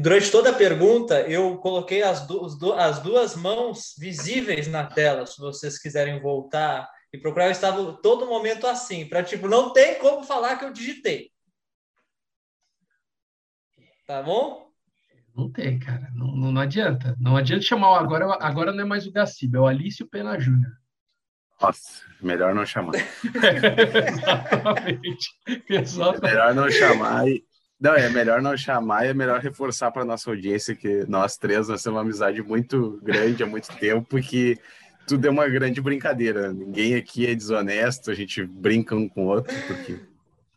durante 0.00 0.30
toda 0.30 0.50
a 0.50 0.54
pergunta 0.54 1.20
eu 1.22 1.58
coloquei 1.58 2.02
as, 2.02 2.26
du 2.26 2.72
as 2.72 2.98
duas 3.00 3.36
mãos 3.36 3.94
visíveis 3.98 4.66
na 4.66 4.86
tela, 4.86 5.26
se 5.26 5.38
vocês 5.38 5.78
quiserem 5.78 6.20
voltar 6.20 6.88
e 7.12 7.18
procurar, 7.18 7.46
eu 7.46 7.52
estava 7.52 7.92
todo 8.02 8.26
momento 8.26 8.66
assim, 8.66 9.06
para 9.06 9.22
tipo, 9.22 9.48
não 9.48 9.72
tem 9.72 9.98
como 9.98 10.24
falar 10.24 10.56
que 10.56 10.64
eu 10.64 10.72
digitei. 10.72 11.30
Tá 14.06 14.22
bom? 14.22 14.68
Não 15.36 15.50
tem, 15.50 15.78
cara. 15.78 16.10
Não, 16.14 16.34
não, 16.34 16.50
não 16.50 16.60
adianta. 16.62 17.14
Não 17.20 17.36
adianta 17.36 17.62
chamar 17.62 17.92
o 17.92 17.94
agora. 17.94 18.36
Agora 18.40 18.72
não 18.72 18.82
é 18.82 18.86
mais 18.86 19.06
o 19.06 19.12
Gaciba, 19.12 19.58
é 19.58 19.60
o 19.60 19.66
Alício 19.66 20.06
Pena 20.08 20.38
Júnior. 20.38 20.72
Nossa, 21.60 22.02
melhor 22.20 22.54
não 22.54 22.64
chamar. 22.64 22.94
exatamente. 24.08 25.30
exatamente. 25.68 26.24
É 26.24 26.28
melhor 26.28 26.54
não 26.54 26.70
chamar 26.70 27.28
e. 27.28 27.44
Não, 27.80 27.94
é 27.94 28.08
melhor 28.08 28.42
não 28.42 28.56
chamar 28.56 29.06
é 29.06 29.14
melhor 29.14 29.40
reforçar 29.40 29.92
para 29.92 30.04
nossa 30.04 30.30
audiência 30.30 30.74
que 30.74 31.04
nós 31.08 31.36
três 31.36 31.68
nós 31.68 31.82
temos 31.82 31.96
uma 31.96 32.02
amizade 32.02 32.42
muito 32.42 33.00
grande 33.02 33.42
há 33.42 33.46
muito 33.46 33.68
tempo 33.76 34.18
e 34.18 34.22
que 34.22 34.58
tudo 35.06 35.26
é 35.26 35.30
uma 35.30 35.48
grande 35.48 35.80
brincadeira. 35.80 36.52
Ninguém 36.52 36.94
aqui 36.94 37.26
é 37.26 37.34
desonesto, 37.34 38.10
a 38.10 38.14
gente 38.14 38.44
brinca 38.44 38.94
um 38.94 39.08
com 39.08 39.26
o 39.26 39.28
outro, 39.28 39.56
porque 39.66 39.98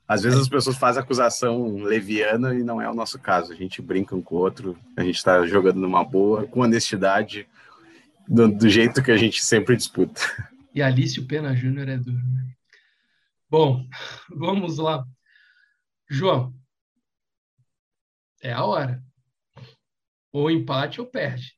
às 0.05 0.23
vezes 0.23 0.39
as 0.39 0.49
pessoas 0.49 0.77
fazem 0.77 1.01
acusação 1.01 1.77
leviana 1.77 2.53
e 2.53 2.63
não 2.63 2.81
é 2.81 2.89
o 2.89 2.93
nosso 2.93 3.17
caso. 3.17 3.53
A 3.53 3.55
gente 3.55 3.81
brinca 3.81 4.13
um 4.13 4.21
com 4.21 4.35
o 4.35 4.39
outro, 4.39 4.77
a 4.97 5.03
gente 5.03 5.15
está 5.15 5.45
jogando 5.47 5.79
numa 5.79 6.03
boa, 6.03 6.45
com 6.45 6.59
honestidade, 6.59 7.47
do, 8.27 8.49
do, 8.49 8.67
jeito 8.67 9.01
que 9.01 9.11
a 9.11 9.15
gente 9.15 9.43
sempre 9.43 9.75
disputa. 9.75 10.21
E 10.75 10.81
Alício 10.81 11.25
Pena 11.25 11.55
Júnior 11.55 11.87
é 11.87 11.97
duro, 11.97 12.17
né? 12.17 12.45
Bom, 13.49 13.85
vamos 14.29 14.77
lá. 14.77 15.05
João, 16.09 16.53
é 18.41 18.51
a 18.51 18.63
hora. 18.63 19.03
Ou 20.31 20.49
empate 20.49 20.99
ou 20.99 21.07
perde. 21.07 21.53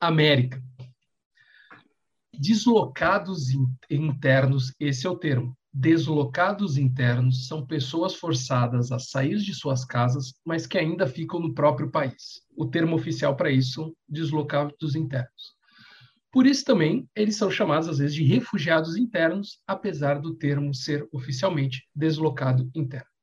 América. 0.00 0.62
Deslocados 2.32 3.48
internos, 3.90 4.74
esse 4.78 5.06
é 5.06 5.10
o 5.10 5.16
termo. 5.16 5.56
Deslocados 5.72 6.76
internos 6.76 7.48
são 7.48 7.66
pessoas 7.66 8.14
forçadas 8.14 8.92
a 8.92 8.98
sair 8.98 9.38
de 9.38 9.54
suas 9.54 9.84
casas, 9.84 10.34
mas 10.44 10.66
que 10.66 10.78
ainda 10.78 11.06
ficam 11.06 11.40
no 11.40 11.54
próprio 11.54 11.90
país. 11.90 12.42
O 12.56 12.66
termo 12.66 12.94
oficial 12.94 13.34
para 13.36 13.50
isso 13.50 13.96
deslocados 14.08 14.94
internos. 14.94 15.54
Por 16.30 16.46
isso 16.46 16.64
também 16.64 17.08
eles 17.14 17.36
são 17.36 17.50
chamados 17.50 17.88
às 17.88 17.98
vezes 17.98 18.14
de 18.14 18.24
refugiados 18.24 18.96
internos, 18.96 19.60
apesar 19.66 20.20
do 20.20 20.34
termo 20.34 20.74
ser 20.74 21.08
oficialmente 21.12 21.88
deslocado 21.94 22.68
interno. 22.74 23.13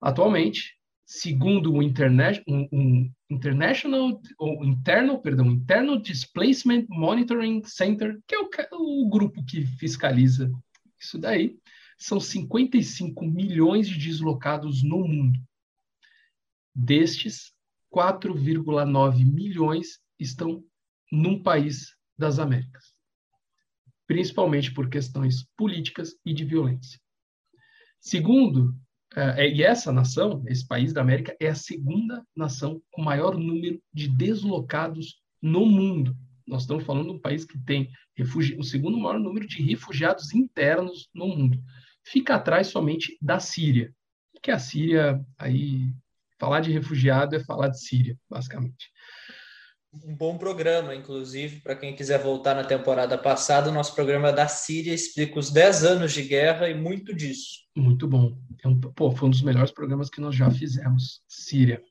Atualmente, 0.00 0.76
segundo 1.04 1.72
o 1.72 1.82
Interna 1.82 2.32
um, 2.46 2.68
um 2.72 3.12
International 3.30 4.20
ou 4.38 4.64
Internal, 4.64 5.20
perdão, 5.20 5.46
Internal 5.46 5.98
Displacement 5.98 6.86
Monitoring 6.88 7.62
Center, 7.64 8.18
que 8.26 8.34
é 8.34 8.38
o, 8.38 9.04
o 9.04 9.08
grupo 9.08 9.44
que 9.44 9.66
fiscaliza 9.66 10.50
isso 10.98 11.18
daí, 11.18 11.58
são 11.98 12.20
55 12.20 13.24
milhões 13.24 13.88
de 13.88 13.98
deslocados 13.98 14.82
no 14.82 14.98
mundo. 14.98 15.38
Destes, 16.74 17.52
4,9 17.92 19.24
milhões 19.24 20.00
estão 20.18 20.64
num 21.10 21.42
país 21.42 21.96
das 22.16 22.38
Américas, 22.38 22.94
principalmente 24.06 24.72
por 24.72 24.88
questões 24.88 25.44
políticas 25.56 26.14
e 26.24 26.32
de 26.32 26.44
violência. 26.44 27.00
Segundo 27.98 28.76
e 29.16 29.62
essa 29.62 29.92
nação, 29.92 30.42
esse 30.46 30.66
país 30.66 30.92
da 30.92 31.00
América, 31.00 31.36
é 31.40 31.48
a 31.48 31.54
segunda 31.54 32.24
nação 32.36 32.80
com 32.90 33.02
maior 33.02 33.36
número 33.36 33.80
de 33.92 34.08
deslocados 34.08 35.20
no 35.40 35.64
mundo. 35.64 36.16
Nós 36.46 36.62
estamos 36.62 36.84
falando 36.84 37.06
de 37.06 37.12
um 37.12 37.20
país 37.20 37.44
que 37.44 37.58
tem 37.58 37.90
refugi... 38.16 38.56
o 38.58 38.62
segundo 38.62 38.98
maior 38.98 39.18
número 39.18 39.46
de 39.46 39.62
refugiados 39.62 40.34
internos 40.34 41.08
no 41.14 41.26
mundo. 41.26 41.58
Fica 42.04 42.36
atrás 42.36 42.68
somente 42.68 43.16
da 43.20 43.38
Síria, 43.38 43.92
que 44.42 44.50
a 44.50 44.58
Síria, 44.58 45.24
aí, 45.36 45.92
falar 46.38 46.60
de 46.60 46.72
refugiado 46.72 47.34
é 47.36 47.44
falar 47.44 47.68
de 47.68 47.80
Síria, 47.80 48.18
basicamente 48.28 48.90
um 49.92 50.14
bom 50.14 50.36
programa, 50.36 50.94
inclusive, 50.94 51.60
para 51.60 51.74
quem 51.74 51.94
quiser 51.94 52.22
voltar 52.22 52.54
na 52.54 52.64
temporada 52.64 53.16
passada, 53.16 53.70
o 53.70 53.72
nosso 53.72 53.94
programa 53.94 54.32
da 54.32 54.46
Síria 54.46 54.92
explica 54.92 55.38
os 55.38 55.50
10 55.50 55.84
anos 55.84 56.12
de 56.12 56.22
guerra 56.22 56.68
e 56.68 56.74
muito 56.74 57.14
disso. 57.14 57.60
Muito 57.76 58.06
bom. 58.06 58.36
É 58.62 58.68
um, 58.68 58.78
pô, 58.78 59.10
foi 59.10 59.28
um 59.28 59.30
dos 59.30 59.42
melhores 59.42 59.70
programas 59.70 60.10
que 60.10 60.20
nós 60.20 60.34
já 60.34 60.50
fizemos, 60.50 61.22
Síria. 61.26 61.82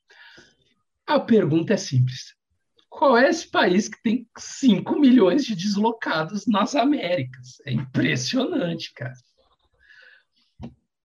A 1.06 1.20
pergunta 1.20 1.74
é 1.74 1.78
simples. 1.78 2.36
Qual 2.90 3.18
é 3.18 3.30
esse 3.30 3.50
país 3.50 3.88
que 3.88 4.02
tem 4.02 4.28
5 4.38 5.00
milhões 5.00 5.46
de 5.46 5.56
deslocados 5.56 6.46
nas 6.48 6.76
Américas? 6.76 7.60
É 7.66 7.72
impressionante, 7.72 8.94
cara. 8.94 9.14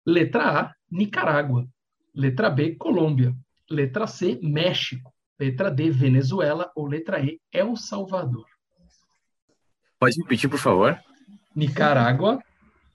Letra 0.06 0.60
A, 0.60 0.74
Nicarágua. 0.90 1.66
Letra 2.14 2.50
B, 2.50 2.74
Colômbia. 2.76 3.34
Letra 3.70 4.06
C, 4.06 4.38
México. 4.42 5.12
Letra 5.42 5.72
D, 5.72 5.90
Venezuela. 5.90 6.70
Ou 6.76 6.86
letra 6.86 7.18
E, 7.18 7.40
El 7.50 7.74
Salvador. 7.74 8.46
Pode 9.98 10.16
repetir, 10.22 10.48
por 10.48 10.60
favor? 10.60 11.02
Nicarágua, 11.54 12.40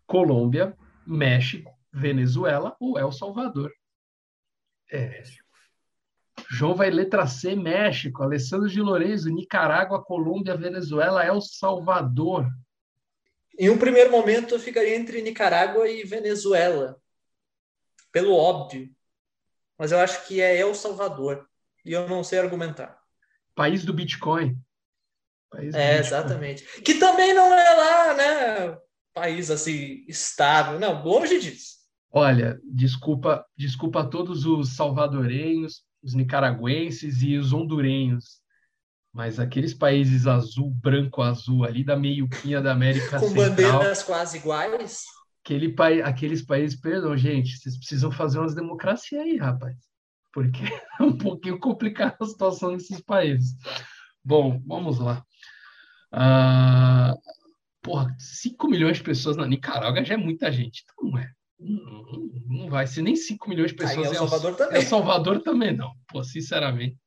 Colômbia, 0.06 0.74
México, 1.06 1.70
Venezuela 1.92 2.74
ou 2.80 2.98
El 2.98 3.12
Salvador. 3.12 3.70
É. 4.90 5.24
João 6.50 6.74
vai 6.74 6.90
letra 6.90 7.28
C, 7.28 7.54
México. 7.54 8.24
Alessandro 8.24 8.70
de 8.70 8.80
Lourenço, 8.80 9.30
Nicarágua, 9.30 10.02
Colômbia, 10.02 10.56
Venezuela, 10.56 11.26
El 11.26 11.42
Salvador. 11.42 12.48
Em 13.60 13.70
um 13.70 13.78
primeiro 13.78 14.10
momento, 14.10 14.56
eu 14.56 14.60
ficaria 14.60 14.96
entre 14.96 15.22
Nicarágua 15.22 15.90
e 15.90 16.06
Venezuela, 16.06 16.98
pelo 18.10 18.34
óbvio. 18.34 18.90
Mas 19.78 19.92
eu 19.92 20.00
acho 20.00 20.26
que 20.26 20.40
é 20.40 20.58
El 20.58 20.74
Salvador 20.74 21.46
e 21.88 21.94
eu 21.94 22.08
não 22.10 22.22
sei 22.22 22.40
argumentar. 22.40 23.00
País 23.56 23.86
do 23.86 23.94
Bitcoin. 23.94 24.60
País 25.50 25.72
do 25.72 25.78
é, 25.78 25.98
Bitcoin. 25.98 26.06
exatamente. 26.06 26.82
Que 26.82 26.96
também 26.96 27.34
não 27.34 27.54
é 27.54 27.74
lá, 27.74 28.14
né? 28.14 28.78
País 29.14 29.50
assim, 29.50 30.04
estável. 30.06 30.78
Não, 30.78 31.02
longe 31.02 31.40
disso. 31.40 31.78
Olha, 32.12 32.60
desculpa, 32.66 33.46
desculpa 33.56 34.02
a 34.02 34.06
todos 34.06 34.46
os 34.46 34.76
salvadorenhos, 34.76 35.84
os 36.04 36.14
nicaragüenses 36.14 37.22
e 37.22 37.38
os 37.38 37.54
hondurenhos. 37.54 38.42
Mas 39.14 39.40
aqueles 39.40 39.74
países 39.74 40.28
azul, 40.28 40.70
branco, 40.70 41.22
azul, 41.22 41.64
ali 41.64 41.86
da 41.86 41.96
meiuquinha 41.96 42.62
da 42.62 42.74
América 42.74 43.18
Com 43.20 43.30
Central... 43.30 43.50
Com 43.50 43.56
bandeiras 43.56 44.04
quase 44.04 44.38
iguais? 44.38 45.06
Aquele, 45.42 45.74
aqueles 46.04 46.42
países, 46.42 46.78
perdão, 46.78 47.16
gente, 47.16 47.58
vocês 47.58 47.78
precisam 47.78 48.12
fazer 48.12 48.40
umas 48.40 48.54
democracias 48.54 49.22
aí, 49.22 49.38
rapaz 49.38 49.88
porque 50.32 50.64
é 51.00 51.04
um 51.04 51.18
pouquinho 51.18 51.60
complicada 51.60 52.18
a 52.20 52.26
situação 52.26 52.72
nesses 52.72 53.02
países. 53.02 53.56
Bom, 54.24 54.62
vamos 54.66 55.00
lá. 55.00 55.24
Uh, 56.14 57.18
porra, 57.82 58.16
5 58.18 58.68
milhões 58.68 58.98
de 58.98 59.04
pessoas 59.04 59.38
na 59.38 59.48
Nicarágua 59.48 60.04
já 60.04 60.16
é 60.16 60.18
muita 60.18 60.52
gente. 60.52 60.84
Então 60.84 61.10
não 61.10 61.18
é. 61.18 61.32
Não, 61.60 62.30
não 62.46 62.70
vai 62.70 62.86
ser 62.86 63.02
nem 63.02 63.16
5 63.16 63.50
milhões 63.50 63.72
de 63.72 63.78
pessoas. 63.78 64.08
Aí 64.08 64.16
é 64.16 64.18
El 64.18 64.28
Salvador 64.28 64.52
é, 64.52 64.56
também. 64.56 64.76
El 64.76 64.88
Salvador 64.88 65.42
também 65.42 65.76
não. 65.76 65.94
Pô, 66.08 66.24
sinceramente. 66.24 66.98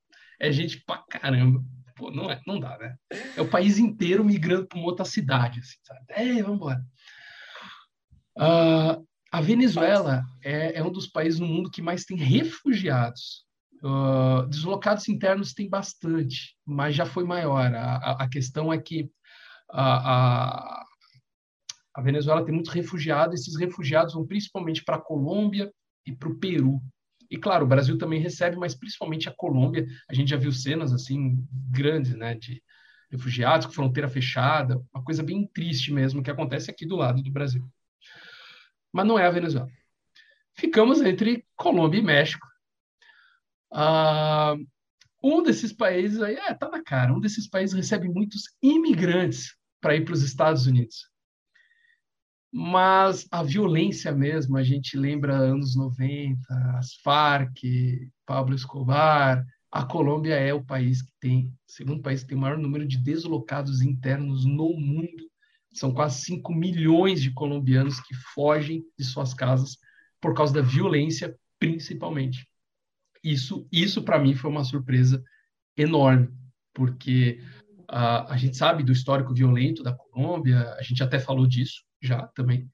É 0.40 0.50
gente 0.50 0.82
pra 0.84 1.04
caramba. 1.08 1.62
Pô, 1.94 2.10
não, 2.10 2.30
é, 2.30 2.40
não 2.46 2.58
dá, 2.58 2.78
né? 2.78 2.96
É 3.36 3.42
o 3.42 3.48
país 3.48 3.78
inteiro 3.78 4.24
migrando 4.24 4.66
para 4.66 4.78
uma 4.78 4.86
outra 4.86 5.04
cidade, 5.04 5.60
assim, 5.60 5.76
sabe? 5.82 6.00
É, 6.08 6.42
vamos 6.42 6.56
embora. 6.56 6.82
Uh, 8.38 9.06
a 9.30 9.40
Venezuela 9.40 10.24
é, 10.42 10.78
é, 10.78 10.82
um 10.82 10.90
dos 10.90 11.06
países 11.06 11.38
no 11.38 11.46
mundo 11.46 11.70
que 11.70 11.80
mais 11.80 12.04
tem 12.04 12.16
refugiados. 12.16 13.44
Uh, 13.82 14.46
deslocados 14.48 15.08
internos 15.08 15.54
tem 15.54 15.68
bastante, 15.68 16.56
mas 16.66 16.94
já 16.94 17.06
foi 17.06 17.24
maior. 17.24 17.72
A, 17.74 17.96
a, 17.96 18.24
a 18.24 18.28
questão 18.28 18.72
é 18.72 18.78
que 18.78 19.08
a, 19.70 20.12
a, 20.12 20.86
a, 21.94 22.02
Venezuela 22.02 22.44
tem 22.44 22.52
muitos 22.52 22.72
refugiados, 22.72 23.40
esses 23.40 23.58
refugiados 23.58 24.14
vão 24.14 24.26
principalmente 24.26 24.84
para 24.84 24.96
a 24.96 25.00
Colômbia 25.00 25.72
e 26.04 26.12
para 26.12 26.28
o 26.28 26.38
Peru. 26.38 26.80
E 27.30 27.38
claro, 27.38 27.64
o 27.64 27.68
Brasil 27.68 27.96
também 27.96 28.20
recebe, 28.20 28.56
mas 28.56 28.74
principalmente 28.74 29.28
a 29.28 29.34
Colômbia. 29.34 29.86
A 30.10 30.14
gente 30.14 30.30
já 30.30 30.36
viu 30.36 30.52
cenas 30.52 30.92
assim 30.92 31.42
grandes, 31.70 32.14
né, 32.16 32.34
de 32.34 32.60
refugiados 33.10 33.66
com 33.66 33.72
fronteira 33.72 34.08
fechada, 34.08 34.82
uma 34.92 35.02
coisa 35.02 35.22
bem 35.22 35.46
triste 35.46 35.92
mesmo 35.92 36.22
que 36.22 36.30
acontece 36.30 36.70
aqui 36.70 36.84
do 36.84 36.96
lado 36.96 37.22
do 37.22 37.30
Brasil. 37.30 37.64
Mas 38.92 39.06
não 39.06 39.18
é 39.18 39.26
a 39.26 39.30
Venezuela. 39.30 39.68
Ficamos 40.54 41.00
entre 41.00 41.46
Colômbia 41.56 41.98
e 41.98 42.02
México. 42.02 42.46
Ah, 43.72 44.54
um 45.22 45.42
desses 45.42 45.72
países 45.72 46.20
aí, 46.22 46.34
é, 46.34 46.54
tá 46.54 46.68
na 46.68 46.82
cara, 46.82 47.12
um 47.12 47.20
desses 47.20 47.48
países 47.48 47.76
recebe 47.76 48.08
muitos 48.08 48.44
imigrantes 48.62 49.54
para 49.80 49.94
ir 49.94 50.04
para 50.04 50.14
os 50.14 50.22
Estados 50.22 50.66
Unidos. 50.66 51.08
Mas 52.52 53.28
a 53.30 53.42
violência 53.42 54.12
mesmo, 54.12 54.56
a 54.56 54.62
gente 54.62 54.96
lembra 54.96 55.36
anos 55.36 55.76
90, 55.76 56.40
as 56.76 56.94
Farc, 56.94 57.62
Pablo 58.26 58.56
Escobar, 58.56 59.46
a 59.70 59.84
Colômbia 59.84 60.34
é 60.34 60.52
o 60.52 60.64
país 60.64 61.00
que 61.02 61.12
tem, 61.20 61.54
segundo 61.64 62.02
país 62.02 62.22
que 62.22 62.30
tem 62.30 62.38
o 62.38 62.40
maior 62.40 62.58
número 62.58 62.86
de 62.86 62.98
deslocados 62.98 63.82
internos 63.82 64.44
no 64.44 64.74
mundo. 64.76 65.29
São 65.72 65.92
quase 65.92 66.22
5 66.22 66.52
milhões 66.52 67.22
de 67.22 67.30
colombianos 67.32 68.00
que 68.00 68.14
fogem 68.34 68.84
de 68.98 69.04
suas 69.04 69.32
casas 69.32 69.78
por 70.20 70.34
causa 70.34 70.52
da 70.52 70.60
violência, 70.60 71.36
principalmente. 71.58 72.46
Isso, 73.22 73.66
isso 73.70 74.02
para 74.02 74.18
mim 74.18 74.34
foi 74.34 74.50
uma 74.50 74.64
surpresa 74.64 75.22
enorme, 75.76 76.28
porque 76.74 77.40
uh, 77.90 78.26
a 78.28 78.36
gente 78.36 78.56
sabe 78.56 78.82
do 78.82 78.92
histórico 78.92 79.34
violento 79.34 79.82
da 79.82 79.92
Colômbia, 79.92 80.74
a 80.74 80.82
gente 80.82 81.02
até 81.02 81.18
falou 81.18 81.46
disso 81.46 81.82
já 82.02 82.26
também, 82.28 82.68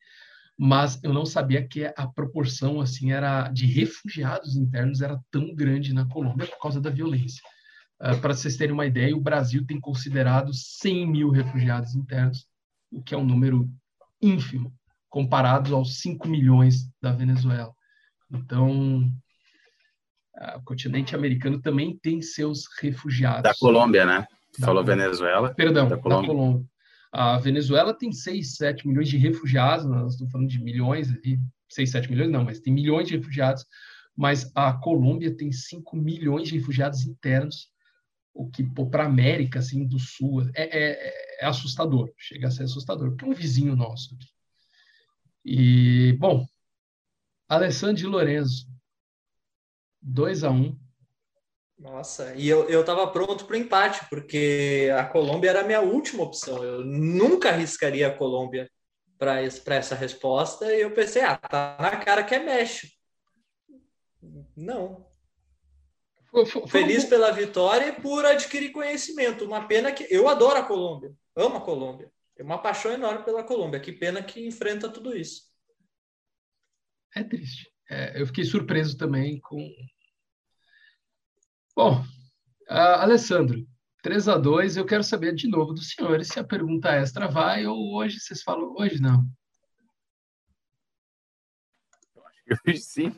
mas 0.57 1.03
eu 1.03 1.13
não 1.13 1.27
sabia 1.27 1.67
que 1.67 1.85
a 1.85 2.07
proporção 2.07 2.81
assim 2.81 3.13
era 3.13 3.49
de 3.49 3.67
refugiados 3.67 4.57
internos 4.57 5.03
era 5.03 5.21
tão 5.31 5.55
grande 5.55 5.93
na 5.93 6.07
Colômbia 6.07 6.47
por 6.47 6.59
causa 6.61 6.81
da 6.81 6.91
violência. 6.91 7.43
Uh, 8.01 8.21
para 8.21 8.35
vocês 8.35 8.57
terem 8.57 8.73
uma 8.73 8.87
ideia, 8.87 9.17
o 9.17 9.21
Brasil 9.21 9.67
tem 9.67 9.81
considerado 9.81 10.53
100 10.53 11.07
mil 11.07 11.31
refugiados 11.31 11.95
internos, 11.95 12.47
o 12.91 13.03
que 13.03 13.15
é 13.15 13.19
um 13.19 13.25
número 13.25 13.69
ínfimo 14.21 14.73
comparado 15.09 15.75
aos 15.75 16.01
5 16.01 16.29
milhões 16.29 16.91
da 17.01 17.13
Venezuela. 17.13 17.73
Então, 18.31 19.11
o 20.57 20.63
continente 20.65 21.15
americano 21.15 21.61
também 21.61 21.99
tem 21.99 22.21
seus 22.21 22.65
refugiados. 22.81 23.43
Da 23.43 23.55
Colômbia, 23.55 24.05
né? 24.05 24.27
Da 24.59 24.67
Falou 24.67 24.85
Colômbia. 24.85 25.05
Venezuela. 25.05 25.55
Perdão, 25.55 25.89
da 25.89 25.97
Colômbia. 25.97 26.29
da 26.29 26.35
Colômbia. 26.35 26.67
A 27.13 27.39
Venezuela 27.39 27.95
tem 27.95 28.13
6, 28.13 28.57
7 28.57 28.87
milhões 28.87 29.09
de 29.09 29.17
refugiados, 29.17 29.87
nós 29.87 30.13
estamos 30.13 30.33
falando 30.33 30.51
de 30.51 30.63
milhões, 30.63 31.09
e 31.25 31.41
6, 31.71 31.91
7 31.91 32.11
milhões 32.11 32.31
não, 32.31 32.45
mas 32.45 32.61
tem 32.61 32.73
milhões 32.73 33.09
de 33.09 33.17
refugiados, 33.17 33.65
mas 34.15 34.51
a 34.55 34.73
Colômbia 34.75 35.35
tem 35.35 35.51
5 35.51 35.97
milhões 35.97 36.49
de 36.49 36.59
refugiados 36.59 37.07
internos, 37.07 37.71
o 38.37 38.51
que 38.51 38.63
para 38.91 39.05
a 39.05 39.07
América 39.07 39.59
assim, 39.59 39.87
do 39.87 39.99
Sul 39.99 40.43
é, 40.55 40.63
é, 40.63 41.41
é, 41.41 41.47
assustador, 41.47 42.13
chega 42.19 42.49
a 42.49 42.51
ser 42.51 42.65
assustador, 42.65 43.11
porque 43.11 43.25
é 43.25 43.29
um 43.29 43.35
vizinho 43.35 43.75
nosso. 43.75 44.15
Aqui. 44.15 44.27
E, 45.45 46.13
bom, 46.19 46.47
Alessandro 47.49 47.97
de 47.97 48.07
Lorenzo, 48.07 48.67
2 50.03 50.45
a 50.45 50.51
1 50.51 50.55
um. 50.55 50.79
Nossa, 51.79 52.35
e 52.35 52.49
eu, 52.49 52.69
eu 52.69 52.85
tava 52.85 53.07
pronto 53.09 53.45
para 53.45 53.55
o 53.55 53.59
empate, 53.59 54.07
porque 54.09 54.91
a 54.97 55.05
Colômbia 55.05 55.51
era 55.51 55.61
a 55.61 55.67
minha 55.67 55.81
última 55.81 56.23
opção. 56.23 56.65
Eu 56.65 56.85
nunca 56.85 57.51
arriscaria 57.51 58.09
a 58.09 58.17
Colômbia 58.17 58.71
para 59.19 59.41
essa 59.43 59.95
resposta, 59.95 60.67
e 60.75 60.81
eu 60.81 60.91
pensei, 60.93 61.23
ah, 61.23 61.37
tá 61.37 61.77
na 61.81 61.97
cara 61.97 62.25
que 62.25 62.35
é 62.35 62.39
México. 62.39 62.95
Não. 64.55 65.07
Feliz 66.69 67.05
pela 67.09 67.31
vitória 67.31 67.89
e 67.89 68.01
por 68.01 68.25
adquirir 68.25 68.73
conhecimento. 68.73 69.45
Uma 69.45 69.67
pena 69.67 69.93
que. 69.93 70.07
Eu 70.11 70.29
adoro 70.29 70.59
a 70.59 70.65
Colômbia, 70.65 71.15
amo 71.35 71.57
a 71.57 71.61
Colômbia. 71.61 72.11
Tenho 72.35 72.49
uma 72.49 72.59
paixão 72.59 72.93
enorme 72.93 73.25
pela 73.25 73.43
Colômbia. 73.43 73.81
Que 73.81 73.93
pena 73.93 74.23
que 74.23 74.47
enfrenta 74.47 74.91
tudo 74.91 75.17
isso. 75.17 75.43
É 77.15 77.25
triste. 77.25 77.71
É, 77.89 78.21
eu 78.21 78.27
fiquei 78.27 78.45
surpreso 78.45 78.99
também 78.99 79.41
com 79.41 79.57
Bom, 81.77 82.01
uh, 82.71 83.01
Alessandro, 83.01 83.67
3 84.03 84.29
a 84.29 84.39
2 84.39 84.79
eu 84.79 84.87
quero 84.87 85.05
saber 85.05 85.35
de 85.35 85.47
novo 85.47 85.75
dos 85.75 85.91
senhores 85.91 86.29
se 86.29 86.41
a 86.41 86.45
pergunta 86.45 86.91
extra 86.91 87.29
vai 87.29 87.67
ou 87.67 87.95
hoje 87.95 88.19
vocês 88.19 88.43
falam, 88.43 88.75
hoje 88.79 88.99
não. 88.99 89.29
Hoje 92.67 92.79
sim. 92.79 93.15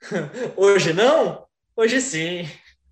hoje 0.56 0.92
não? 0.92 1.47
Hoje 1.78 2.00
sim. 2.00 2.40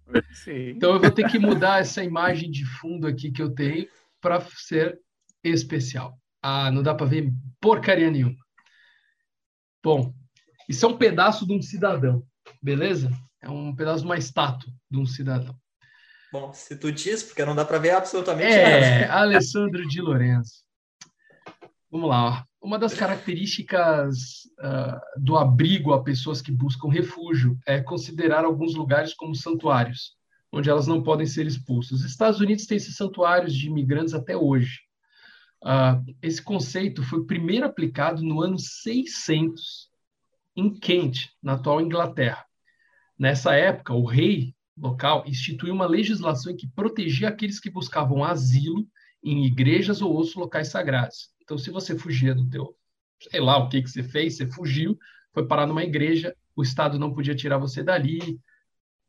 Hoje 0.07 0.35
sim. 0.45 0.69
Então 0.69 0.95
eu 0.95 1.01
vou 1.01 1.11
ter 1.11 1.29
que 1.29 1.41
mudar 1.41 1.81
essa 1.81 2.05
imagem 2.05 2.49
de 2.49 2.65
fundo 2.65 3.09
aqui 3.09 3.33
que 3.33 3.43
eu 3.43 3.53
tenho 3.53 3.89
para 4.21 4.41
ser 4.41 4.97
especial. 5.43 6.17
Ah, 6.41 6.71
não 6.71 6.85
dá 6.85 6.95
para 6.95 7.07
ver 7.07 7.33
porcaria 7.61 8.09
nenhuma. 8.09 8.37
Bom, 9.83 10.15
isso 10.69 10.87
é 10.87 10.89
um 10.89 10.97
pedaço 10.97 11.45
de 11.45 11.53
um 11.53 11.61
cidadão, 11.61 12.25
beleza? 12.63 13.11
é 13.43 13.51
um 13.51 13.75
pedaço 13.75 14.01
de 14.01 14.07
uma 14.07 14.17
estátua 14.17 14.73
de 14.89 14.99
um 14.99 15.05
cidadão. 15.05 15.57
Bom, 16.33 16.53
se 16.53 16.77
tu 16.77 16.93
diz, 16.93 17.25
porque 17.25 17.45
não 17.45 17.57
dá 17.57 17.65
para 17.65 17.79
ver 17.79 17.91
absolutamente 17.91 18.53
é, 18.53 19.01
nada. 19.01 19.15
Alessandro 19.15 19.85
de 19.89 20.01
Lourenço. 20.01 20.65
Vamos 21.91 22.09
lá. 22.09 22.47
Uma 22.67 22.81
das 22.81 22.95
características 22.95 24.45
uh, 24.59 25.23
do 25.23 25.37
abrigo 25.37 25.93
a 25.93 26.03
pessoas 26.03 26.43
que 26.43 26.51
buscam 26.51 26.89
refúgio 26.89 27.57
é 27.65 27.81
considerar 27.81 28.45
alguns 28.45 28.75
lugares 28.75 29.15
como 29.15 29.37
santuários, 29.37 30.17
onde 30.51 30.69
elas 30.69 30.89
não 30.89 31.01
podem 31.01 31.29
ser 31.29 31.47
expulsas. 31.47 32.01
Os 32.01 32.05
Estados 32.05 32.41
Unidos 32.41 32.67
têm 32.67 32.77
esses 32.77 32.97
santuários 32.97 33.55
de 33.55 33.69
imigrantes 33.69 34.15
até 34.15 34.37
hoje. 34.37 34.81
Uh, 35.63 36.13
esse 36.21 36.43
conceito 36.43 37.05
foi 37.05 37.25
primeiro 37.25 37.67
aplicado 37.67 38.21
no 38.21 38.43
ano 38.43 38.59
600 38.59 39.89
em 40.57 40.69
Kent, 40.69 41.29
na 41.41 41.53
atual 41.53 41.81
Inglaterra. 41.81 42.45
Nessa 43.17 43.55
época, 43.55 43.95
o 43.95 44.05
rei 44.05 44.57
local 44.77 45.23
instituiu 45.25 45.73
uma 45.73 45.87
legislação 45.87 46.57
que 46.57 46.67
protegia 46.67 47.29
aqueles 47.29 47.61
que 47.61 47.71
buscavam 47.71 48.25
asilo 48.25 48.85
em 49.23 49.47
igrejas 49.47 50.03
ou 50.03 50.13
outros 50.13 50.35
locais 50.35 50.67
sagrados. 50.67 51.36
Então, 51.47 51.57
se 51.57 51.71
você 51.71 51.97
fugia 51.97 52.35
do 52.35 52.51
teu, 52.51 52.77
sei 53.31 53.41
lá 53.41 53.57
o 53.57 53.69
que 53.69 53.81
que 53.81 53.89
você 53.89 54.03
fez, 54.03 54.37
você 54.37 54.49
fugiu, 54.49 54.99
foi 55.33 55.47
parar 55.47 55.65
numa 55.65 55.85
igreja, 55.85 56.37
o 56.57 56.63
Estado 56.63 56.99
não 56.99 57.15
podia 57.15 57.37
tirar 57.37 57.57
você 57.57 57.85
dali, 57.85 58.41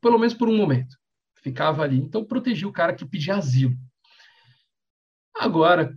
pelo 0.00 0.20
menos 0.20 0.34
por 0.34 0.48
um 0.48 0.56
momento. 0.56 0.96
Ficava 1.42 1.82
ali. 1.82 1.96
Então, 1.96 2.24
protegia 2.24 2.68
o 2.68 2.72
cara 2.72 2.94
que 2.94 3.04
pedia 3.04 3.34
asilo. 3.34 3.76
Agora, 5.34 5.92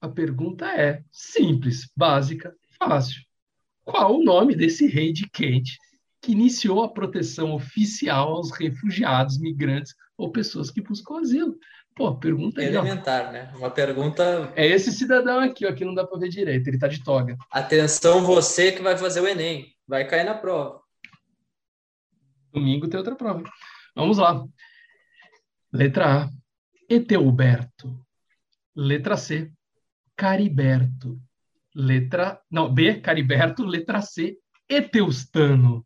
a 0.00 0.08
pergunta 0.08 0.66
é 0.66 1.04
simples, 1.12 1.92
básica, 1.94 2.56
fácil. 2.78 3.22
Qual 3.84 4.18
o 4.18 4.24
nome 4.24 4.56
desse 4.56 4.86
rei 4.86 5.12
de 5.12 5.28
Kent 5.28 5.76
que 6.22 6.32
iniciou 6.32 6.82
a 6.82 6.88
proteção 6.88 7.52
oficial 7.52 8.36
aos 8.36 8.52
refugiados, 8.52 9.38
migrantes 9.38 9.94
ou 10.16 10.30
pessoas 10.30 10.70
que 10.70 10.80
buscam 10.80 11.18
asilo. 11.18 11.58
Pô, 11.94 12.16
pergunta 12.16 12.60
aí. 12.60 12.68
Elementar, 12.68 13.28
ó. 13.28 13.32
né? 13.32 13.52
Uma 13.56 13.70
pergunta. 13.70 14.52
É 14.56 14.66
esse 14.66 14.90
cidadão 14.92 15.40
aqui, 15.40 15.66
ó, 15.66 15.72
que 15.72 15.84
não 15.84 15.94
dá 15.94 16.06
para 16.06 16.18
ver 16.18 16.28
direito, 16.28 16.66
ele 16.68 16.78
tá 16.78 16.88
de 16.88 17.02
toga. 17.02 17.36
Atenção, 17.50 18.22
você 18.22 18.72
que 18.72 18.82
vai 18.82 18.96
fazer 18.96 19.20
o 19.20 19.28
Enem, 19.28 19.74
vai 19.86 20.06
cair 20.06 20.24
na 20.24 20.34
prova. 20.34 20.80
Domingo 22.52 22.88
tem 22.88 22.98
outra 22.98 23.14
prova. 23.14 23.42
Vamos 23.94 24.18
lá. 24.18 24.44
Letra 25.72 26.24
A, 26.24 26.30
Eteoberto. 26.88 27.98
Letra 28.74 29.16
C, 29.16 29.50
Cariberto. 30.16 31.20
Letra. 31.74 32.40
Não, 32.50 32.72
B, 32.72 33.00
Cariberto. 33.00 33.64
Letra 33.64 34.00
C, 34.00 34.38
Eteustano. 34.68 35.84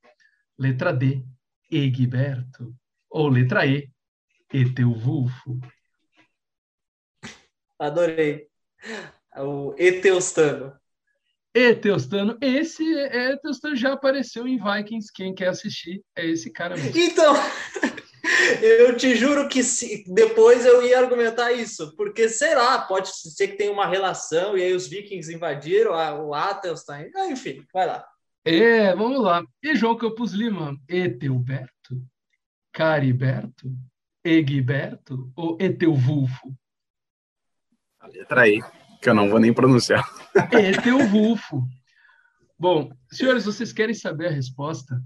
Letra 0.59 0.93
D, 0.93 1.25
Egberto. 1.71 2.75
Ou 3.11 3.29
letra 3.29 3.67
E, 3.67 3.89
Eteuvulfo. 4.53 5.61
Adorei. 7.79 8.49
O 9.37 9.75
Eteustano. 9.77 10.73
Eteustano. 11.55 12.37
Esse 12.41 12.85
Eteustano 12.85 13.77
já 13.77 13.93
apareceu 13.93 14.47
em 14.47 14.59
Vikings. 14.59 15.11
Quem 15.13 15.35
quer 15.35 15.49
assistir 15.49 16.03
é 16.15 16.27
esse 16.27 16.51
cara 16.51 16.77
mesmo. 16.77 16.99
Então, 16.99 17.35
eu 18.63 18.97
te 18.97 19.15
juro 19.15 19.49
que 19.49 19.63
se, 19.63 20.05
depois 20.07 20.65
eu 20.65 20.83
ia 20.87 20.99
argumentar 20.99 21.53
isso, 21.53 21.95
porque 21.97 22.29
sei 22.29 22.55
lá, 22.55 22.81
pode 22.83 23.09
ser 23.09 23.49
que 23.49 23.57
tenha 23.57 23.73
uma 23.73 23.87
relação 23.87 24.57
e 24.57 24.63
aí 24.63 24.75
os 24.75 24.87
vikings 24.87 25.33
invadiram 25.33 25.95
a, 25.95 26.15
o 26.15 26.35
Atelstein. 26.35 27.11
Ah, 27.15 27.29
enfim, 27.29 27.65
vai 27.73 27.87
lá. 27.87 28.07
É, 28.45 28.95
vamos 28.95 29.23
lá. 29.23 29.45
E 29.63 29.75
João 29.75 29.97
Campos 29.97 30.33
Lima? 30.33 30.77
Eteoberto? 30.89 32.01
Cariberto? 32.73 33.73
Egberto 34.25 35.33
ou 35.35 35.57
Eteuvulfo? 35.61 36.55
A 38.07 38.09
letra 38.09 38.43
aí, 38.43 38.63
que 39.03 39.09
eu 39.09 39.15
não 39.15 39.29
vou 39.29 39.41
nem 39.41 39.53
pronunciar. 39.53 40.05
Eteuvulfo. 40.53 41.67
Bom, 42.57 42.89
senhores, 43.11 43.45
vocês 43.45 43.73
querem 43.73 43.95
saber 43.95 44.29
a 44.29 44.31
resposta? 44.31 45.03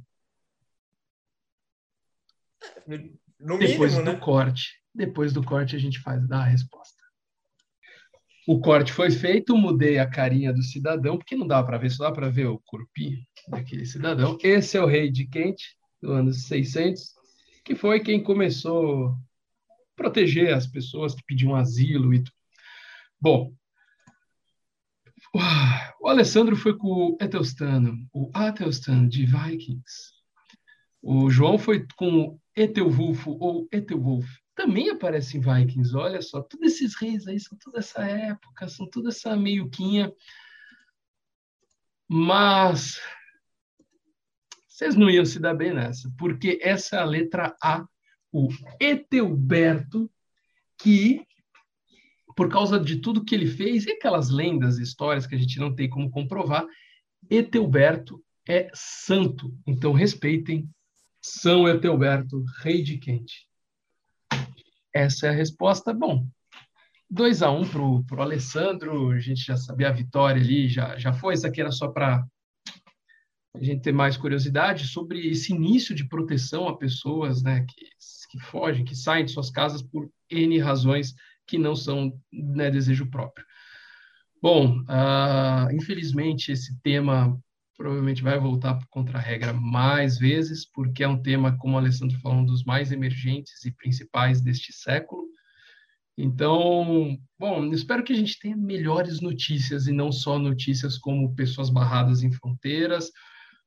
No 3.39 3.59
Depois 3.59 3.95
mínimo, 3.95 4.05
do 4.05 4.13
né? 4.13 4.21
corte. 4.21 4.83
Depois 4.95 5.33
do 5.33 5.43
corte 5.43 5.75
a 5.75 5.79
gente 5.79 5.99
faz 6.01 6.29
dá 6.29 6.41
a 6.41 6.45
resposta. 6.45 7.01
O 8.47 8.61
corte 8.61 8.93
foi 8.93 9.11
feito, 9.11 9.57
mudei 9.57 9.99
a 9.99 10.09
carinha 10.09 10.53
do 10.53 10.63
cidadão, 10.63 11.17
porque 11.17 11.37
não 11.37 11.47
dá 11.47 11.63
para 11.63 11.79
ver, 11.79 11.91
só 11.91 12.05
dá 12.05 12.13
para 12.13 12.29
ver 12.29 12.49
o 12.49 12.61
corpinho 12.67 13.19
daquele 13.49 13.87
cidadão. 13.87 14.37
Esse 14.43 14.77
é 14.77 14.83
o 14.83 14.87
rei 14.87 15.11
de 15.11 15.27
Kent, 15.27 15.63
do 16.03 16.13
ano 16.13 16.35
600, 16.35 17.15
que 17.65 17.75
foi 17.75 18.01
quem 18.01 18.23
começou 18.23 19.09
a 19.09 19.17
proteger 19.97 20.53
as 20.53 20.67
pessoas 20.67 21.15
que 21.15 21.23
pediam 21.27 21.57
asilo 21.57 22.13
e 22.13 22.19
tudo. 22.19 22.40
Bom, 23.21 23.53
o 26.01 26.09
Alessandro 26.09 26.57
foi 26.57 26.77
com 26.77 26.89
o 26.89 27.19
Ethelstano, 27.21 28.09
o 28.13 28.31
Athelstan 28.35 29.07
de 29.07 29.27
Vikings. 29.27 30.13
O 31.03 31.31
João 31.31 31.59
foi 31.59 31.87
com 31.97 32.39
Eteulfo 32.57 33.37
ou 33.39 33.69
Eteulf. 33.71 34.27
Também 34.55 34.91
aparece 34.91 35.37
em 35.37 35.41
Vikings, 35.41 35.95
olha 35.97 36.21
só. 36.21 36.43
Todos 36.43 36.73
esses 36.73 36.95
reis 36.97 37.27
aí 37.27 37.39
são 37.39 37.57
toda 37.59 37.79
essa 37.79 38.03
época, 38.03 38.69
são 38.69 38.89
toda 38.89 39.11
essa 39.11 39.37
meiuquinha. 39.37 40.13
Mas 42.09 43.01
vocês 44.67 44.97
não 44.97 45.11
iam 45.11 45.25
se 45.25 45.39
dar 45.39 45.55
bem 45.55 45.73
nessa, 45.75 46.11
porque 46.19 46.59
essa 46.63 46.97
é 46.97 46.99
a 46.99 47.05
letra 47.05 47.55
A, 47.63 47.87
o 48.33 48.49
Eteoberto, 48.81 50.11
que 50.79 51.27
por 52.41 52.49
causa 52.49 52.81
de 52.81 52.97
tudo 52.97 53.23
que 53.23 53.35
ele 53.35 53.47
fez 53.47 53.85
e 53.85 53.91
aquelas 53.91 54.31
lendas, 54.31 54.79
histórias 54.79 55.27
que 55.27 55.35
a 55.35 55.39
gente 55.39 55.59
não 55.59 55.75
tem 55.75 55.91
como 55.91 56.11
comprovar, 56.11 56.67
Eteoberto 57.29 58.25
é 58.49 58.71
santo. 58.73 59.55
Então 59.67 59.93
respeitem 59.93 60.67
São 61.21 61.69
Eteoberto, 61.69 62.43
rei 62.63 62.83
de 62.83 62.97
Quente. 62.97 63.47
Essa 64.91 65.27
é 65.27 65.29
a 65.29 65.35
resposta. 65.35 65.93
Bom, 65.93 66.27
2 67.11 67.43
a 67.43 67.51
1 67.51 67.61
um 67.61 67.69
pro, 67.69 68.05
pro 68.05 68.23
Alessandro, 68.23 69.11
a 69.11 69.19
gente 69.19 69.45
já 69.45 69.59
sabia 69.59 69.91
a 69.91 69.93
vitória 69.93 70.41
ali, 70.41 70.67
já, 70.67 70.97
já 70.97 71.13
foi. 71.13 71.35
Isso 71.35 71.47
aqui 71.47 71.61
era 71.61 71.71
só 71.71 71.89
para 71.89 72.25
a 73.55 73.63
gente 73.63 73.83
ter 73.83 73.93
mais 73.93 74.17
curiosidade 74.17 74.87
sobre 74.87 75.29
esse 75.29 75.53
início 75.53 75.95
de 75.95 76.09
proteção 76.09 76.69
a 76.69 76.79
pessoas 76.79 77.43
né, 77.43 77.67
que, 77.69 77.85
que 78.31 78.41
fogem, 78.47 78.83
que 78.83 78.97
saem 78.97 79.27
de 79.27 79.31
suas 79.31 79.51
casas 79.51 79.83
por 79.83 80.11
N 80.31 80.59
razões 80.59 81.15
que 81.51 81.59
não 81.59 81.75
são 81.75 82.17
né, 82.33 82.71
desejo 82.71 83.11
próprio. 83.11 83.45
Bom, 84.41 84.79
uh, 84.83 85.75
infelizmente 85.75 86.53
esse 86.53 86.81
tema 86.81 87.39
provavelmente 87.77 88.23
vai 88.23 88.39
voltar 88.39 88.75
para 88.75 88.87
contra-regra 88.91 89.53
mais 89.53 90.19
vezes, 90.19 90.71
porque 90.71 91.03
é 91.03 91.09
um 91.09 91.21
tema, 91.21 91.57
como 91.57 91.75
o 91.75 91.79
Alessandro 91.79 92.19
falou, 92.21 92.39
um 92.39 92.45
dos 92.45 92.63
mais 92.63 92.93
emergentes 92.93 93.65
e 93.65 93.73
principais 93.73 94.41
deste 94.41 94.73
século. 94.73 95.25
Então, 96.17 97.19
bom, 97.39 97.65
espero 97.73 98.05
que 98.05 98.13
a 98.13 98.17
gente 98.17 98.39
tenha 98.39 98.57
melhores 98.57 99.21
notícias 99.21 99.87
e 99.87 99.93
não 99.93 100.13
só 100.13 100.39
notícias 100.39 100.99
como 100.99 101.35
pessoas 101.35 101.71
barradas 101.71 102.23
em 102.23 102.31
fronteiras. 102.31 103.11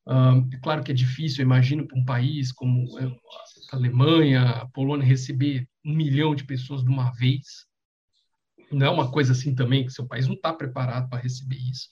Uh, 0.08 0.48
é 0.54 0.58
claro 0.62 0.84
que 0.84 0.92
é 0.92 0.96
difícil, 0.96 1.42
imagino, 1.42 1.88
para 1.88 2.00
um 2.00 2.06
país 2.06 2.52
como 2.52 2.88
a 3.00 3.76
Alemanha, 3.76 4.44
a 4.44 4.68
Polônia 4.68 5.06
receber 5.06 5.68
um 5.84 5.96
milhão 5.96 6.36
de 6.36 6.44
pessoas 6.44 6.84
de 6.84 6.90
uma 6.90 7.12
vez. 7.12 7.66
Não 8.74 8.88
é 8.88 8.90
uma 8.90 9.12
coisa 9.12 9.34
assim 9.34 9.54
também, 9.56 9.86
que 9.86 9.94
seu 9.94 10.08
país 10.08 10.28
não 10.28 10.36
está 10.36 10.54
preparado 10.54 11.10
para 11.10 11.22
receber 11.22 11.58
isso 11.58 11.88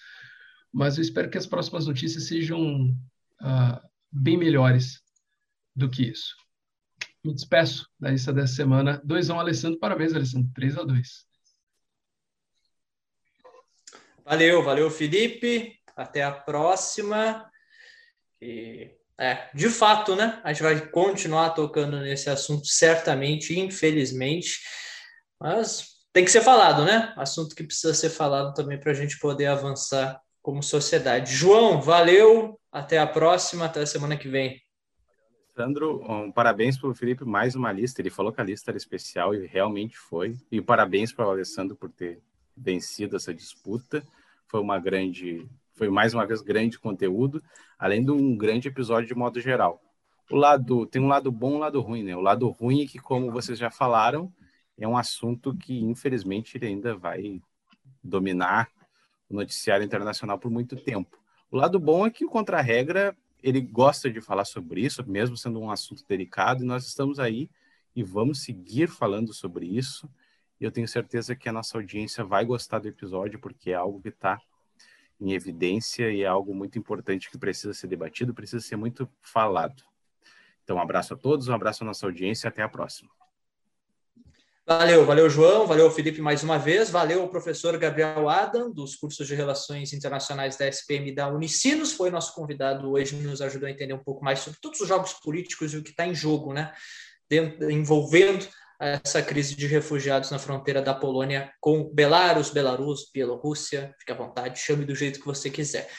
mas 0.72 0.98
eu 0.98 1.02
espero 1.02 1.30
que 1.30 1.38
as 1.38 1.46
próximas 1.46 1.86
notícias 1.86 2.28
sejam 2.28 2.96
uh, 3.42 3.90
bem 4.12 4.38
melhores 4.38 5.02
do 5.76 5.90
que 5.90 6.04
isso. 6.04 6.36
Me 7.24 7.34
despeço 7.34 7.88
da 8.00 8.10
lista 8.10 8.32
dessa 8.32 8.56
semana. 8.56 9.02
2 9.04 9.30
a 9.30 9.34
1 9.34 9.36
um, 9.36 9.40
Alessandro. 9.40 9.80
Parabéns, 9.80 10.14
Alessandro. 10.14 10.50
3 10.56 10.78
a 10.78 10.84
2 10.84 11.26
Valeu, 14.26 14.64
valeu, 14.64 14.90
Felipe. 14.90 15.78
Até 15.96 16.24
a 16.24 16.32
próxima. 16.32 17.50
E, 18.42 18.96
é, 19.20 19.50
de 19.54 19.70
fato, 19.70 20.16
né? 20.16 20.42
A 20.44 20.54
gente 20.54 20.64
vai 20.64 20.90
continuar 20.90 21.52
tocando 21.52 22.00
nesse 22.00 22.30
assunto, 22.30 22.66
certamente, 22.66 23.60
infelizmente. 23.60 24.62
Mas 25.40 25.91
tem 26.14 26.26
que 26.26 26.32
ser 26.32 26.42
falado, 26.42 26.84
né? 26.84 27.14
Assunto 27.16 27.56
que 27.56 27.64
precisa 27.64 27.94
ser 27.94 28.10
falado 28.10 28.54
também 28.54 28.80
para 28.80 28.92
a 28.92 28.96
gente 28.96 29.18
poder 29.20 29.48
avançar 29.48 30.22
como 30.42 30.62
sociedade. 30.62 31.34
João, 31.34 31.82
valeu, 31.82 32.60
até 32.72 32.98
a 33.00 33.08
próxima, 33.08 33.66
até 33.66 33.82
a 33.82 33.86
semana 33.86 34.18
que 34.18 34.28
vem. 34.28 34.62
Sandro, 35.56 36.02
um, 36.10 36.32
parabéns 36.32 36.78
para 36.78 36.90
o 36.90 36.96
Felipe, 36.96 37.26
mais 37.26 37.56
uma 37.56 37.72
lista. 37.72 38.02
Ele 38.02 38.10
falou 38.10 38.32
que 38.32 38.42
a 38.42 38.44
lista 38.44 38.72
era 38.72 38.78
especial 38.78 39.36
e 39.36 39.46
realmente 39.46 39.98
foi. 39.98 40.36
E 40.52 40.62
parabéns 40.62 41.12
para 41.12 41.28
o 41.28 41.30
Alessandro 41.30 41.76
por 41.76 41.90
ter 41.90 42.22
vencido 42.56 43.16
essa 43.16 43.34
disputa. 43.34 44.04
Foi 44.48 44.60
uma 44.60 44.80
grande, 44.80 45.48
foi 45.76 45.90
mais 45.90 46.14
uma 46.14 46.26
vez 46.26 46.42
grande 46.42 46.80
conteúdo, 46.80 47.44
além 47.78 48.04
de 48.04 48.12
um 48.12 48.36
grande 48.36 48.70
episódio 48.70 49.08
de 49.08 49.16
modo 49.16 49.40
geral. 49.40 49.82
O 50.30 50.38
lado 50.38 50.86
tem 50.86 51.02
um 51.02 51.08
lado 51.08 51.32
bom, 51.32 51.56
um 51.56 51.60
lado 51.60 51.82
ruim, 51.82 52.04
né? 52.04 52.16
O 52.16 52.22
lado 52.22 52.48
ruim 52.50 52.84
é 52.84 52.88
que, 52.88 53.00
como 53.00 53.32
vocês 53.32 53.60
já 53.60 53.70
falaram, 53.70 54.32
é 54.78 54.88
um 54.88 54.98
assunto 54.98 55.56
que 55.56 55.80
infelizmente 55.80 56.58
ele 56.58 56.68
ainda 56.68 56.96
vai 56.96 57.42
dominar 58.04 58.70
o 59.30 59.36
noticiário 59.36 59.86
internacional 59.86 60.38
por 60.38 60.52
muito 60.52 60.76
tempo. 60.76 61.18
O 61.50 61.58
lado 61.58 61.80
bom 61.80 62.06
é 62.06 62.10
que 62.10 62.26
o 62.26 62.30
contra-regra 62.30 63.16
ele 63.44 63.62
gosta 63.62 64.10
de 64.10 64.22
falar 64.22 64.46
sobre 64.46 64.82
isso, 64.82 65.04
mesmo 65.08 65.36
sendo 65.36 65.60
um 65.60 65.72
assunto 65.72 66.06
delicado, 66.08 66.64
e 66.64 66.68
nós 66.68 66.86
estamos 66.86 67.20
aí 67.20 67.50
e 67.96 68.04
vamos 68.04 68.44
seguir 68.44 68.88
falando 68.88 69.34
sobre 69.34 69.66
isso. 69.66 70.10
E 70.60 70.64
eu 70.64 70.72
tenho 70.72 70.88
certeza 70.88 71.36
que 71.36 71.50
a 71.50 71.54
nossa 71.54 71.78
audiência 71.78 72.24
vai 72.24 72.46
gostar 72.46 72.80
do 72.80 72.88
episódio, 72.88 73.40
porque 73.40 73.72
é 73.72 73.76
algo 73.76 74.02
que 74.02 74.10
está 74.10 74.40
em 75.20 75.34
evidência 75.34 76.12
e 76.12 76.22
é 76.22 76.28
algo 76.28 76.54
muito 76.54 76.78
importante 76.78 77.30
que 77.30 77.38
precisa 77.38 77.74
ser 77.74 77.88
debatido, 77.88 78.34
precisa 78.34 78.64
ser 78.64 78.76
muito 78.76 79.10
falado. 79.22 79.84
Então, 80.64 80.78
um 80.78 80.82
abraço 80.82 81.14
a 81.14 81.18
todos, 81.18 81.48
um 81.48 81.54
abraço 81.54 81.84
à 81.84 81.88
nossa 81.88 82.06
audiência 82.06 82.48
e 82.48 82.50
até 82.50 82.62
a 82.62 82.70
próxima. 82.70 83.10
Valeu, 84.68 85.06
valeu, 85.06 85.28
João, 85.28 85.66
valeu, 85.66 85.90
Felipe, 85.90 86.22
mais 86.22 86.44
uma 86.44 86.60
vez, 86.60 86.92
valeu 86.92 87.28
professor 87.28 87.76
Gabriel 87.78 88.30
Adam, 88.30 88.72
dos 88.72 88.96
cursos 88.96 89.26
de 89.26 89.34
Relações 89.34 89.92
Internacionais 89.92 90.56
da 90.56 90.68
SPM 90.68 91.12
da 91.16 91.28
Unicinos, 91.30 91.94
foi 91.94 92.12
nosso 92.12 92.36
convidado 92.36 92.92
hoje, 92.92 93.16
nos 93.16 93.42
ajudou 93.42 93.68
a 93.68 93.72
entender 93.72 93.94
um 93.94 94.04
pouco 94.04 94.24
mais 94.24 94.40
sobre 94.40 94.60
todos 94.62 94.80
os 94.80 94.88
jogos 94.88 95.14
políticos 95.14 95.74
e 95.74 95.78
o 95.78 95.84
que 95.84 95.90
está 95.90 96.06
em 96.06 96.14
jogo, 96.14 96.54
né, 96.54 96.72
envolvendo 97.72 98.48
essa 98.80 99.22
crise 99.22 99.56
de 99.56 99.66
refugiados 99.66 100.30
na 100.30 100.38
fronteira 100.38 100.82
da 100.82 100.94
Polônia 100.94 101.52
com 101.60 101.84
Belarus, 101.94 102.52
Belarus, 102.52 103.10
Bielorrússia, 103.12 103.94
fique 104.00 104.12
à 104.12 104.16
vontade, 104.16 104.60
chame 104.60 104.86
do 104.86 104.94
jeito 104.94 105.20
que 105.20 105.26
você 105.26 105.50
quiser. 105.50 105.90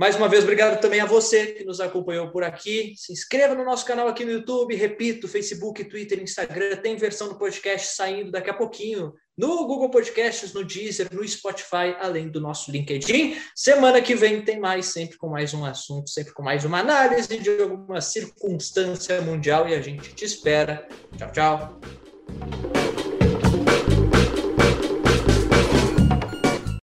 Mais 0.00 0.16
uma 0.16 0.30
vez, 0.30 0.44
obrigado 0.44 0.80
também 0.80 0.98
a 0.98 1.04
você 1.04 1.48
que 1.48 1.62
nos 1.62 1.78
acompanhou 1.78 2.30
por 2.30 2.42
aqui. 2.42 2.94
Se 2.96 3.12
inscreva 3.12 3.54
no 3.54 3.66
nosso 3.66 3.84
canal 3.84 4.08
aqui 4.08 4.24
no 4.24 4.30
YouTube, 4.30 4.74
repito, 4.74 5.28
Facebook, 5.28 5.84
Twitter, 5.84 6.22
Instagram. 6.22 6.76
Tem 6.76 6.96
versão 6.96 7.28
do 7.28 7.36
podcast 7.36 7.94
saindo 7.94 8.30
daqui 8.30 8.48
a 8.48 8.54
pouquinho 8.54 9.12
no 9.36 9.66
Google 9.66 9.90
Podcasts, 9.90 10.54
no 10.54 10.64
Deezer, 10.64 11.06
no 11.12 11.22
Spotify, 11.28 11.94
além 12.00 12.30
do 12.30 12.40
nosso 12.40 12.70
LinkedIn. 12.70 13.36
Semana 13.54 14.00
que 14.00 14.14
vem 14.14 14.40
tem 14.40 14.58
mais, 14.58 14.86
sempre 14.86 15.18
com 15.18 15.28
mais 15.28 15.52
um 15.52 15.66
assunto, 15.66 16.08
sempre 16.08 16.32
com 16.32 16.42
mais 16.42 16.64
uma 16.64 16.78
análise 16.78 17.36
de 17.36 17.60
alguma 17.60 18.00
circunstância 18.00 19.20
mundial 19.20 19.68
e 19.68 19.74
a 19.74 19.82
gente 19.82 20.14
te 20.14 20.24
espera. 20.24 20.88
Tchau, 21.18 21.30
tchau. 21.30 23.09